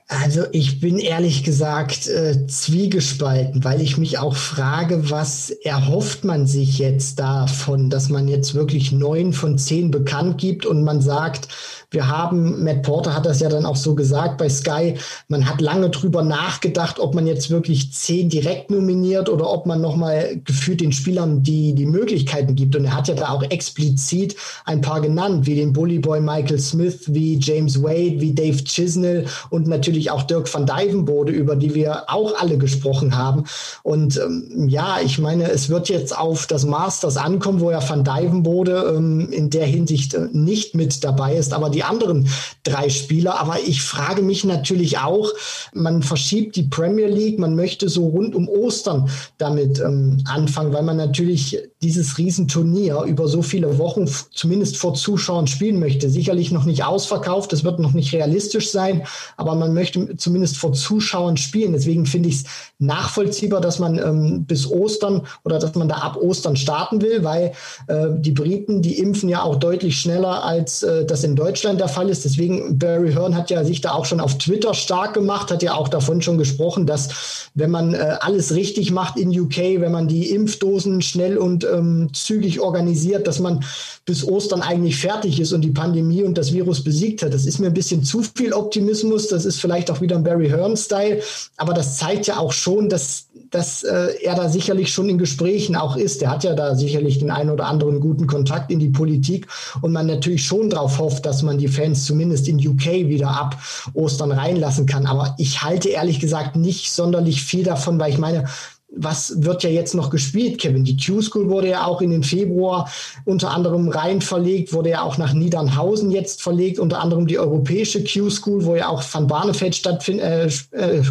Also 0.08 0.42
ich 0.52 0.80
bin 0.80 0.98
ehrlich 0.98 1.42
gesagt 1.42 2.06
äh, 2.06 2.46
zwiegespalten, 2.46 3.64
weil 3.64 3.80
ich 3.80 3.96
mich 3.96 4.18
auch 4.18 4.36
frage, 4.36 5.10
was 5.10 5.50
erhofft 5.50 6.24
man 6.24 6.46
sich 6.46 6.78
jetzt 6.78 7.18
davon, 7.18 7.88
dass 7.88 8.10
man 8.10 8.28
jetzt 8.28 8.54
wirklich 8.54 8.92
neun 8.92 9.32
von 9.32 9.56
zehn 9.56 9.90
bekannt 9.90 10.38
gibt 10.38 10.66
und 10.66 10.82
man 10.84 11.00
sagt, 11.00 11.48
wir 11.92 12.08
haben, 12.08 12.64
Matt 12.64 12.82
Porter 12.82 13.14
hat 13.14 13.26
das 13.26 13.40
ja 13.40 13.48
dann 13.48 13.66
auch 13.66 13.76
so 13.76 13.94
gesagt 13.94 14.38
bei 14.38 14.48
Sky, 14.48 14.94
man 15.28 15.48
hat 15.48 15.60
lange 15.60 15.90
drüber 15.90 16.22
nachgedacht, 16.22 16.98
ob 16.98 17.14
man 17.14 17.26
jetzt 17.26 17.50
wirklich 17.50 17.92
zehn 17.92 18.28
direkt 18.28 18.70
nominiert 18.70 19.28
oder 19.28 19.50
ob 19.50 19.66
man 19.66 19.80
nochmal 19.80 20.40
gefühlt 20.44 20.80
den 20.80 20.92
Spielern 20.92 21.42
die, 21.42 21.74
die 21.74 21.86
Möglichkeiten 21.86 22.54
gibt. 22.54 22.76
Und 22.76 22.86
er 22.86 22.96
hat 22.96 23.08
ja 23.08 23.14
da 23.14 23.28
auch 23.28 23.42
explizit 23.42 24.36
ein 24.64 24.80
paar 24.80 25.02
genannt, 25.02 25.46
wie 25.46 25.54
den 25.54 25.72
Bullyboy 25.72 26.20
Michael 26.20 26.58
Smith, 26.58 27.00
wie 27.08 27.38
James 27.38 27.82
Wade, 27.82 28.20
wie 28.20 28.34
Dave 28.34 28.64
Chisnell 28.64 29.26
und 29.50 29.66
natürlich 29.66 29.91
auch 30.10 30.22
Dirk 30.22 30.52
van 30.52 30.66
Dijvenbode, 30.66 31.32
über 31.32 31.56
die 31.56 31.74
wir 31.74 32.04
auch 32.10 32.40
alle 32.40 32.56
gesprochen 32.56 33.16
haben. 33.16 33.44
Und 33.82 34.16
ähm, 34.16 34.68
ja, 34.68 34.98
ich 35.04 35.18
meine, 35.18 35.50
es 35.50 35.68
wird 35.68 35.88
jetzt 35.90 36.16
auf 36.16 36.46
das 36.46 36.64
Masters 36.64 37.18
ankommen, 37.18 37.60
wo 37.60 37.70
ja 37.70 37.86
van 37.86 38.02
Dijvenbode 38.02 38.94
ähm, 38.96 39.30
in 39.30 39.50
der 39.50 39.66
Hinsicht 39.66 40.14
äh, 40.14 40.28
nicht 40.32 40.74
mit 40.74 41.04
dabei 41.04 41.36
ist, 41.36 41.52
aber 41.52 41.68
die 41.68 41.82
die 41.82 41.88
anderen 41.88 42.28
drei 42.62 42.88
Spieler. 42.88 43.40
Aber 43.40 43.58
ich 43.66 43.82
frage 43.82 44.22
mich 44.22 44.44
natürlich 44.44 44.98
auch, 44.98 45.30
man 45.74 46.02
verschiebt 46.02 46.56
die 46.56 46.62
Premier 46.62 47.08
League, 47.08 47.38
man 47.38 47.56
möchte 47.56 47.88
so 47.88 48.06
rund 48.06 48.34
um 48.34 48.48
Ostern 48.48 49.10
damit 49.38 49.80
ähm, 49.80 50.22
anfangen, 50.26 50.72
weil 50.72 50.82
man 50.82 50.96
natürlich 50.96 51.58
dieses 51.82 52.18
Riesenturnier 52.18 53.02
über 53.02 53.26
so 53.26 53.42
viele 53.42 53.78
Wochen 53.78 54.08
zumindest 54.32 54.76
vor 54.76 54.94
Zuschauern 54.94 55.46
spielen 55.46 55.80
möchte. 55.80 56.08
Sicherlich 56.08 56.52
noch 56.52 56.64
nicht 56.64 56.84
ausverkauft, 56.84 57.52
das 57.52 57.64
wird 57.64 57.80
noch 57.80 57.92
nicht 57.92 58.12
realistisch 58.12 58.70
sein, 58.70 59.02
aber 59.36 59.54
man 59.56 59.74
möchte 59.74 59.81
zumindest 60.16 60.56
vor 60.56 60.72
Zuschauern 60.72 61.36
spielen. 61.36 61.72
Deswegen 61.72 62.06
finde 62.06 62.28
ich 62.28 62.36
es 62.36 62.44
nachvollziehbar, 62.78 63.60
dass 63.60 63.78
man 63.78 63.98
ähm, 63.98 64.44
bis 64.44 64.70
Ostern 64.70 65.22
oder 65.44 65.58
dass 65.58 65.74
man 65.74 65.88
da 65.88 65.96
ab 65.96 66.16
Ostern 66.16 66.56
starten 66.56 67.00
will, 67.02 67.24
weil 67.24 67.52
äh, 67.88 68.08
die 68.18 68.32
Briten, 68.32 68.82
die 68.82 68.98
impfen 68.98 69.28
ja 69.28 69.42
auch 69.42 69.56
deutlich 69.56 69.98
schneller, 69.98 70.44
als 70.44 70.82
äh, 70.82 71.04
das 71.04 71.24
in 71.24 71.34
Deutschland 71.34 71.72
Deutschland 71.72 71.80
der 71.80 71.88
Fall 71.88 72.08
ist. 72.08 72.24
Deswegen, 72.24 72.78
Barry 72.78 73.12
Hearn 73.12 73.36
hat 73.36 73.50
ja 73.50 73.64
sich 73.64 73.80
da 73.80 73.92
auch 73.92 74.04
schon 74.04 74.20
auf 74.20 74.38
Twitter 74.38 74.74
stark 74.74 75.14
gemacht, 75.14 75.50
hat 75.50 75.62
ja 75.62 75.74
auch 75.74 75.88
davon 75.88 76.22
schon 76.22 76.38
gesprochen, 76.38 76.86
dass 76.86 77.50
wenn 77.54 77.70
man 77.70 77.94
äh, 77.94 78.16
alles 78.20 78.54
richtig 78.54 78.90
macht 78.90 79.16
in 79.16 79.38
UK, 79.38 79.80
wenn 79.80 79.92
man 79.92 80.08
die 80.08 80.30
Impfdosen 80.30 81.02
schnell 81.02 81.38
und 81.38 81.64
ähm, 81.64 82.08
zügig 82.12 82.60
organisiert, 82.60 83.26
dass 83.26 83.38
man 83.38 83.64
bis 84.04 84.26
Ostern 84.26 84.62
eigentlich 84.62 84.96
fertig 84.96 85.38
ist 85.38 85.52
und 85.52 85.60
die 85.60 85.70
Pandemie 85.70 86.22
und 86.22 86.36
das 86.36 86.52
Virus 86.52 86.82
besiegt 86.82 87.22
hat. 87.22 87.32
Das 87.32 87.46
ist 87.46 87.58
mir 87.58 87.68
ein 87.68 87.74
bisschen 87.74 88.02
zu 88.02 88.22
viel 88.22 88.52
Optimismus. 88.52 89.28
Das 89.28 89.44
ist 89.44 89.60
vielleicht 89.60 89.71
auch 89.90 90.00
wieder 90.00 90.16
ein 90.16 90.24
Barry 90.24 90.48
Hearn-Style. 90.48 91.22
Aber 91.56 91.74
das 91.74 91.96
zeigt 91.96 92.26
ja 92.26 92.38
auch 92.38 92.52
schon, 92.52 92.88
dass 92.88 93.26
dass 93.52 93.82
äh, 93.82 94.08
er 94.22 94.34
da 94.34 94.48
sicherlich 94.48 94.92
schon 94.92 95.08
in 95.08 95.18
Gesprächen 95.18 95.76
auch 95.76 95.96
ist. 95.96 96.22
Er 96.22 96.30
hat 96.30 96.42
ja 96.42 96.54
da 96.54 96.74
sicherlich 96.74 97.18
den 97.18 97.30
einen 97.30 97.50
oder 97.50 97.66
anderen 97.66 98.00
guten 98.00 98.26
Kontakt 98.26 98.70
in 98.70 98.78
die 98.78 98.88
Politik 98.88 99.46
und 99.82 99.92
man 99.92 100.06
natürlich 100.06 100.44
schon 100.44 100.70
darauf 100.70 100.98
hofft, 100.98 101.26
dass 101.26 101.42
man 101.42 101.58
die 101.58 101.68
Fans 101.68 102.04
zumindest 102.04 102.48
in 102.48 102.66
UK 102.66 103.08
wieder 103.08 103.28
ab 103.28 103.56
Ostern 103.92 104.32
reinlassen 104.32 104.86
kann. 104.86 105.06
Aber 105.06 105.34
ich 105.38 105.62
halte 105.62 105.90
ehrlich 105.90 106.18
gesagt 106.18 106.56
nicht 106.56 106.92
sonderlich 106.92 107.42
viel 107.42 107.62
davon, 107.62 108.00
weil 108.00 108.10
ich 108.10 108.18
meine, 108.18 108.46
was 108.94 109.42
wird 109.42 109.62
ja 109.62 109.70
jetzt 109.70 109.94
noch 109.94 110.10
gespielt, 110.10 110.60
Kevin? 110.60 110.84
Die 110.84 110.96
Q-School 110.96 111.48
wurde 111.48 111.68
ja 111.68 111.86
auch 111.86 112.00
in 112.00 112.10
den 112.10 112.22
Februar 112.22 112.90
unter 113.24 113.50
anderem 113.50 113.88
rein 113.88 114.20
verlegt, 114.20 114.72
wurde 114.72 114.90
ja 114.90 115.02
auch 115.02 115.18
nach 115.18 115.32
Niedernhausen 115.32 116.10
jetzt 116.10 116.42
verlegt, 116.42 116.78
unter 116.78 117.00
anderem 117.00 117.26
die 117.26 117.38
europäische 117.38 118.04
Q-School, 118.04 118.64
wo 118.64 118.76
ja 118.76 118.88
auch 118.88 119.02
Van 119.10 119.26
Barneveld 119.26 119.74
stattfindet, 119.74 120.68
äh, 120.72 120.98
äh, 120.98 121.02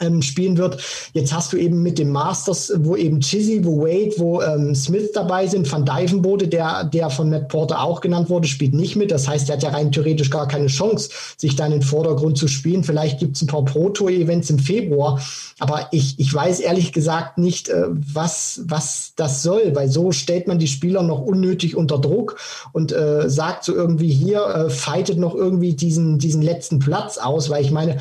ähm, 0.00 0.22
spielen 0.22 0.56
wird. 0.56 0.78
Jetzt 1.12 1.32
hast 1.32 1.52
du 1.52 1.56
eben 1.56 1.82
mit 1.82 1.98
dem 1.98 2.10
Masters, 2.10 2.72
wo 2.78 2.96
eben 2.96 3.20
Chizzy, 3.20 3.64
wo 3.64 3.82
Wade, 3.82 4.12
wo 4.18 4.42
ähm, 4.42 4.74
Smith 4.74 5.12
dabei 5.12 5.46
sind, 5.46 5.70
Van 5.70 5.84
Dijvenbode, 5.84 6.48
der, 6.48 6.84
der 6.84 7.10
von 7.10 7.30
Matt 7.30 7.48
Porter 7.48 7.82
auch 7.82 8.00
genannt 8.00 8.28
wurde, 8.30 8.48
spielt 8.48 8.74
nicht 8.74 8.96
mit. 8.96 9.10
Das 9.10 9.28
heißt, 9.28 9.48
er 9.48 9.56
hat 9.56 9.62
ja 9.62 9.70
rein 9.70 9.92
theoretisch 9.92 10.30
gar 10.30 10.48
keine 10.48 10.66
Chance, 10.66 11.10
sich 11.36 11.56
da 11.56 11.66
in 11.66 11.72
den 11.72 11.82
Vordergrund 11.82 12.38
zu 12.38 12.48
spielen. 12.48 12.84
Vielleicht 12.84 13.18
gibt 13.18 13.36
es 13.36 13.42
ein 13.42 13.46
paar 13.46 13.64
Pro-Tour-Events 13.64 14.50
im 14.50 14.58
Februar, 14.58 15.20
aber 15.58 15.88
ich, 15.92 16.18
ich 16.18 16.32
weiß 16.32 16.60
ehrlich 16.60 16.92
gesagt 16.92 17.38
nicht, 17.38 17.68
äh, 17.68 17.84
was, 17.88 18.62
was 18.64 19.12
das 19.16 19.42
soll, 19.42 19.74
weil 19.74 19.88
so 19.88 20.12
stellt 20.12 20.46
man 20.46 20.58
die 20.58 20.66
Spieler 20.66 21.02
noch 21.02 21.20
unnötig 21.20 21.76
unter 21.76 21.98
Druck 21.98 22.36
und 22.72 22.92
äh, 22.92 23.28
sagt 23.28 23.64
so 23.64 23.74
irgendwie 23.74 24.12
hier, 24.12 24.44
äh, 24.46 24.70
fightet 24.70 25.18
noch 25.18 25.34
irgendwie 25.34 25.74
diesen, 25.74 26.18
diesen 26.18 26.42
letzten 26.42 26.78
Platz 26.78 27.18
aus, 27.18 27.50
weil 27.50 27.64
ich 27.64 27.70
meine, 27.70 27.98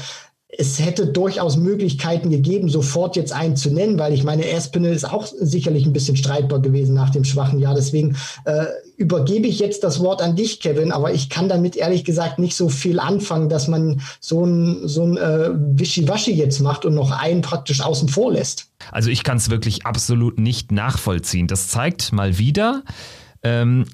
es 0.57 0.79
hätte 0.79 1.07
durchaus 1.07 1.57
Möglichkeiten 1.57 2.29
gegeben, 2.29 2.69
sofort 2.69 3.15
jetzt 3.15 3.33
einen 3.33 3.55
zu 3.55 3.71
nennen, 3.71 3.99
weil 3.99 4.13
ich 4.13 4.23
meine, 4.23 4.47
Espinel 4.49 4.93
ist 4.93 5.05
auch 5.05 5.25
sicherlich 5.25 5.85
ein 5.85 5.93
bisschen 5.93 6.17
streitbar 6.17 6.59
gewesen 6.59 6.95
nach 6.95 7.09
dem 7.09 7.23
schwachen 7.23 7.59
Jahr. 7.59 7.75
Deswegen 7.75 8.15
äh, 8.45 8.65
übergebe 8.97 9.47
ich 9.47 9.59
jetzt 9.59 9.83
das 9.83 9.99
Wort 9.99 10.21
an 10.21 10.35
dich, 10.35 10.59
Kevin, 10.59 10.91
aber 10.91 11.13
ich 11.13 11.29
kann 11.29 11.49
damit 11.49 11.75
ehrlich 11.75 12.05
gesagt 12.05 12.39
nicht 12.39 12.55
so 12.55 12.69
viel 12.69 12.99
anfangen, 12.99 13.49
dass 13.49 13.67
man 13.67 14.01
so 14.19 14.45
ein, 14.45 14.87
so 14.87 15.03
ein 15.03 15.17
äh, 15.17 15.49
Wischiwaschi 15.53 16.33
jetzt 16.33 16.59
macht 16.59 16.85
und 16.85 16.93
noch 16.93 17.11
einen 17.11 17.41
praktisch 17.41 17.81
außen 17.81 18.09
vor 18.09 18.31
lässt. 18.31 18.67
Also 18.91 19.09
ich 19.09 19.23
kann 19.23 19.37
es 19.37 19.49
wirklich 19.49 19.85
absolut 19.85 20.39
nicht 20.39 20.71
nachvollziehen. 20.71 21.47
Das 21.47 21.67
zeigt 21.67 22.13
mal 22.13 22.37
wieder, 22.37 22.83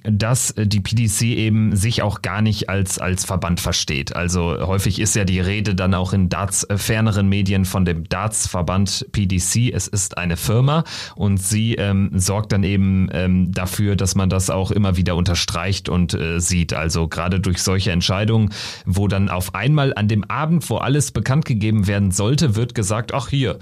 dass 0.04 0.54
die 0.58 0.80
PDC 0.80 1.22
eben 1.24 1.76
sich 1.76 2.02
auch 2.02 2.22
gar 2.22 2.42
nicht 2.42 2.70
als, 2.70 3.00
als 3.00 3.26
Verband 3.26 3.60
versteht. 3.60 4.16
Also 4.16 4.58
häufig 4.66 5.00
ist 5.00 5.16
ja 5.16 5.26
die 5.26 5.40
Rede 5.40 5.76
dann 5.76 5.94
auch 5.94 6.14
in 6.14 6.30
Darts 6.30 6.64
äh, 6.64 6.78
ferneren 6.78 7.28
Medien 7.28 7.66
von 7.66 7.86
dem 7.86 8.08
Darts-Verband 8.08 9.08
PDC. 9.12 9.74
Es 9.74 9.88
ist 9.88 10.18
eine 10.18 10.38
Firma 10.38 10.84
und 11.16 11.38
sie 11.38 11.76
ähm, 11.76 12.12
sorgt 12.14 12.52
dann 12.52 12.64
eben 12.64 13.10
ähm, 13.12 13.52
dafür, 13.52 13.96
dass 13.96 14.16
man 14.16 14.30
das 14.30 14.50
auch 14.50 14.72
immer 14.72 14.98
wieder 14.98 15.16
unterstreicht 15.16 15.90
und 15.90 16.14
äh, 16.14 16.40
sieht. 16.40 16.74
Also 16.74 17.08
gerade 17.08 17.40
durch 17.40 17.62
solche 17.62 17.92
Entscheidungen, 17.92 18.50
wo 18.86 19.08
dann 19.08 19.30
auf 19.30 19.56
einmal 19.56 19.94
an 19.96 20.08
dem 20.08 20.24
Abend, 20.26 20.70
wo 20.70 20.78
alles 20.78 21.12
bekannt 21.12 21.46
gegeben 21.46 21.88
werden 21.88 22.12
sollte, 22.12 22.56
wird 22.56 22.76
gesagt, 22.76 23.14
ach 23.14 23.30
hier, 23.30 23.58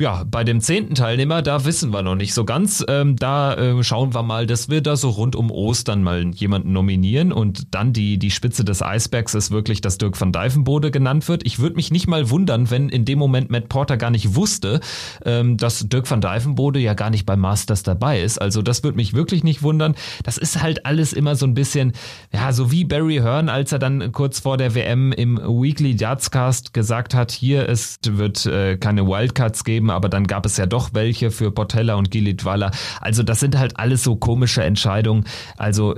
ja, 0.00 0.24
bei 0.24 0.44
dem 0.44 0.60
zehnten 0.60 0.94
Teilnehmer, 0.94 1.42
da 1.42 1.64
wissen 1.64 1.92
wir 1.92 2.02
noch 2.02 2.14
nicht 2.14 2.34
so 2.34 2.44
ganz. 2.44 2.84
Ähm, 2.88 3.16
da 3.16 3.54
äh, 3.54 3.82
schauen 3.82 4.14
wir 4.14 4.22
mal, 4.22 4.46
dass 4.46 4.68
wir 4.68 4.80
da 4.80 4.96
so 4.96 5.10
rund 5.10 5.36
um 5.36 5.50
Ostern 5.50 6.02
mal 6.02 6.26
jemanden 6.34 6.72
nominieren 6.72 7.32
und 7.32 7.74
dann 7.74 7.92
die, 7.92 8.18
die 8.18 8.30
Spitze 8.30 8.64
des 8.64 8.82
Eisbergs 8.82 9.34
ist 9.34 9.50
wirklich, 9.50 9.80
dass 9.80 9.98
Dirk 9.98 10.20
van 10.20 10.32
Dijvenbode 10.32 10.90
genannt 10.90 11.28
wird. 11.28 11.44
Ich 11.44 11.58
würde 11.58 11.76
mich 11.76 11.90
nicht 11.90 12.06
mal 12.06 12.30
wundern, 12.30 12.70
wenn 12.70 12.88
in 12.88 13.04
dem 13.04 13.18
Moment 13.18 13.50
Matt 13.50 13.68
Porter 13.68 13.96
gar 13.96 14.10
nicht 14.10 14.34
wusste, 14.34 14.80
ähm, 15.24 15.56
dass 15.56 15.88
Dirk 15.88 16.10
van 16.10 16.20
Dijvenbode 16.20 16.80
ja 16.80 16.94
gar 16.94 17.10
nicht 17.10 17.26
beim 17.26 17.40
Masters 17.40 17.82
dabei 17.82 18.20
ist. 18.20 18.40
Also 18.40 18.62
das 18.62 18.82
würde 18.82 18.96
mich 18.96 19.14
wirklich 19.14 19.44
nicht 19.44 19.62
wundern. 19.62 19.94
Das 20.24 20.38
ist 20.38 20.62
halt 20.62 20.86
alles 20.86 21.12
immer 21.12 21.36
so 21.36 21.46
ein 21.46 21.54
bisschen, 21.54 21.92
ja, 22.32 22.52
so 22.52 22.70
wie 22.70 22.84
Barry 22.84 23.16
Hearn, 23.16 23.48
als 23.48 23.72
er 23.72 23.78
dann 23.78 24.12
kurz 24.12 24.40
vor 24.40 24.56
der 24.56 24.74
WM 24.74 25.12
im 25.12 25.36
Weekly 25.36 25.96
Dartscast 25.96 26.72
gesagt 26.72 27.14
hat, 27.14 27.30
hier 27.30 27.68
es 27.68 27.98
wird 28.06 28.46
äh, 28.46 28.76
keine 28.76 29.06
Wildcards 29.06 29.64
geben, 29.64 29.81
aber 29.90 30.08
dann 30.08 30.26
gab 30.26 30.46
es 30.46 30.56
ja 30.56 30.66
doch 30.66 30.90
welche 30.92 31.30
für 31.30 31.50
Portella 31.50 31.94
und 31.94 32.10
Gilitwala. 32.10 32.70
Also 33.00 33.22
das 33.22 33.40
sind 33.40 33.58
halt 33.58 33.78
alles 33.78 34.02
so 34.02 34.16
komische 34.16 34.62
Entscheidungen. 34.62 35.24
Also 35.56 35.96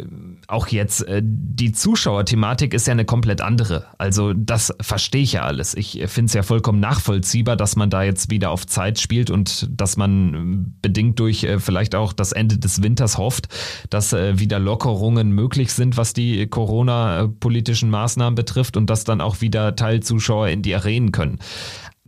auch 0.49 0.69
jetzt 0.69 1.07
äh, 1.09 1.23
die 1.25 1.73
Zuschauerthematik 1.73 2.75
ist 2.75 2.87
ja 2.87 2.93
eine 2.93 3.05
komplett 3.05 3.41
andere. 3.41 3.87
Also 3.99 4.33
das 4.35 4.73
verstehe 4.81 5.23
ich 5.23 5.35
ja 5.35 5.43
alles. 5.43 5.75
Ich 5.75 6.03
finde 6.07 6.27
es 6.27 6.35
ja 6.35 6.43
vollkommen 6.43 6.81
nachvollziehbar, 6.81 7.57
dass 7.57 7.77
man 7.77 7.91
da 7.91 8.03
jetzt 8.03 8.31
wieder 8.31 8.51
auf 8.51 8.67
Zeit 8.67 8.99
spielt 8.99 9.31
und 9.31 9.69
dass 9.71 9.97
man 9.97 10.75
bedingt 10.83 11.19
durch 11.19 11.45
äh, 11.45 11.59
vielleicht 11.59 11.95
auch 11.95 12.13
das 12.13 12.33
Ende 12.33 12.59
des 12.59 12.83
Winters 12.83 13.19
hofft, 13.19 13.49
dass 13.91 14.13
äh, 14.13 14.39
wieder 14.39 14.59
Lockerungen 14.59 15.33
möglich 15.33 15.73
sind, 15.73 15.97
was 15.97 16.13
die 16.13 16.47
Corona-politischen 16.47 17.91
Maßnahmen 17.91 18.35
betrifft 18.35 18.77
und 18.77 18.91
dass 18.91 19.05
dann 19.05 19.21
auch 19.21 19.41
wieder 19.41 19.77
Teilzuschauer 19.77 20.49
in 20.49 20.63
die 20.63 20.75
Arenen 20.75 21.13
können. 21.13 21.39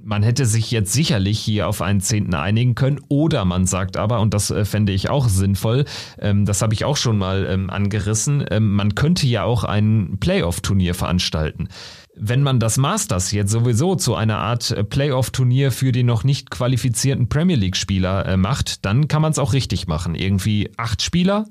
Man 0.09 0.23
hätte 0.23 0.47
sich 0.47 0.71
jetzt 0.71 0.93
sicherlich 0.93 1.37
hier 1.41 1.67
auf 1.67 1.83
einen 1.83 2.01
Zehnten 2.01 2.35
einigen 2.35 2.77
können 2.77 3.01
oder 3.09 3.45
man 3.45 3.67
sagt 3.67 3.97
aber, 3.97 4.21
und 4.21 4.35
das 4.35 4.53
äh, 4.53 4.65
fände 4.65 4.93
ich 4.93 5.11
auch 5.11 5.29
sinnvoll, 5.29 5.85
ähm, 6.21 6.45
das 6.45 6.63
habe 6.63 6.75
ich 6.75 6.85
auch 6.85 6.97
schon 6.97 7.19
mal 7.19 7.45
ähm, 7.51 7.71
angerissen, 7.71 8.45
ähm, 8.53 8.73
man 8.73 8.95
könnte 8.95 9.27
ja 9.27 9.43
auch 9.43 9.65
ein 9.65 10.19
Playoff-Turnier 10.21 10.95
veranstalten. 10.95 11.71
Wenn 12.15 12.45
man 12.45 12.61
das 12.61 12.77
Masters 12.77 13.33
jetzt 13.33 13.51
sowieso 13.51 13.97
zu 13.97 14.15
einer 14.15 14.39
Art 14.39 14.71
äh, 14.71 14.85
Playoff-Turnier 14.85 15.73
für 15.73 15.91
die 15.91 16.05
noch 16.05 16.23
nicht 16.23 16.53
qualifizierten 16.53 17.29
Premier 17.29 17.57
League-Spieler 17.57 18.27
äh, 18.27 18.37
macht, 18.37 18.85
dann 18.85 19.09
kann 19.09 19.23
man 19.23 19.33
es 19.33 19.41
auch 19.41 19.55
richtig 19.55 19.89
machen. 19.89 20.15
Irgendwie 20.15 20.71
acht 20.77 21.03
Spieler, 21.03 21.47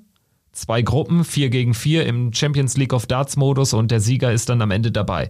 zwei 0.54 0.82
Gruppen, 0.82 1.26
vier 1.26 1.50
gegen 1.50 1.74
vier 1.74 2.06
im 2.06 2.32
Champions 2.32 2.78
League 2.78 2.94
of 2.94 3.06
Darts-Modus 3.06 3.74
und 3.74 3.92
der 3.92 4.00
Sieger 4.00 4.32
ist 4.32 4.48
dann 4.48 4.62
am 4.62 4.72
Ende 4.72 4.94
dabei. 4.94 5.28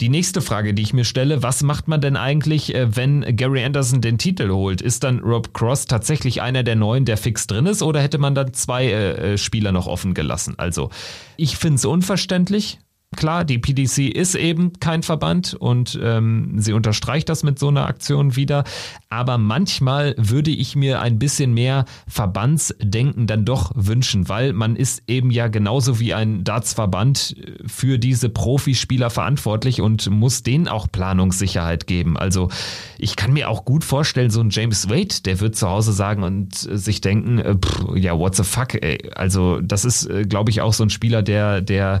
Die 0.00 0.08
nächste 0.08 0.40
Frage, 0.40 0.72
die 0.72 0.80
ich 0.80 0.94
mir 0.94 1.04
stelle, 1.04 1.42
was 1.42 1.62
macht 1.62 1.86
man 1.86 2.00
denn 2.00 2.16
eigentlich, 2.16 2.74
äh, 2.74 2.96
wenn 2.96 3.36
Gary 3.36 3.62
Anderson 3.62 4.00
den 4.00 4.16
Titel 4.16 4.50
holt? 4.50 4.80
Ist 4.80 5.04
dann 5.04 5.18
Rob 5.18 5.52
Cross 5.52 5.84
tatsächlich 5.84 6.40
einer 6.40 6.62
der 6.62 6.74
neuen, 6.74 7.04
der 7.04 7.18
fix 7.18 7.46
drin 7.46 7.66
ist, 7.66 7.82
oder 7.82 8.00
hätte 8.00 8.16
man 8.16 8.34
dann 8.34 8.54
zwei 8.54 8.86
äh, 8.86 9.34
äh 9.34 9.38
Spieler 9.38 9.72
noch 9.72 9.86
offen 9.86 10.14
gelassen? 10.14 10.54
Also, 10.56 10.88
ich 11.36 11.58
finde 11.58 11.76
es 11.76 11.84
unverständlich. 11.84 12.78
Klar, 13.16 13.44
die 13.44 13.58
PDC 13.58 14.08
ist 14.08 14.36
eben 14.36 14.78
kein 14.78 15.02
Verband 15.02 15.54
und 15.54 15.98
ähm, 16.00 16.54
sie 16.58 16.72
unterstreicht 16.72 17.28
das 17.28 17.42
mit 17.42 17.58
so 17.58 17.66
einer 17.66 17.86
Aktion 17.86 18.36
wieder. 18.36 18.62
Aber 19.08 19.36
manchmal 19.36 20.14
würde 20.16 20.52
ich 20.52 20.76
mir 20.76 21.00
ein 21.00 21.18
bisschen 21.18 21.52
mehr 21.52 21.86
Verbandsdenken 22.06 23.26
dann 23.26 23.44
doch 23.44 23.72
wünschen, 23.74 24.28
weil 24.28 24.52
man 24.52 24.76
ist 24.76 25.02
eben 25.08 25.32
ja 25.32 25.48
genauso 25.48 25.98
wie 25.98 26.14
ein 26.14 26.44
Dartsverband 26.44 27.34
äh, 27.36 27.66
für 27.66 27.98
diese 27.98 28.28
Profispieler 28.28 29.10
verantwortlich 29.10 29.80
und 29.80 30.08
muss 30.08 30.44
denen 30.44 30.68
auch 30.68 30.86
Planungssicherheit 30.90 31.88
geben. 31.88 32.16
Also 32.16 32.48
ich 32.96 33.16
kann 33.16 33.32
mir 33.32 33.48
auch 33.48 33.64
gut 33.64 33.82
vorstellen, 33.82 34.30
so 34.30 34.40
ein 34.40 34.50
James 34.50 34.88
Wade, 34.88 35.22
der 35.24 35.40
wird 35.40 35.56
zu 35.56 35.68
Hause 35.68 35.92
sagen 35.92 36.22
und 36.22 36.54
sich 36.54 37.00
denken, 37.00 37.40
äh, 37.40 37.56
pff, 37.56 37.96
ja, 37.96 38.16
what 38.16 38.36
the 38.36 38.44
fuck, 38.44 38.80
ey. 38.80 39.10
Also 39.16 39.60
das 39.60 39.84
ist, 39.84 40.06
äh, 40.06 40.22
glaube 40.26 40.52
ich, 40.52 40.60
auch 40.60 40.74
so 40.74 40.84
ein 40.84 40.90
Spieler, 40.90 41.22
der, 41.22 41.60
der 41.60 42.00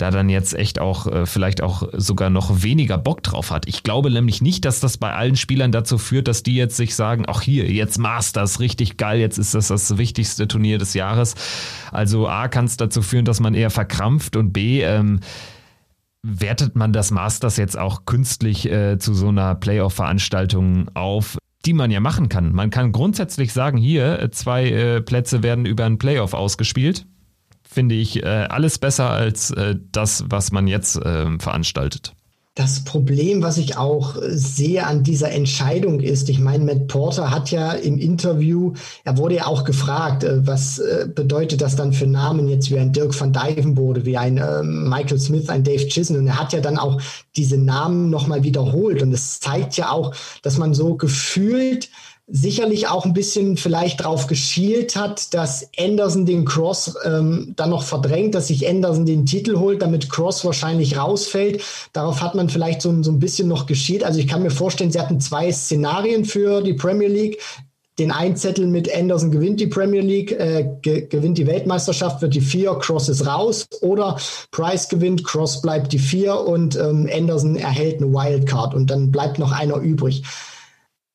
da 0.00 0.10
dann 0.10 0.28
jetzt 0.28 0.54
echt 0.54 0.78
auch 0.78 1.06
äh, 1.06 1.26
vielleicht 1.26 1.62
auch 1.62 1.88
sogar 1.92 2.30
noch 2.30 2.62
weniger 2.62 2.96
Bock 2.98 3.22
drauf 3.22 3.50
hat. 3.50 3.68
Ich 3.68 3.82
glaube 3.82 4.10
nämlich 4.10 4.40
nicht, 4.40 4.64
dass 4.64 4.80
das 4.80 4.96
bei 4.96 5.12
allen 5.12 5.36
Spielern 5.36 5.72
dazu 5.72 5.98
führt, 5.98 6.28
dass 6.28 6.42
die 6.42 6.54
jetzt 6.54 6.76
sich 6.76 6.94
sagen, 6.94 7.24
ach 7.26 7.42
hier, 7.42 7.70
jetzt 7.70 7.98
Masters, 7.98 8.60
richtig 8.60 8.96
geil, 8.96 9.20
jetzt 9.20 9.38
ist 9.38 9.54
das 9.54 9.68
das 9.68 9.98
wichtigste 9.98 10.48
Turnier 10.48 10.78
des 10.78 10.94
Jahres. 10.94 11.34
Also 11.92 12.28
A 12.28 12.48
kann 12.48 12.64
es 12.64 12.76
dazu 12.76 13.02
führen, 13.02 13.24
dass 13.24 13.40
man 13.40 13.54
eher 13.54 13.70
verkrampft 13.70 14.36
und 14.36 14.52
B, 14.52 14.82
ähm, 14.82 15.20
wertet 16.22 16.76
man 16.76 16.92
das 16.92 17.10
Masters 17.10 17.56
jetzt 17.56 17.78
auch 17.78 18.04
künstlich 18.04 18.70
äh, 18.70 18.98
zu 18.98 19.14
so 19.14 19.28
einer 19.28 19.54
Playoff-Veranstaltung 19.54 20.88
auf, 20.94 21.38
die 21.64 21.72
man 21.72 21.90
ja 21.90 22.00
machen 22.00 22.28
kann. 22.28 22.52
Man 22.52 22.70
kann 22.70 22.92
grundsätzlich 22.92 23.52
sagen, 23.52 23.78
hier, 23.78 24.20
äh, 24.20 24.30
zwei 24.30 24.68
äh, 24.68 25.00
Plätze 25.00 25.42
werden 25.42 25.66
über 25.66 25.84
ein 25.84 25.98
Playoff 25.98 26.34
ausgespielt 26.34 27.06
finde 27.70 27.94
ich, 27.94 28.22
äh, 28.22 28.26
alles 28.26 28.78
besser 28.78 29.10
als 29.10 29.50
äh, 29.52 29.76
das, 29.92 30.24
was 30.28 30.50
man 30.50 30.66
jetzt 30.66 30.96
äh, 30.96 31.38
veranstaltet. 31.38 32.14
Das 32.56 32.84
Problem, 32.84 33.42
was 33.42 33.58
ich 33.58 33.76
auch 33.76 34.16
sehe 34.28 34.84
an 34.84 35.04
dieser 35.04 35.30
Entscheidung 35.30 36.00
ist, 36.00 36.28
ich 36.28 36.40
meine, 36.40 36.64
Matt 36.64 36.88
Porter 36.88 37.30
hat 37.30 37.52
ja 37.52 37.72
im 37.72 37.96
Interview, 37.96 38.74
er 39.04 39.16
wurde 39.16 39.36
ja 39.36 39.46
auch 39.46 39.62
gefragt, 39.64 40.26
was 40.28 40.82
bedeutet 41.14 41.60
das 41.62 41.76
dann 41.76 41.92
für 41.92 42.08
Namen 42.08 42.48
jetzt 42.48 42.70
wie 42.70 42.78
ein 42.78 42.92
Dirk 42.92 43.18
van 43.18 43.32
Dijvenbode, 43.32 44.04
wie 44.04 44.18
ein 44.18 44.36
äh, 44.36 44.64
Michael 44.64 45.20
Smith, 45.20 45.48
ein 45.48 45.62
Dave 45.62 45.86
Chisholm 45.86 46.18
und 46.18 46.26
er 46.26 46.40
hat 46.40 46.52
ja 46.52 46.60
dann 46.60 46.76
auch 46.76 47.00
diese 47.36 47.56
Namen 47.56 48.10
nochmal 48.10 48.42
wiederholt 48.42 49.00
und 49.00 49.12
es 49.12 49.38
zeigt 49.38 49.76
ja 49.76 49.92
auch, 49.92 50.12
dass 50.42 50.58
man 50.58 50.74
so 50.74 50.96
gefühlt 50.96 51.88
sicherlich 52.32 52.88
auch 52.88 53.04
ein 53.04 53.12
bisschen 53.12 53.56
vielleicht 53.56 54.04
drauf 54.04 54.26
geschielt 54.26 54.94
hat, 54.96 55.34
dass 55.34 55.68
Anderson 55.78 56.26
den 56.26 56.44
Cross 56.44 56.94
ähm, 57.04 57.54
dann 57.56 57.70
noch 57.70 57.82
verdrängt, 57.82 58.34
dass 58.34 58.48
sich 58.48 58.68
Anderson 58.68 59.04
den 59.04 59.26
Titel 59.26 59.58
holt, 59.58 59.82
damit 59.82 60.10
Cross 60.10 60.44
wahrscheinlich 60.44 60.96
rausfällt. 60.96 61.62
Darauf 61.92 62.20
hat 62.20 62.34
man 62.34 62.48
vielleicht 62.48 62.82
so, 62.82 63.02
so 63.02 63.10
ein 63.10 63.18
bisschen 63.18 63.48
noch 63.48 63.66
geschielt. 63.66 64.04
Also 64.04 64.20
ich 64.20 64.28
kann 64.28 64.42
mir 64.42 64.50
vorstellen, 64.50 64.92
sie 64.92 65.00
hatten 65.00 65.20
zwei 65.20 65.50
Szenarien 65.50 66.24
für 66.24 66.62
die 66.62 66.74
Premier 66.74 67.08
League. 67.08 67.40
Den 67.98 68.12
einen 68.12 68.36
Zettel 68.36 68.66
mit 68.66 68.94
Anderson 68.94 69.30
gewinnt 69.30 69.60
die 69.60 69.66
Premier 69.66 70.00
League, 70.00 70.32
äh, 70.32 70.66
ge 70.80 71.06
gewinnt 71.06 71.36
die 71.36 71.46
Weltmeisterschaft, 71.46 72.22
wird 72.22 72.34
die 72.34 72.40
vier, 72.40 72.74
Cross 72.76 73.10
ist 73.10 73.26
raus. 73.26 73.66
Oder 73.82 74.16
Price 74.52 74.88
gewinnt, 74.88 75.24
Cross 75.24 75.60
bleibt 75.60 75.92
die 75.92 75.98
vier 75.98 76.40
und 76.40 76.76
ähm, 76.76 77.10
Anderson 77.12 77.56
erhält 77.56 78.00
eine 78.00 78.12
Wildcard 78.12 78.72
und 78.72 78.88
dann 78.88 79.10
bleibt 79.10 79.38
noch 79.38 79.52
einer 79.52 79.76
übrig. 79.76 80.22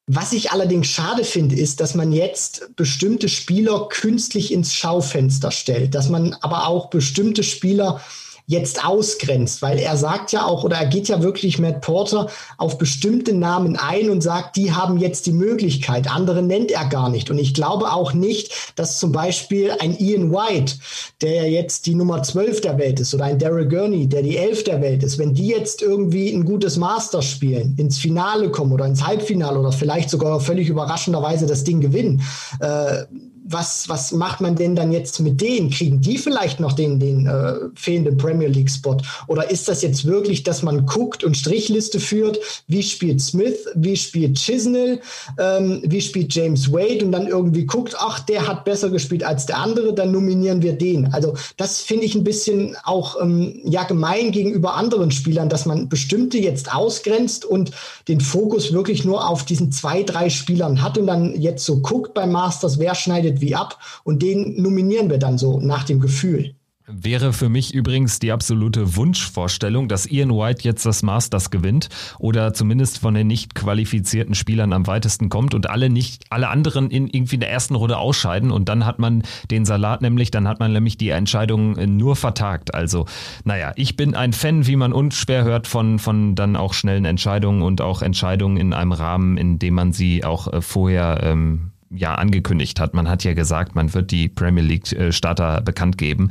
Was 0.07 0.33
ich 0.33 0.51
allerdings 0.51 0.87
schade 0.87 1.23
finde, 1.23 1.55
ist, 1.55 1.81
dass 1.81 1.95
man 1.95 2.11
jetzt 2.11 2.75
bestimmte 2.75 3.27
Spieler 3.27 3.87
künstlich 3.89 4.53
ins 4.53 4.75
Schaufenster 4.75 5.49
stellt, 5.49 5.95
dass 5.95 6.09
man 6.09 6.35
aber 6.41 6.67
auch 6.67 6.91
bestimmte 6.91 7.41
Spieler 7.41 8.01
jetzt 8.47 8.85
ausgrenzt, 8.85 9.61
weil 9.61 9.79
er 9.79 9.97
sagt 9.97 10.31
ja 10.31 10.45
auch 10.45 10.63
oder 10.63 10.77
er 10.77 10.85
geht 10.85 11.07
ja 11.07 11.23
wirklich 11.23 11.57
Matt 11.57 11.81
Porter 11.81 12.27
auf 12.57 12.77
bestimmte 12.77 13.33
Namen 13.33 13.75
ein 13.75 14.09
und 14.09 14.21
sagt, 14.21 14.55
die 14.55 14.71
haben 14.71 14.97
jetzt 14.97 15.25
die 15.25 15.31
Möglichkeit. 15.31 16.11
Andere 16.11 16.43
nennt 16.43 16.71
er 16.71 16.85
gar 16.85 17.09
nicht. 17.09 17.31
Und 17.31 17.39
ich 17.39 17.55
glaube 17.55 17.91
auch 17.91 18.13
nicht, 18.13 18.73
dass 18.75 18.99
zum 18.99 19.11
Beispiel 19.11 19.71
ein 19.79 19.97
Ian 19.97 20.31
White, 20.31 20.75
der 21.21 21.49
jetzt 21.49 21.87
die 21.87 21.95
Nummer 21.95 22.21
12 22.21 22.61
der 22.61 22.77
Welt 22.77 22.99
ist, 22.99 23.15
oder 23.15 23.25
ein 23.25 23.39
Daryl 23.39 23.67
Gurney, 23.67 24.07
der 24.07 24.21
die 24.21 24.37
11 24.37 24.63
der 24.65 24.81
Welt 24.81 25.03
ist, 25.03 25.17
wenn 25.17 25.33
die 25.33 25.47
jetzt 25.47 25.81
irgendwie 25.81 26.31
ein 26.31 26.45
gutes 26.45 26.77
Master 26.77 27.23
spielen, 27.23 27.75
ins 27.77 27.97
Finale 27.97 28.51
kommen 28.51 28.73
oder 28.73 28.85
ins 28.85 29.05
Halbfinale 29.05 29.59
oder 29.59 29.71
vielleicht 29.71 30.11
sogar 30.11 30.39
völlig 30.39 30.69
überraschenderweise 30.69 31.47
das 31.47 31.63
Ding 31.63 31.81
gewinnen, 31.81 32.21
äh, 32.59 33.05
was, 33.47 33.87
was 33.87 34.11
macht 34.11 34.41
man 34.41 34.55
denn 34.55 34.75
dann 34.75 34.91
jetzt 34.91 35.19
mit 35.19 35.39
denen? 35.39 35.69
Kriegen 35.69 36.01
die 36.01 36.17
vielleicht 36.17 36.59
noch 36.59 36.73
den, 36.73 36.99
den 36.99 37.27
äh, 37.27 37.53
fehlenden 37.75 38.17
Premier 38.17 38.47
League-Spot? 38.47 38.97
Oder 39.27 39.51
ist 39.51 39.67
das 39.67 39.83
jetzt 39.83 40.05
wirklich, 40.05 40.41
dass 40.41 40.63
man 40.63 40.87
guckt 40.87 41.23
und 41.23 41.37
Strichliste 41.37 41.99
führt, 41.99 42.39
wie 42.67 42.81
spielt 42.81 43.21
Smith, 43.21 43.67
wie 43.75 43.95
spielt 43.95 44.37
Chisnell, 44.37 44.99
ähm, 45.37 45.81
wie 45.85 46.01
spielt 46.01 46.33
James 46.33 46.71
Wade 46.71 47.05
und 47.05 47.11
dann 47.11 47.27
irgendwie 47.27 47.65
guckt, 47.65 47.95
ach, 47.99 48.19
der 48.19 48.47
hat 48.47 48.65
besser 48.65 48.89
gespielt 48.89 49.23
als 49.23 49.45
der 49.45 49.59
andere, 49.59 49.93
dann 49.93 50.11
nominieren 50.11 50.63
wir 50.63 50.73
den. 50.73 51.13
Also 51.13 51.35
das 51.57 51.81
finde 51.81 52.05
ich 52.05 52.15
ein 52.15 52.23
bisschen 52.23 52.75
auch 52.83 53.21
ähm, 53.21 53.59
ja 53.63 53.83
gemein 53.83 54.31
gegenüber 54.31 54.73
anderen 54.73 55.11
Spielern, 55.11 55.49
dass 55.49 55.67
man 55.67 55.87
bestimmte 55.87 56.39
jetzt 56.39 56.73
ausgrenzt 56.73 57.45
und 57.45 57.71
den 58.07 58.21
Fokus 58.21 58.73
wirklich 58.73 59.05
nur 59.05 59.29
auf 59.29 59.45
diesen 59.45 59.71
zwei, 59.71 60.01
drei 60.01 60.31
Spielern 60.31 60.81
hat 60.81 60.97
und 60.97 61.05
dann 61.05 61.39
jetzt 61.39 61.63
so 61.63 61.79
guckt 61.81 62.15
beim 62.15 62.31
Masters, 62.31 62.79
wer 62.79 62.95
schneidet 62.95 63.34
wie 63.41 63.55
ab 63.55 63.79
und 64.03 64.21
den 64.21 64.61
nominieren 64.61 65.09
wir 65.09 65.17
dann 65.17 65.37
so 65.37 65.59
nach 65.59 65.83
dem 65.83 65.99
Gefühl. 65.99 66.55
Wäre 66.87 67.33
für 67.33 67.49
mich 67.49 67.73
übrigens 67.73 68.19
die 68.19 68.31
absolute 68.31 68.95
Wunschvorstellung, 68.95 69.87
dass 69.87 70.05
Ian 70.05 70.29
White 70.29 70.63
jetzt 70.63 70.85
das 70.85 71.01
Masters 71.01 71.49
gewinnt 71.49 71.89
oder 72.19 72.53
zumindest 72.53 72.99
von 72.99 73.15
den 73.15 73.25
nicht 73.25 73.55
qualifizierten 73.55 74.35
Spielern 74.35 74.71
am 74.71 74.85
weitesten 74.85 75.29
kommt 75.29 75.55
und 75.55 75.67
alle 75.67 75.89
nicht, 75.89 76.25
alle 76.29 76.47
anderen 76.47 76.91
in 76.91 77.07
irgendwie 77.07 77.35
in 77.35 77.41
der 77.41 77.49
ersten 77.49 77.73
Runde 77.73 77.97
ausscheiden 77.97 78.51
und 78.51 78.69
dann 78.69 78.85
hat 78.85 78.99
man 78.99 79.23
den 79.49 79.65
Salat 79.65 80.03
nämlich, 80.03 80.29
dann 80.29 80.47
hat 80.47 80.59
man 80.59 80.73
nämlich 80.73 80.95
die 80.95 81.09
Entscheidung 81.09 81.73
nur 81.97 82.15
vertagt. 82.15 82.75
Also, 82.75 83.07
naja, 83.45 83.73
ich 83.77 83.95
bin 83.95 84.13
ein 84.13 84.31
Fan, 84.31 84.67
wie 84.67 84.75
man 84.75 84.93
unschwer 84.93 85.43
hört, 85.43 85.65
von, 85.65 85.97
von 85.97 86.35
dann 86.35 86.55
auch 86.55 86.75
schnellen 86.75 87.05
Entscheidungen 87.05 87.63
und 87.63 87.81
auch 87.81 88.03
Entscheidungen 88.03 88.57
in 88.57 88.73
einem 88.73 88.91
Rahmen, 88.91 89.37
in 89.37 89.57
dem 89.57 89.73
man 89.73 89.91
sie 89.91 90.23
auch 90.23 90.53
äh, 90.53 90.61
vorher 90.61 91.21
ähm, 91.23 91.71
ja 91.89 92.15
angekündigt 92.15 92.79
hat. 92.79 92.93
Man 92.93 93.07
hat 93.07 93.23
ja 93.23 93.33
gesagt, 93.33 93.75
man 93.75 93.93
wird 93.93 94.11
die 94.11 94.27
Premier 94.27 94.63
League 94.63 94.91
äh, 94.93 95.11
Starter 95.11 95.61
bekannt 95.61 95.97
geben. 95.97 96.29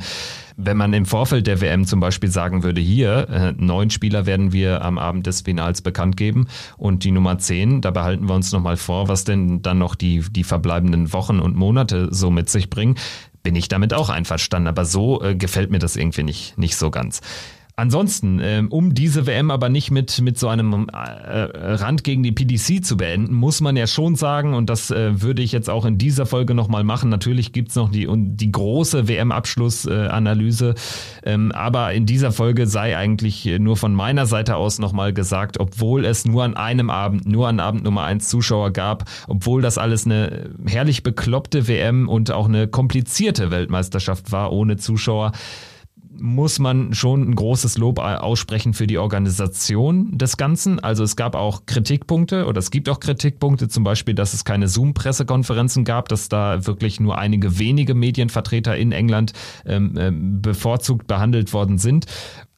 Wenn 0.57 0.77
man 0.77 0.93
im 0.93 1.05
Vorfeld 1.05 1.47
der 1.47 1.61
WM 1.61 1.85
zum 1.85 1.99
Beispiel 1.99 2.29
sagen 2.29 2.63
würde, 2.63 2.81
hier, 2.81 3.29
äh, 3.29 3.53
neun 3.57 3.89
Spieler 3.89 4.25
werden 4.25 4.51
wir 4.53 4.83
am 4.83 4.97
Abend 4.97 5.27
des 5.27 5.41
Finals 5.41 5.81
bekannt 5.81 6.17
geben 6.17 6.47
und 6.77 7.03
die 7.03 7.11
Nummer 7.11 7.37
zehn, 7.37 7.81
da 7.81 7.91
behalten 7.91 8.27
wir 8.27 8.35
uns 8.35 8.51
nochmal 8.51 8.77
vor, 8.77 9.07
was 9.07 9.23
denn 9.23 9.61
dann 9.61 9.77
noch 9.77 9.95
die, 9.95 10.23
die 10.29 10.43
verbleibenden 10.43 11.13
Wochen 11.13 11.39
und 11.39 11.55
Monate 11.55 12.09
so 12.11 12.31
mit 12.31 12.49
sich 12.49 12.69
bringen, 12.69 12.95
bin 13.43 13.55
ich 13.55 13.67
damit 13.67 13.93
auch 13.93 14.09
einverstanden. 14.09 14.67
Aber 14.67 14.85
so 14.85 15.21
äh, 15.21 15.35
gefällt 15.35 15.71
mir 15.71 15.79
das 15.79 15.95
irgendwie 15.95 16.23
nicht, 16.23 16.57
nicht 16.57 16.75
so 16.75 16.89
ganz. 16.91 17.21
Ansonsten, 17.77 18.39
ähm, 18.41 18.69
um 18.69 18.93
diese 18.93 19.27
WM 19.27 19.51
aber 19.51 19.67
nicht 19.67 19.91
mit, 19.91 20.21
mit 20.21 20.39
so 20.39 20.47
einem 20.47 20.87
äh, 20.93 20.95
Rand 20.95 22.05
gegen 22.05 22.23
die 22.23 22.31
PDC 22.31 22.85
zu 22.85 22.95
beenden, 22.95 23.33
muss 23.33 23.59
man 23.59 23.75
ja 23.75 23.85
schon 23.85 24.15
sagen, 24.15 24.53
und 24.53 24.69
das 24.69 24.91
äh, 24.91 25.21
würde 25.21 25.41
ich 25.41 25.51
jetzt 25.51 25.69
auch 25.69 25.83
in 25.83 25.97
dieser 25.97 26.25
Folge 26.25 26.53
nochmal 26.53 26.85
machen, 26.85 27.09
natürlich 27.09 27.51
gibt's 27.51 27.75
noch 27.75 27.91
die, 27.91 28.07
die 28.09 28.49
große 28.49 29.09
WM-Abschlussanalyse, 29.09 30.75
ähm, 31.23 31.51
aber 31.51 31.91
in 31.91 32.05
dieser 32.05 32.31
Folge 32.31 32.65
sei 32.65 32.95
eigentlich 32.95 33.45
nur 33.59 33.75
von 33.75 33.93
meiner 33.93 34.25
Seite 34.25 34.55
aus 34.55 34.79
nochmal 34.79 35.11
gesagt, 35.11 35.59
obwohl 35.59 36.05
es 36.05 36.23
nur 36.23 36.45
an 36.45 36.55
einem 36.55 36.89
Abend, 36.89 37.27
nur 37.27 37.49
an 37.49 37.59
Abend 37.59 37.83
Nummer 37.83 38.05
eins 38.05 38.29
Zuschauer 38.29 38.71
gab, 38.71 39.03
obwohl 39.27 39.61
das 39.61 39.77
alles 39.77 40.05
eine 40.05 40.49
herrlich 40.65 41.03
bekloppte 41.03 41.67
WM 41.67 42.07
und 42.07 42.31
auch 42.31 42.47
eine 42.47 42.69
komplizierte 42.69 43.51
Weltmeisterschaft 43.51 44.31
war 44.31 44.53
ohne 44.53 44.77
Zuschauer, 44.77 45.33
muss 46.19 46.59
man 46.59 46.93
schon 46.93 47.29
ein 47.29 47.35
großes 47.35 47.77
Lob 47.77 47.99
aussprechen 47.99 48.73
für 48.73 48.87
die 48.87 48.97
Organisation 48.97 50.17
des 50.17 50.37
Ganzen. 50.37 50.79
Also 50.79 51.03
es 51.03 51.15
gab 51.15 51.35
auch 51.35 51.65
Kritikpunkte 51.65 52.45
oder 52.45 52.59
es 52.59 52.71
gibt 52.71 52.89
auch 52.89 52.99
Kritikpunkte, 52.99 53.67
zum 53.67 53.83
Beispiel, 53.83 54.13
dass 54.13 54.33
es 54.33 54.45
keine 54.45 54.67
Zoom-Pressekonferenzen 54.67 55.83
gab, 55.83 56.09
dass 56.09 56.29
da 56.29 56.65
wirklich 56.65 56.99
nur 56.99 57.17
einige 57.17 57.59
wenige 57.59 57.93
Medienvertreter 57.93 58.75
in 58.77 58.91
England 58.91 59.33
ähm, 59.65 59.95
ähm 59.97 60.41
bevorzugt 60.41 61.07
behandelt 61.07 61.53
worden 61.53 61.77
sind. 61.77 62.05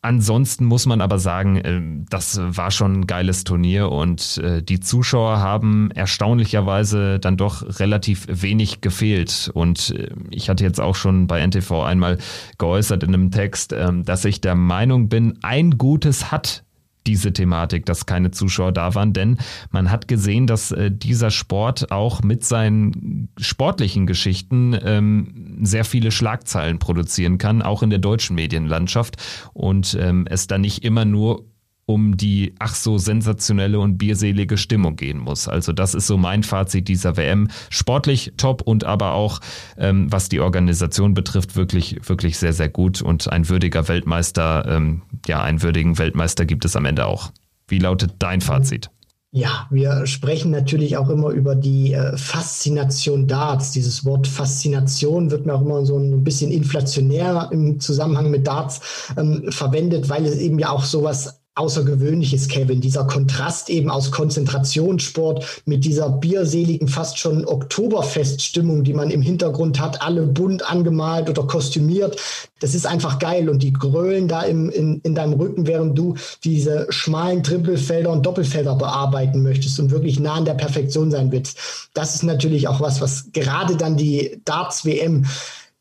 Ansonsten 0.01 0.65
muss 0.65 0.85
man 0.85 1.01
aber 1.01 1.19
sagen, 1.19 1.55
äh, 1.57 1.81
das 2.09 2.39
war 2.41 2.71
schon 2.71 3.01
ein 3.01 3.07
geiles 3.07 3.43
Turnier 3.43 3.91
und 3.91 4.37
äh, 4.37 4.61
die 4.61 4.79
Zuschauer 4.79 5.39
haben 5.39 5.91
erstaunlicherweise 5.91 7.19
dann 7.19 7.35
doch 7.35 7.79
relativ 7.79 8.27
wenig 8.29 8.81
gefehlt. 8.81 9.49
Und 9.53 9.91
äh, 9.91 10.09
ich 10.29 10.49
hatte 10.49 10.63
jetzt 10.63 10.79
auch 10.79 10.95
schon 10.95 11.27
bei 11.27 11.45
NTV 11.45 11.83
einmal 11.83 12.17
geäußert 12.57 13.03
in 13.03 13.13
einem 13.13 13.31
Text, 13.31 13.73
ähm, 13.73 14.05
dass 14.05 14.23
ich 14.25 14.39
der 14.39 14.55
Meinung 14.55 15.09
bin, 15.09 15.39
ein 15.41 15.77
Gutes 15.77 16.31
hat 16.31 16.63
diese 17.07 17.33
Thematik, 17.33 17.85
dass 17.85 18.05
keine 18.05 18.31
Zuschauer 18.31 18.71
da 18.71 18.93
waren, 18.93 19.13
denn 19.13 19.37
man 19.71 19.89
hat 19.89 20.07
gesehen, 20.07 20.45
dass 20.45 20.71
äh, 20.71 20.91
dieser 20.91 21.31
Sport 21.31 21.91
auch 21.91 22.21
mit 22.21 22.43
seinen 22.43 23.29
sportlichen 23.37 24.05
Geschichten 24.05 24.77
ähm, 24.83 25.57
sehr 25.61 25.85
viele 25.85 26.11
Schlagzeilen 26.11 26.79
produzieren 26.79 27.37
kann, 27.37 27.61
auch 27.61 27.81
in 27.81 27.89
der 27.89 27.99
deutschen 27.99 28.35
Medienlandschaft. 28.35 29.17
Und 29.53 29.97
ähm, 29.99 30.27
es 30.29 30.47
da 30.47 30.57
nicht 30.57 30.83
immer 30.83 31.05
nur 31.05 31.45
um 31.87 32.17
die 32.17 32.53
ach 32.59 32.75
so 32.75 32.97
sensationelle 32.97 33.79
und 33.79 33.97
bierselige 33.97 34.57
Stimmung 34.57 34.97
gehen 34.97 35.17
muss. 35.17 35.47
Also 35.47 35.71
das 35.71 35.95
ist 35.95 36.05
so 36.05 36.17
mein 36.17 36.43
Fazit 36.43 36.89
dieser 36.89 37.15
WM. 37.15 37.47
Sportlich 37.69 38.33
top 38.35 38.61
und 38.61 38.83
aber 38.83 39.13
auch, 39.13 39.39
ähm, 39.77 40.11
was 40.11 40.27
die 40.27 40.41
Organisation 40.41 41.13
betrifft, 41.13 41.55
wirklich, 41.55 41.97
wirklich 42.07 42.37
sehr, 42.37 42.51
sehr 42.51 42.67
gut 42.67 43.01
und 43.01 43.31
ein 43.31 43.47
würdiger 43.47 43.87
Weltmeister, 43.87 44.65
ähm, 44.67 45.01
ja, 45.27 45.41
einen 45.41 45.63
würdigen 45.63 45.97
Weltmeister 45.97 46.45
gibt 46.45 46.65
es 46.65 46.75
am 46.75 46.83
Ende 46.83 47.05
auch. 47.05 47.31
Wie 47.69 47.79
lautet 47.79 48.15
dein 48.19 48.41
Fazit? 48.41 48.89
Ja, 49.31 49.67
wir 49.69 50.07
sprechen 50.07 50.51
natürlich 50.51 50.97
auch 50.97 51.09
immer 51.09 51.29
über 51.29 51.53
die 51.53 51.93
äh, 51.93 52.17
Faszination 52.17 53.27
Darts. 53.27 53.71
Dieses 53.71 54.03
Wort 54.03 54.25
Faszination 54.25 55.31
wird 55.31 55.45
mir 55.45 55.53
auch 55.53 55.61
immer 55.61 55.85
so 55.85 55.97
ein 55.97 56.23
bisschen 56.23 56.49
inflationär 56.49 57.49
im 57.51 57.79
Zusammenhang 57.79 58.31
mit 58.31 58.47
Darts 58.47 58.81
ähm, 59.17 59.51
verwendet, 59.51 60.09
weil 60.09 60.25
es 60.25 60.37
eben 60.37 60.59
ja 60.59 60.69
auch 60.69 60.85
sowas 60.85 61.36
Außergewöhnliches, 61.57 62.47
Kevin. 62.47 62.81
Dieser 62.81 63.05
Kontrast 63.05 63.69
eben 63.69 63.89
aus 63.89 64.11
Konzentrationssport 64.11 65.63
mit 65.65 65.85
dieser 65.85 66.09
bierseligen, 66.09 66.87
fast 66.87 67.17
schon 67.17 67.45
Oktoberfeststimmung, 67.45 68.83
die 68.83 68.93
man 68.93 69.09
im 69.09 69.21
Hintergrund 69.21 69.79
hat, 69.79 70.01
alle 70.01 70.27
bunt 70.27 70.69
angemalt 70.69 71.29
oder 71.29 71.43
kostümiert. 71.43 72.19
Das 72.59 72.75
ist 72.75 72.85
einfach 72.85 73.19
geil. 73.19 73.49
Und 73.49 73.63
die 73.63 73.73
grölen 73.73 74.27
da 74.27 74.41
im, 74.41 74.69
in, 74.69 74.99
in 75.01 75.15
deinem 75.15 75.33
Rücken, 75.33 75.67
während 75.67 75.97
du 75.97 76.15
diese 76.43 76.85
schmalen 76.89 77.43
Trippelfelder 77.43 78.11
und 78.11 78.25
Doppelfelder 78.25 78.75
bearbeiten 78.75 79.41
möchtest 79.41 79.79
und 79.79 79.91
wirklich 79.91 80.19
nah 80.19 80.35
an 80.35 80.45
der 80.45 80.53
Perfektion 80.53 81.11
sein 81.11 81.31
willst. 81.31 81.57
Das 81.93 82.15
ist 82.15 82.23
natürlich 82.23 82.67
auch 82.67 82.81
was, 82.81 83.01
was 83.01 83.31
gerade 83.33 83.75
dann 83.75 83.97
die 83.97 84.41
Darts 84.45 84.85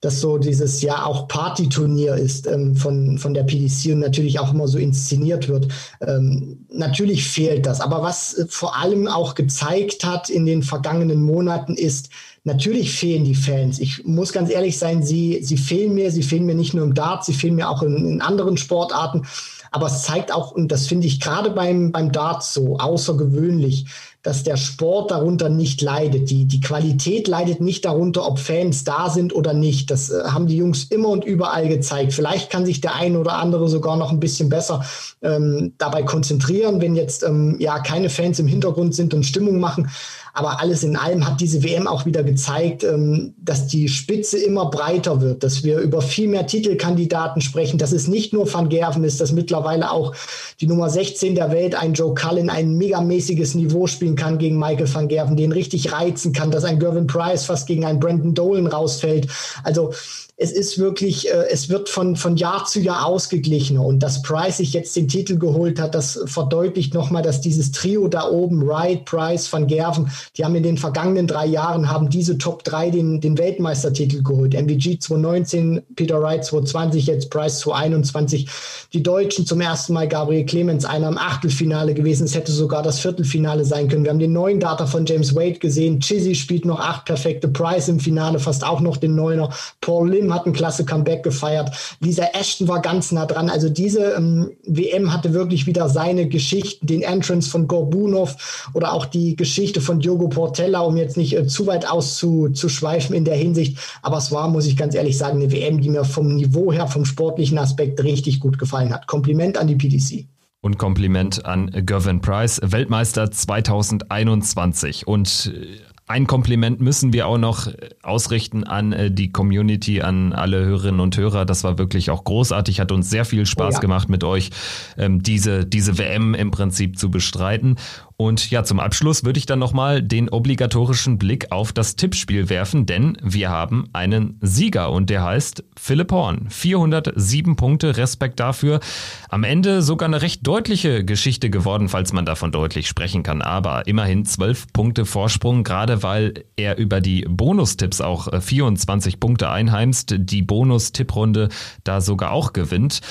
WM 0.02 0.06
das 0.06 0.20
so 0.20 0.36
dieses 0.36 0.82
ja 0.82 1.04
auch 1.04 1.26
Partyturnier 1.26 2.14
ist 2.14 2.46
ähm, 2.46 2.76
von, 2.76 3.18
von 3.18 3.32
der 3.32 3.44
PDC 3.44 3.92
und 3.92 4.00
natürlich 4.00 4.38
auch 4.38 4.52
immer 4.52 4.68
so 4.68 4.78
inszeniert 4.78 5.48
wird. 5.48 5.68
Ähm, 6.06 6.66
natürlich 6.70 7.26
fehlt 7.26 7.64
das. 7.64 7.80
Aber 7.80 8.02
was 8.02 8.34
äh, 8.34 8.46
vor 8.48 8.76
allem 8.76 9.08
auch 9.08 9.34
gezeigt 9.34 10.04
hat 10.04 10.28
in 10.28 10.44
den 10.44 10.62
vergangenen 10.62 11.22
Monaten 11.22 11.74
ist, 11.74 12.10
natürlich 12.44 12.92
fehlen 12.92 13.24
die 13.24 13.34
Fans. 13.34 13.78
Ich 13.78 14.04
muss 14.04 14.32
ganz 14.32 14.50
ehrlich 14.50 14.78
sein, 14.78 15.02
sie, 15.02 15.40
sie 15.42 15.56
fehlen 15.56 15.94
mir, 15.94 16.10
sie 16.10 16.22
fehlen 16.22 16.46
mir 16.46 16.54
nicht 16.54 16.74
nur 16.74 16.84
im 16.84 16.94
Dart, 16.94 17.24
sie 17.24 17.34
fehlen 17.34 17.56
mir 17.56 17.70
auch 17.70 17.82
in, 17.82 17.96
in 17.96 18.20
anderen 18.20 18.58
Sportarten. 18.58 19.26
Aber 19.70 19.86
es 19.86 20.02
zeigt 20.02 20.32
auch, 20.32 20.52
und 20.52 20.72
das 20.72 20.86
finde 20.86 21.06
ich 21.06 21.20
gerade 21.20 21.50
beim, 21.50 21.92
beim 21.92 22.12
Dart 22.12 22.42
so 22.44 22.78
außergewöhnlich, 22.78 23.86
dass 24.26 24.42
der 24.42 24.56
Sport 24.56 25.12
darunter 25.12 25.48
nicht 25.48 25.80
leidet. 25.82 26.30
Die, 26.30 26.46
die 26.46 26.60
Qualität 26.60 27.28
leidet 27.28 27.60
nicht 27.60 27.84
darunter, 27.84 28.26
ob 28.26 28.40
Fans 28.40 28.82
da 28.82 29.08
sind 29.08 29.32
oder 29.32 29.52
nicht. 29.52 29.88
Das 29.88 30.10
äh, 30.10 30.24
haben 30.24 30.48
die 30.48 30.56
Jungs 30.56 30.84
immer 30.84 31.10
und 31.10 31.24
überall 31.24 31.68
gezeigt. 31.68 32.12
Vielleicht 32.12 32.50
kann 32.50 32.66
sich 32.66 32.80
der 32.80 32.96
eine 32.96 33.20
oder 33.20 33.34
andere 33.34 33.68
sogar 33.68 33.96
noch 33.96 34.10
ein 34.10 34.18
bisschen 34.18 34.48
besser 34.48 34.84
ähm, 35.22 35.74
dabei 35.78 36.02
konzentrieren, 36.02 36.80
wenn 36.80 36.96
jetzt 36.96 37.22
ähm, 37.22 37.54
ja 37.60 37.78
keine 37.78 38.10
Fans 38.10 38.40
im 38.40 38.48
Hintergrund 38.48 38.96
sind 38.96 39.14
und 39.14 39.24
Stimmung 39.24 39.60
machen. 39.60 39.90
Aber 40.36 40.60
alles 40.60 40.82
in 40.82 40.96
allem 40.96 41.26
hat 41.26 41.40
diese 41.40 41.62
WM 41.62 41.86
auch 41.86 42.04
wieder 42.04 42.22
gezeigt, 42.22 42.84
ähm, 42.84 43.32
dass 43.38 43.68
die 43.68 43.88
Spitze 43.88 44.36
immer 44.36 44.70
breiter 44.70 45.22
wird, 45.22 45.42
dass 45.42 45.64
wir 45.64 45.78
über 45.78 46.02
viel 46.02 46.28
mehr 46.28 46.46
Titelkandidaten 46.46 47.40
sprechen, 47.40 47.78
dass 47.78 47.92
es 47.92 48.06
nicht 48.06 48.34
nur 48.34 48.52
Van 48.52 48.68
Gerven 48.68 49.02
ist, 49.02 49.18
dass 49.18 49.32
mittlerweile 49.32 49.90
auch 49.90 50.14
die 50.60 50.66
Nummer 50.66 50.90
16 50.90 51.36
der 51.36 51.50
Welt, 51.52 51.74
ein 51.74 51.94
Joe 51.94 52.12
Cullen, 52.14 52.50
ein 52.50 52.76
megamäßiges 52.76 53.54
Niveau 53.54 53.86
spielen 53.86 54.14
kann 54.14 54.36
gegen 54.36 54.58
Michael 54.58 54.92
van 54.92 55.08
Gerven, 55.08 55.38
den 55.38 55.52
richtig 55.52 55.90
reizen 55.90 56.34
kann, 56.34 56.50
dass 56.50 56.64
ein 56.64 56.78
Gervin 56.78 57.06
Price 57.06 57.46
fast 57.46 57.66
gegen 57.66 57.86
einen 57.86 57.98
Brandon 57.98 58.34
Dolan 58.34 58.66
rausfällt. 58.66 59.28
Also 59.64 59.94
es 60.38 60.52
ist 60.52 60.78
wirklich, 60.78 61.30
äh, 61.30 61.48
es 61.50 61.70
wird 61.70 61.88
von, 61.88 62.14
von 62.14 62.36
Jahr 62.36 62.66
zu 62.66 62.78
Jahr 62.78 63.06
ausgeglichener. 63.06 63.82
Und 63.82 64.00
dass 64.00 64.20
Price 64.20 64.58
sich 64.58 64.74
jetzt 64.74 64.94
den 64.94 65.08
Titel 65.08 65.38
geholt 65.38 65.80
hat, 65.80 65.94
das 65.94 66.20
verdeutlicht 66.26 66.92
nochmal, 66.92 67.22
dass 67.22 67.40
dieses 67.40 67.72
Trio 67.72 68.06
da 68.08 68.28
oben, 68.28 68.66
Wright, 68.66 69.06
Price, 69.06 69.50
Van 69.50 69.66
Gerven, 69.66 70.10
die 70.36 70.44
haben 70.44 70.54
in 70.54 70.62
den 70.62 70.76
vergangenen 70.76 71.26
drei 71.26 71.46
Jahren, 71.46 71.90
haben 71.90 72.10
diese 72.10 72.36
Top 72.36 72.64
3 72.64 72.90
den, 72.90 73.20
den 73.22 73.38
Weltmeistertitel 73.38 74.22
geholt. 74.22 74.52
MVG 74.52 74.98
2019, 74.98 75.82
Peter 75.96 76.20
Wright 76.20 76.44
2020, 76.44 77.06
jetzt 77.06 77.30
Price 77.30 77.60
2021. 77.60 78.46
Die 78.92 79.02
Deutschen 79.02 79.46
zum 79.46 79.62
ersten 79.62 79.94
Mal, 79.94 80.06
Gabriel 80.06 80.44
Clemens, 80.44 80.84
einer 80.84 81.08
im 81.08 81.18
Achtelfinale 81.18 81.94
gewesen. 81.94 82.24
Es 82.24 82.34
hätte 82.34 82.52
sogar 82.52 82.82
das 82.82 83.00
Viertelfinale 83.00 83.64
sein 83.64 83.88
können. 83.88 84.04
Wir 84.04 84.10
haben 84.10 84.18
den 84.18 84.34
neuen 84.34 84.60
Data 84.60 84.86
von 84.86 85.06
James 85.06 85.34
Wade 85.34 85.58
gesehen. 85.58 86.00
Chizzy 86.00 86.34
spielt 86.34 86.66
noch 86.66 86.78
acht 86.78 87.06
perfekte. 87.06 87.48
Price 87.48 87.88
im 87.88 88.00
Finale, 88.00 88.38
fast 88.38 88.64
auch 88.64 88.80
noch 88.80 88.98
den 88.98 89.14
Neuner. 89.14 89.48
Paul 89.80 90.10
Lim 90.26 90.34
hat 90.34 90.46
ein 90.46 90.52
klasse 90.52 90.84
Comeback 90.84 91.22
gefeiert. 91.22 91.70
Lisa 92.00 92.24
Ashton 92.32 92.66
war 92.66 92.82
ganz 92.82 93.12
nah 93.12 93.26
dran. 93.26 93.48
Also 93.48 93.68
diese 93.68 94.14
ähm, 94.14 94.50
WM 94.64 95.12
hatte 95.12 95.32
wirklich 95.32 95.66
wieder 95.66 95.88
seine 95.88 96.28
Geschichten, 96.28 96.86
den 96.86 97.02
Entrance 97.02 97.48
von 97.48 97.68
Gorbunov 97.68 98.70
oder 98.74 98.92
auch 98.92 99.06
die 99.06 99.36
Geschichte 99.36 99.80
von 99.80 100.00
Diogo 100.00 100.28
Portella, 100.28 100.80
um 100.80 100.96
jetzt 100.96 101.16
nicht 101.16 101.36
äh, 101.36 101.46
zu 101.46 101.66
weit 101.66 101.88
auszuschweifen 101.88 103.14
in 103.14 103.24
der 103.24 103.36
Hinsicht. 103.36 103.78
Aber 104.02 104.18
es 104.18 104.32
war, 104.32 104.48
muss 104.48 104.66
ich 104.66 104.76
ganz 104.76 104.94
ehrlich 104.94 105.16
sagen, 105.16 105.40
eine 105.40 105.52
WM, 105.52 105.80
die 105.80 105.90
mir 105.90 106.04
vom 106.04 106.34
Niveau 106.34 106.72
her, 106.72 106.88
vom 106.88 107.04
sportlichen 107.04 107.58
Aspekt 107.58 108.02
richtig 108.02 108.40
gut 108.40 108.58
gefallen 108.58 108.92
hat. 108.92 109.06
Kompliment 109.06 109.56
an 109.56 109.68
die 109.68 109.76
PDC. 109.76 110.26
Und 110.60 110.78
Kompliment 110.78 111.44
an 111.44 111.70
Gervin 111.86 112.20
Price, 112.20 112.60
Weltmeister 112.64 113.30
2021. 113.30 115.06
Und 115.06 115.52
äh, 115.54 115.78
ein 116.08 116.28
Kompliment 116.28 116.80
müssen 116.80 117.12
wir 117.12 117.26
auch 117.26 117.38
noch 117.38 117.68
ausrichten 118.02 118.62
an 118.62 118.92
äh, 118.92 119.10
die 119.10 119.32
Community, 119.32 120.02
an 120.02 120.32
alle 120.32 120.64
Hörerinnen 120.64 121.00
und 121.00 121.16
Hörer. 121.16 121.44
Das 121.44 121.64
war 121.64 121.78
wirklich 121.78 122.10
auch 122.10 122.22
großartig, 122.22 122.78
hat 122.78 122.92
uns 122.92 123.10
sehr 123.10 123.24
viel 123.24 123.44
Spaß 123.44 123.74
oh 123.74 123.76
ja. 123.76 123.80
gemacht 123.80 124.08
mit 124.08 124.22
euch, 124.22 124.50
ähm, 124.96 125.22
diese, 125.22 125.66
diese 125.66 125.98
WM 125.98 126.34
im 126.34 126.52
Prinzip 126.52 126.96
zu 126.96 127.10
bestreiten. 127.10 127.76
Und 128.18 128.50
ja, 128.50 128.64
zum 128.64 128.80
Abschluss 128.80 129.24
würde 129.24 129.38
ich 129.38 129.44
dann 129.44 129.58
nochmal 129.58 130.02
den 130.02 130.30
obligatorischen 130.30 131.18
Blick 131.18 131.52
auf 131.52 131.74
das 131.74 131.96
Tippspiel 131.96 132.48
werfen, 132.48 132.86
denn 132.86 133.18
wir 133.22 133.50
haben 133.50 133.90
einen 133.92 134.38
Sieger 134.40 134.90
und 134.90 135.10
der 135.10 135.22
heißt 135.22 135.64
Philipp 135.78 136.12
Horn. 136.12 136.46
407 136.48 137.56
Punkte, 137.56 137.98
Respekt 137.98 138.40
dafür. 138.40 138.80
Am 139.28 139.44
Ende 139.44 139.82
sogar 139.82 140.08
eine 140.08 140.22
recht 140.22 140.46
deutliche 140.46 141.04
Geschichte 141.04 141.50
geworden, 141.50 141.90
falls 141.90 142.14
man 142.14 142.24
davon 142.24 142.52
deutlich 142.52 142.88
sprechen 142.88 143.22
kann. 143.22 143.42
Aber 143.42 143.86
immerhin 143.86 144.24
12 144.24 144.72
Punkte 144.72 145.04
Vorsprung, 145.04 145.62
gerade 145.62 146.02
weil 146.02 146.44
er 146.56 146.78
über 146.78 147.02
die 147.02 147.26
Bonustipps 147.28 148.00
auch 148.00 148.28
24 148.40 149.12
äh, 149.12 149.16
Punkte 149.18 149.50
einheimst, 149.50 150.14
die 150.18 150.40
Bonus-Tipprunde 150.40 151.50
da 151.84 152.00
sogar 152.00 152.30
auch 152.30 152.54
gewinnt. 152.54 153.02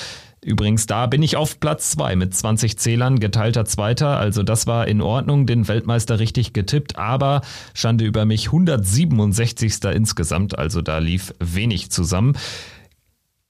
Übrigens, 0.46 0.86
da 0.86 1.06
bin 1.08 1.24
ich 1.24 1.36
auf 1.36 1.58
Platz 1.58 1.90
zwei 1.90 2.14
mit 2.14 2.32
20 2.32 2.78
Zählern, 2.78 3.18
geteilter 3.18 3.64
Zweiter. 3.64 4.16
Also 4.16 4.44
das 4.44 4.68
war 4.68 4.86
in 4.86 5.00
Ordnung, 5.00 5.44
den 5.44 5.66
Weltmeister 5.66 6.20
richtig 6.20 6.52
getippt, 6.52 6.96
aber 6.96 7.40
Schande 7.74 8.04
über 8.04 8.24
mich 8.24 8.46
167. 8.46 9.82
insgesamt. 9.92 10.56
Also 10.56 10.82
da 10.82 10.98
lief 10.98 11.34
wenig 11.40 11.90
zusammen. 11.90 12.36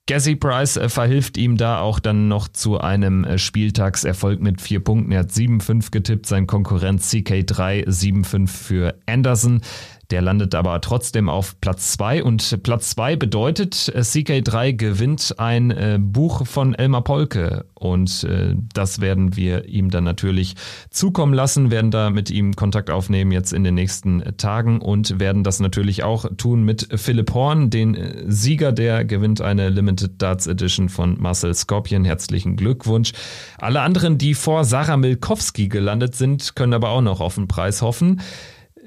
Gassi 0.09 0.37
Price 0.37 0.77
äh, 0.77 0.89
verhilft 0.89 1.37
ihm 1.37 1.57
da 1.57 1.81
auch 1.81 1.99
dann 1.99 2.29
noch 2.29 2.47
zu 2.47 2.81
einem 2.81 3.25
äh, 3.25 3.39
Spieltagserfolg 3.39 4.41
mit 4.41 4.61
vier 4.61 4.79
Punkten. 4.79 5.11
Er 5.11 5.21
hat 5.21 5.31
7-5 5.31 5.91
getippt, 5.91 6.27
sein 6.27 6.47
Konkurrent 6.47 7.03
CK3 7.03 7.89
7-5 7.89 8.47
für 8.47 8.95
Anderson. 9.07 9.63
Der 10.11 10.23
landet 10.23 10.55
aber 10.55 10.81
trotzdem 10.81 11.29
auf 11.29 11.61
Platz 11.61 11.93
2 11.93 12.23
und 12.23 12.63
Platz 12.63 12.91
2 12.91 13.17
bedeutet, 13.17 13.91
äh, 13.95 14.01
CK3 14.01 14.73
gewinnt 14.73 15.35
ein 15.39 15.71
äh, 15.71 15.99
Buch 16.01 16.47
von 16.47 16.75
Elmar 16.75 17.03
Polke 17.03 17.67
und 17.75 18.25
äh, 18.25 18.55
das 18.73 19.01
werden 19.01 19.37
wir 19.37 19.67
ihm 19.67 19.91
dann 19.91 20.05
natürlich 20.05 20.55
zukommen 20.91 21.35
lassen, 21.35 21.71
werden 21.71 21.91
da 21.91 22.11
mit 22.11 22.31
ihm 22.31 22.55
Kontakt 22.55 22.91
aufnehmen 22.91 23.33
jetzt 23.33 23.53
in 23.53 23.65
den 23.65 23.75
nächsten 23.75 24.23
Tagen 24.37 24.81
und 24.81 25.19
werden 25.19 25.43
das 25.43 25.59
natürlich 25.61 26.05
auch 26.05 26.27
tun 26.37 26.63
mit 26.63 26.89
Philipp 26.95 27.35
Horn, 27.35 27.71
den 27.71 27.95
äh, 27.95 28.25
Sieger, 28.29 28.73
der 28.73 29.05
gewinnt 29.05 29.41
eine 29.41 29.71
Limited 29.71 30.23
Darts 30.23 30.47
Edition 30.47 30.89
von 30.89 31.21
Marcel 31.21 31.55
Scorpion. 31.55 32.05
Herzlichen 32.05 32.57
Glückwunsch. 32.57 33.13
Alle 33.59 33.81
anderen, 33.81 34.19
die 34.19 34.35
vor 34.35 34.65
Sarah 34.65 34.97
Milkowski 34.97 35.69
gelandet 35.69 36.15
sind, 36.15 36.55
können 36.55 36.75
aber 36.75 36.91
auch 36.91 37.03
noch 37.03 37.21
auf 37.21 37.35
den 37.35 37.49
Preis 37.49 37.83
hoffen 37.83 38.21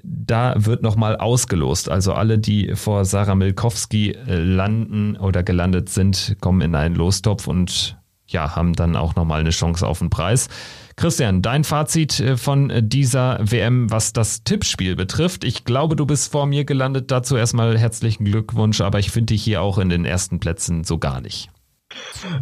da 0.04 0.54
wird 0.58 0.84
nochmal 0.84 1.18
ausgelost. 1.18 1.90
Also 1.90 2.14
alle, 2.14 2.40
die 2.40 2.76
vor 2.76 3.06
Sarah 3.06 3.36
Milkowski 3.36 4.12
äh, 4.12 4.36
landen 4.36 5.18
oder 5.18 5.44
gelandet 5.44 5.90
sind, 5.90 6.38
kommen 6.42 6.62
in 6.62 6.76
einen 6.76 6.96
Lostopf 6.96 7.48
und 7.48 7.98
ja, 8.28 8.56
haben 8.56 8.74
dann 8.74 8.96
auch 8.96 9.16
nochmal 9.16 9.40
eine 9.40 9.50
Chance 9.50 9.88
auf 9.88 10.00
den 10.00 10.10
Preis. 10.10 10.50
Christian, 10.96 11.42
dein 11.42 11.64
Fazit 11.64 12.20
äh, 12.20 12.38
von 12.38 12.72
dieser 12.82 13.40
WM, 13.42 13.90
was 13.90 14.14
das 14.14 14.44
Tippspiel 14.44 14.96
betrifft. 14.96 15.44
Ich 15.44 15.66
glaube, 15.66 15.96
du 15.96 16.06
bist 16.06 16.32
vor 16.32 16.46
mir 16.46 16.66
gelandet. 16.66 17.12
Dazu 17.12 17.36
erstmal 17.36 17.78
herzlichen 17.78 18.26
Glückwunsch, 18.26 18.82
aber 18.82 19.00
ich 19.00 19.12
finde 19.12 19.34
dich 19.34 19.44
hier 19.44 19.62
auch 19.62 19.78
in 19.78 19.90
den 19.90 20.06
ersten 20.06 20.40
Plätzen 20.40 20.84
so 20.84 20.98
gar 20.98 21.22
nicht. 21.22 21.50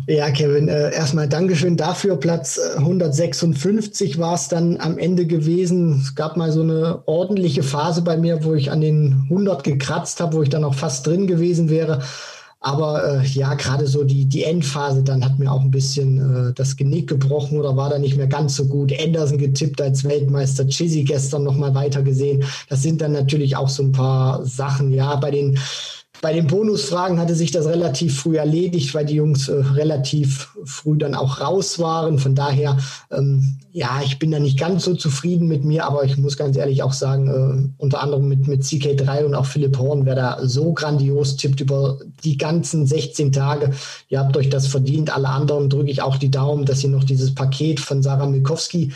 Ja, 0.07 0.29
Kevin, 0.31 0.67
äh, 0.67 0.93
erstmal 0.93 1.29
Dankeschön 1.29 1.77
dafür. 1.77 2.17
Platz 2.17 2.59
156 2.77 4.17
war 4.17 4.35
es 4.35 4.47
dann 4.47 4.77
am 4.79 4.97
Ende 4.97 5.25
gewesen. 5.25 6.01
Es 6.01 6.15
gab 6.15 6.35
mal 6.37 6.51
so 6.51 6.61
eine 6.61 7.03
ordentliche 7.05 7.63
Phase 7.63 8.01
bei 8.01 8.17
mir, 8.17 8.43
wo 8.43 8.53
ich 8.53 8.71
an 8.71 8.81
den 8.81 9.23
100 9.29 9.63
gekratzt 9.63 10.19
habe, 10.19 10.37
wo 10.37 10.43
ich 10.43 10.49
dann 10.49 10.63
auch 10.63 10.75
fast 10.75 11.07
drin 11.07 11.27
gewesen 11.27 11.69
wäre. 11.69 12.01
Aber 12.59 13.21
äh, 13.21 13.25
ja, 13.27 13.53
gerade 13.53 13.85
so 13.87 14.03
die, 14.03 14.25
die 14.25 14.43
Endphase, 14.43 15.03
dann 15.03 15.23
hat 15.23 15.37
mir 15.37 15.51
auch 15.51 15.61
ein 15.61 15.71
bisschen 15.71 16.49
äh, 16.49 16.53
das 16.53 16.75
Genick 16.75 17.07
gebrochen 17.07 17.59
oder 17.59 17.77
war 17.77 17.89
da 17.89 17.99
nicht 17.99 18.17
mehr 18.17 18.27
ganz 18.27 18.55
so 18.55 18.65
gut. 18.65 18.91
Anderson 18.99 19.37
getippt 19.37 19.79
als 19.79 20.03
Weltmeister, 20.03 20.67
Chizzy 20.67 21.03
gestern 21.03 21.43
nochmal 21.43 21.75
weiter 21.75 22.01
gesehen. 22.01 22.43
Das 22.67 22.81
sind 22.81 22.99
dann 22.99 23.11
natürlich 23.11 23.55
auch 23.55 23.69
so 23.69 23.83
ein 23.83 23.91
paar 23.91 24.43
Sachen. 24.43 24.91
Ja, 24.91 25.15
bei 25.17 25.31
den 25.31 25.57
bei 26.22 26.34
den 26.34 26.47
Bonusfragen 26.47 27.20
hatte 27.20 27.36
sich 27.36 27.51
das 27.51 27.68
relativ 27.68 28.20
früh 28.20 28.38
erledigt, 28.38 28.93
weil 28.93 29.05
die 29.05 29.15
Jungs 29.15 29.47
äh, 29.47 29.55
relativ 29.55 30.49
früh 30.65 30.97
dann 30.97 31.15
auch 31.15 31.39
raus 31.39 31.80
waren. 31.80 32.18
Von 32.18 32.36
daher, 32.36 32.78
ähm, 33.11 33.57
ja, 33.72 34.01
ich 34.03 34.18
bin 34.18 34.32
da 34.32 34.39
nicht 34.39 34.59
ganz 34.59 34.86
so 34.86 34.95
zufrieden 34.95 35.47
mit 35.47 35.63
mir, 35.63 35.86
aber 35.86 36.03
ich 36.03 36.18
muss 36.18 36.38
ganz 36.38 36.57
ehrlich 36.57 36.82
auch 36.82 36.93
sagen, 36.93 37.28
äh, 37.28 37.82
unter 37.82 38.01
anderem 38.01 38.28
mit, 38.28 38.47
mit 38.47 38.63
CK3 38.63 39.26
und 39.26 39.36
auch 39.36 39.45
Philipp 39.45 39.78
Horn, 39.78 40.05
wer 40.05 40.15
da 40.15 40.39
so 40.41 40.74
grandios 40.74 41.36
tippt 41.36 41.61
über 41.61 41.99
die 42.24 42.38
ganzen 42.38 42.88
16 42.88 43.32
Tage. 43.32 43.72
Ihr 44.09 44.20
habt 44.20 44.36
euch 44.38 44.49
das 44.49 44.68
verdient. 44.68 45.15
Alle 45.15 45.30
anderen 45.30 45.70
drücke 45.70 45.91
ich 45.91 46.01
auch 46.01 46.18
die 46.18 46.32
Daumen, 46.32 46.65
dass 46.65 46.84
ihr 46.84 46.89
noch 46.89 47.03
dieses 47.03 47.36
Paket 47.36 47.80
von 47.80 48.01
Sarah 48.01 48.26
Milkowski 48.26 48.91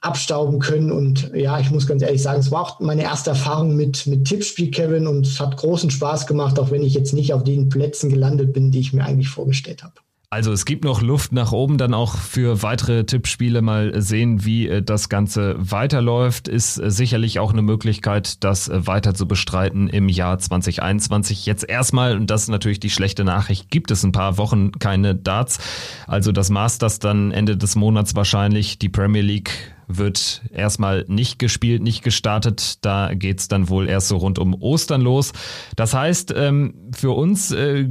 abstauben 0.00 0.58
können. 0.60 0.92
Und 0.92 1.32
ja, 1.34 1.58
ich 1.58 1.70
muss 1.70 1.86
ganz 1.86 2.02
ehrlich 2.02 2.22
sagen, 2.22 2.40
es 2.40 2.50
war 2.50 2.62
auch 2.62 2.80
meine 2.80 3.02
erste 3.02 3.30
Erfahrung 3.30 3.76
mit, 3.76 4.06
mit 4.06 4.24
Tippspiel, 4.26 4.70
Kevin, 4.70 5.06
und 5.06 5.26
es 5.26 5.40
hat 5.40 5.56
großen 5.56 5.90
Spaß 5.90 6.26
gemacht, 6.26 6.58
auch 6.58 6.70
wenn 6.70 6.82
ich 6.82 6.94
jetzt 6.94 7.12
nicht 7.12 7.32
auf 7.32 7.44
den 7.44 7.68
Plätzen 7.68 8.10
gelandet 8.10 8.52
bin, 8.52 8.70
die 8.70 8.80
ich 8.80 8.92
mir 8.92 9.04
eigentlich 9.04 9.28
vorgestellt 9.28 9.82
habe. 9.82 9.94
Also 10.28 10.50
es 10.50 10.64
gibt 10.64 10.84
noch 10.84 11.02
Luft 11.02 11.32
nach 11.32 11.52
oben, 11.52 11.78
dann 11.78 11.94
auch 11.94 12.16
für 12.16 12.62
weitere 12.62 13.04
Tippspiele 13.04 13.62
mal 13.62 14.02
sehen, 14.02 14.44
wie 14.44 14.66
äh, 14.66 14.82
das 14.82 15.08
Ganze 15.08 15.54
weiterläuft. 15.56 16.48
Ist 16.48 16.78
äh, 16.78 16.90
sicherlich 16.90 17.38
auch 17.38 17.52
eine 17.52 17.62
Möglichkeit, 17.62 18.42
das 18.42 18.68
äh, 18.68 18.86
weiter 18.88 19.14
zu 19.14 19.28
bestreiten 19.28 19.88
im 19.88 20.08
Jahr 20.08 20.38
2021. 20.38 21.46
Jetzt 21.46 21.68
erstmal, 21.68 22.16
und 22.16 22.28
das 22.28 22.42
ist 22.42 22.48
natürlich 22.48 22.80
die 22.80 22.90
schlechte 22.90 23.22
Nachricht, 23.22 23.70
gibt 23.70 23.92
es 23.92 24.02
ein 24.02 24.10
paar 24.10 24.36
Wochen 24.36 24.72
keine 24.72 25.14
Darts. 25.14 25.60
Also 26.08 26.32
das 26.32 26.50
Masters 26.50 26.98
dann 26.98 27.30
Ende 27.30 27.56
des 27.56 27.76
Monats 27.76 28.16
wahrscheinlich, 28.16 28.80
die 28.80 28.88
Premier 28.88 29.22
League 29.22 29.75
wird 29.88 30.42
erstmal 30.52 31.04
nicht 31.08 31.38
gespielt, 31.38 31.82
nicht 31.82 32.02
gestartet. 32.02 32.84
Da 32.84 33.14
geht's 33.14 33.48
dann 33.48 33.68
wohl 33.68 33.88
erst 33.88 34.08
so 34.08 34.16
rund 34.16 34.38
um 34.38 34.54
Ostern 34.54 35.00
los. 35.00 35.32
Das 35.76 35.94
heißt, 35.94 36.34
ähm, 36.36 36.90
für 36.92 37.10
uns 37.12 37.52
äh, 37.52 37.86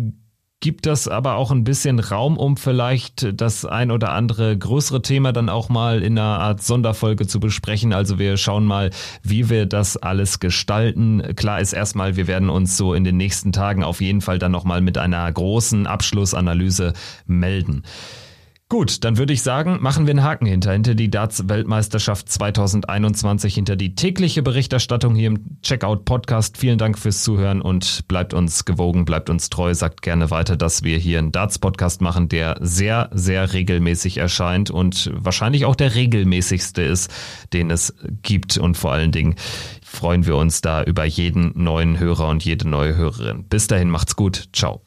gibt 0.65 0.87
das 0.87 1.07
aber 1.07 1.35
auch 1.35 1.51
ein 1.51 1.63
bisschen 1.63 1.99
Raum, 1.99 2.37
um 2.37 2.57
vielleicht 2.57 3.39
das 3.39 3.65
ein 3.65 3.91
oder 3.91 4.13
andere 4.13 4.57
größere 4.57 5.01
Thema 5.01 5.31
dann 5.31 5.47
auch 5.47 5.69
mal 5.69 6.01
in 6.01 6.17
einer 6.17 6.39
Art 6.39 6.63
Sonderfolge 6.63 7.27
zu 7.27 7.39
besprechen. 7.39 7.93
Also 7.93 8.17
wir 8.17 8.35
schauen 8.37 8.65
mal, 8.65 8.89
wie 9.21 9.49
wir 9.49 9.67
das 9.67 9.95
alles 9.95 10.39
gestalten. 10.39 11.35
Klar 11.35 11.61
ist 11.61 11.73
erstmal, 11.73 12.15
wir 12.15 12.25
werden 12.25 12.49
uns 12.49 12.77
so 12.77 12.95
in 12.95 13.03
den 13.03 13.17
nächsten 13.17 13.51
Tagen 13.51 13.83
auf 13.83 14.01
jeden 14.01 14.21
Fall 14.21 14.39
dann 14.39 14.51
nochmal 14.51 14.81
mit 14.81 14.97
einer 14.97 15.31
großen 15.31 15.85
Abschlussanalyse 15.85 16.93
melden. 17.27 17.83
Gut, 18.75 19.05
dann 19.05 19.17
würde 19.17 19.31
ich 19.31 19.41
sagen, 19.41 19.77
machen 19.79 20.05
wir 20.05 20.11
einen 20.11 20.23
Haken 20.23 20.45
hinter, 20.45 20.73
hinter 20.73 20.95
die 20.95 21.09
Darts-Weltmeisterschaft 21.09 22.27
2021, 22.27 23.55
hinter 23.55 23.77
die 23.77 23.95
tägliche 23.95 24.43
Berichterstattung 24.43 25.15
hier 25.15 25.27
im 25.27 25.61
Checkout-Podcast. 25.61 26.57
Vielen 26.57 26.77
Dank 26.77 26.99
fürs 26.99 27.23
Zuhören 27.23 27.61
und 27.61 28.05
bleibt 28.09 28.33
uns 28.33 28.65
gewogen, 28.65 29.05
bleibt 29.05 29.29
uns 29.29 29.49
treu, 29.49 29.73
sagt 29.73 30.01
gerne 30.01 30.29
weiter, 30.29 30.57
dass 30.57 30.83
wir 30.83 30.97
hier 30.97 31.19
einen 31.19 31.31
Darts-Podcast 31.31 32.01
machen, 32.01 32.27
der 32.27 32.57
sehr, 32.59 33.09
sehr 33.13 33.53
regelmäßig 33.53 34.17
erscheint 34.17 34.71
und 34.71 35.09
wahrscheinlich 35.13 35.63
auch 35.63 35.77
der 35.77 35.95
regelmäßigste 35.95 36.81
ist, 36.81 37.09
den 37.53 37.71
es 37.71 37.95
gibt. 38.23 38.57
Und 38.57 38.75
vor 38.75 38.91
allen 38.91 39.13
Dingen 39.13 39.35
freuen 39.85 40.25
wir 40.25 40.35
uns 40.35 40.59
da 40.59 40.83
über 40.83 41.05
jeden 41.05 41.53
neuen 41.55 41.97
Hörer 41.97 42.27
und 42.27 42.43
jede 42.43 42.67
neue 42.67 42.97
Hörerin. 42.97 43.45
Bis 43.45 43.67
dahin 43.67 43.89
macht's 43.89 44.17
gut. 44.17 44.49
Ciao. 44.51 44.81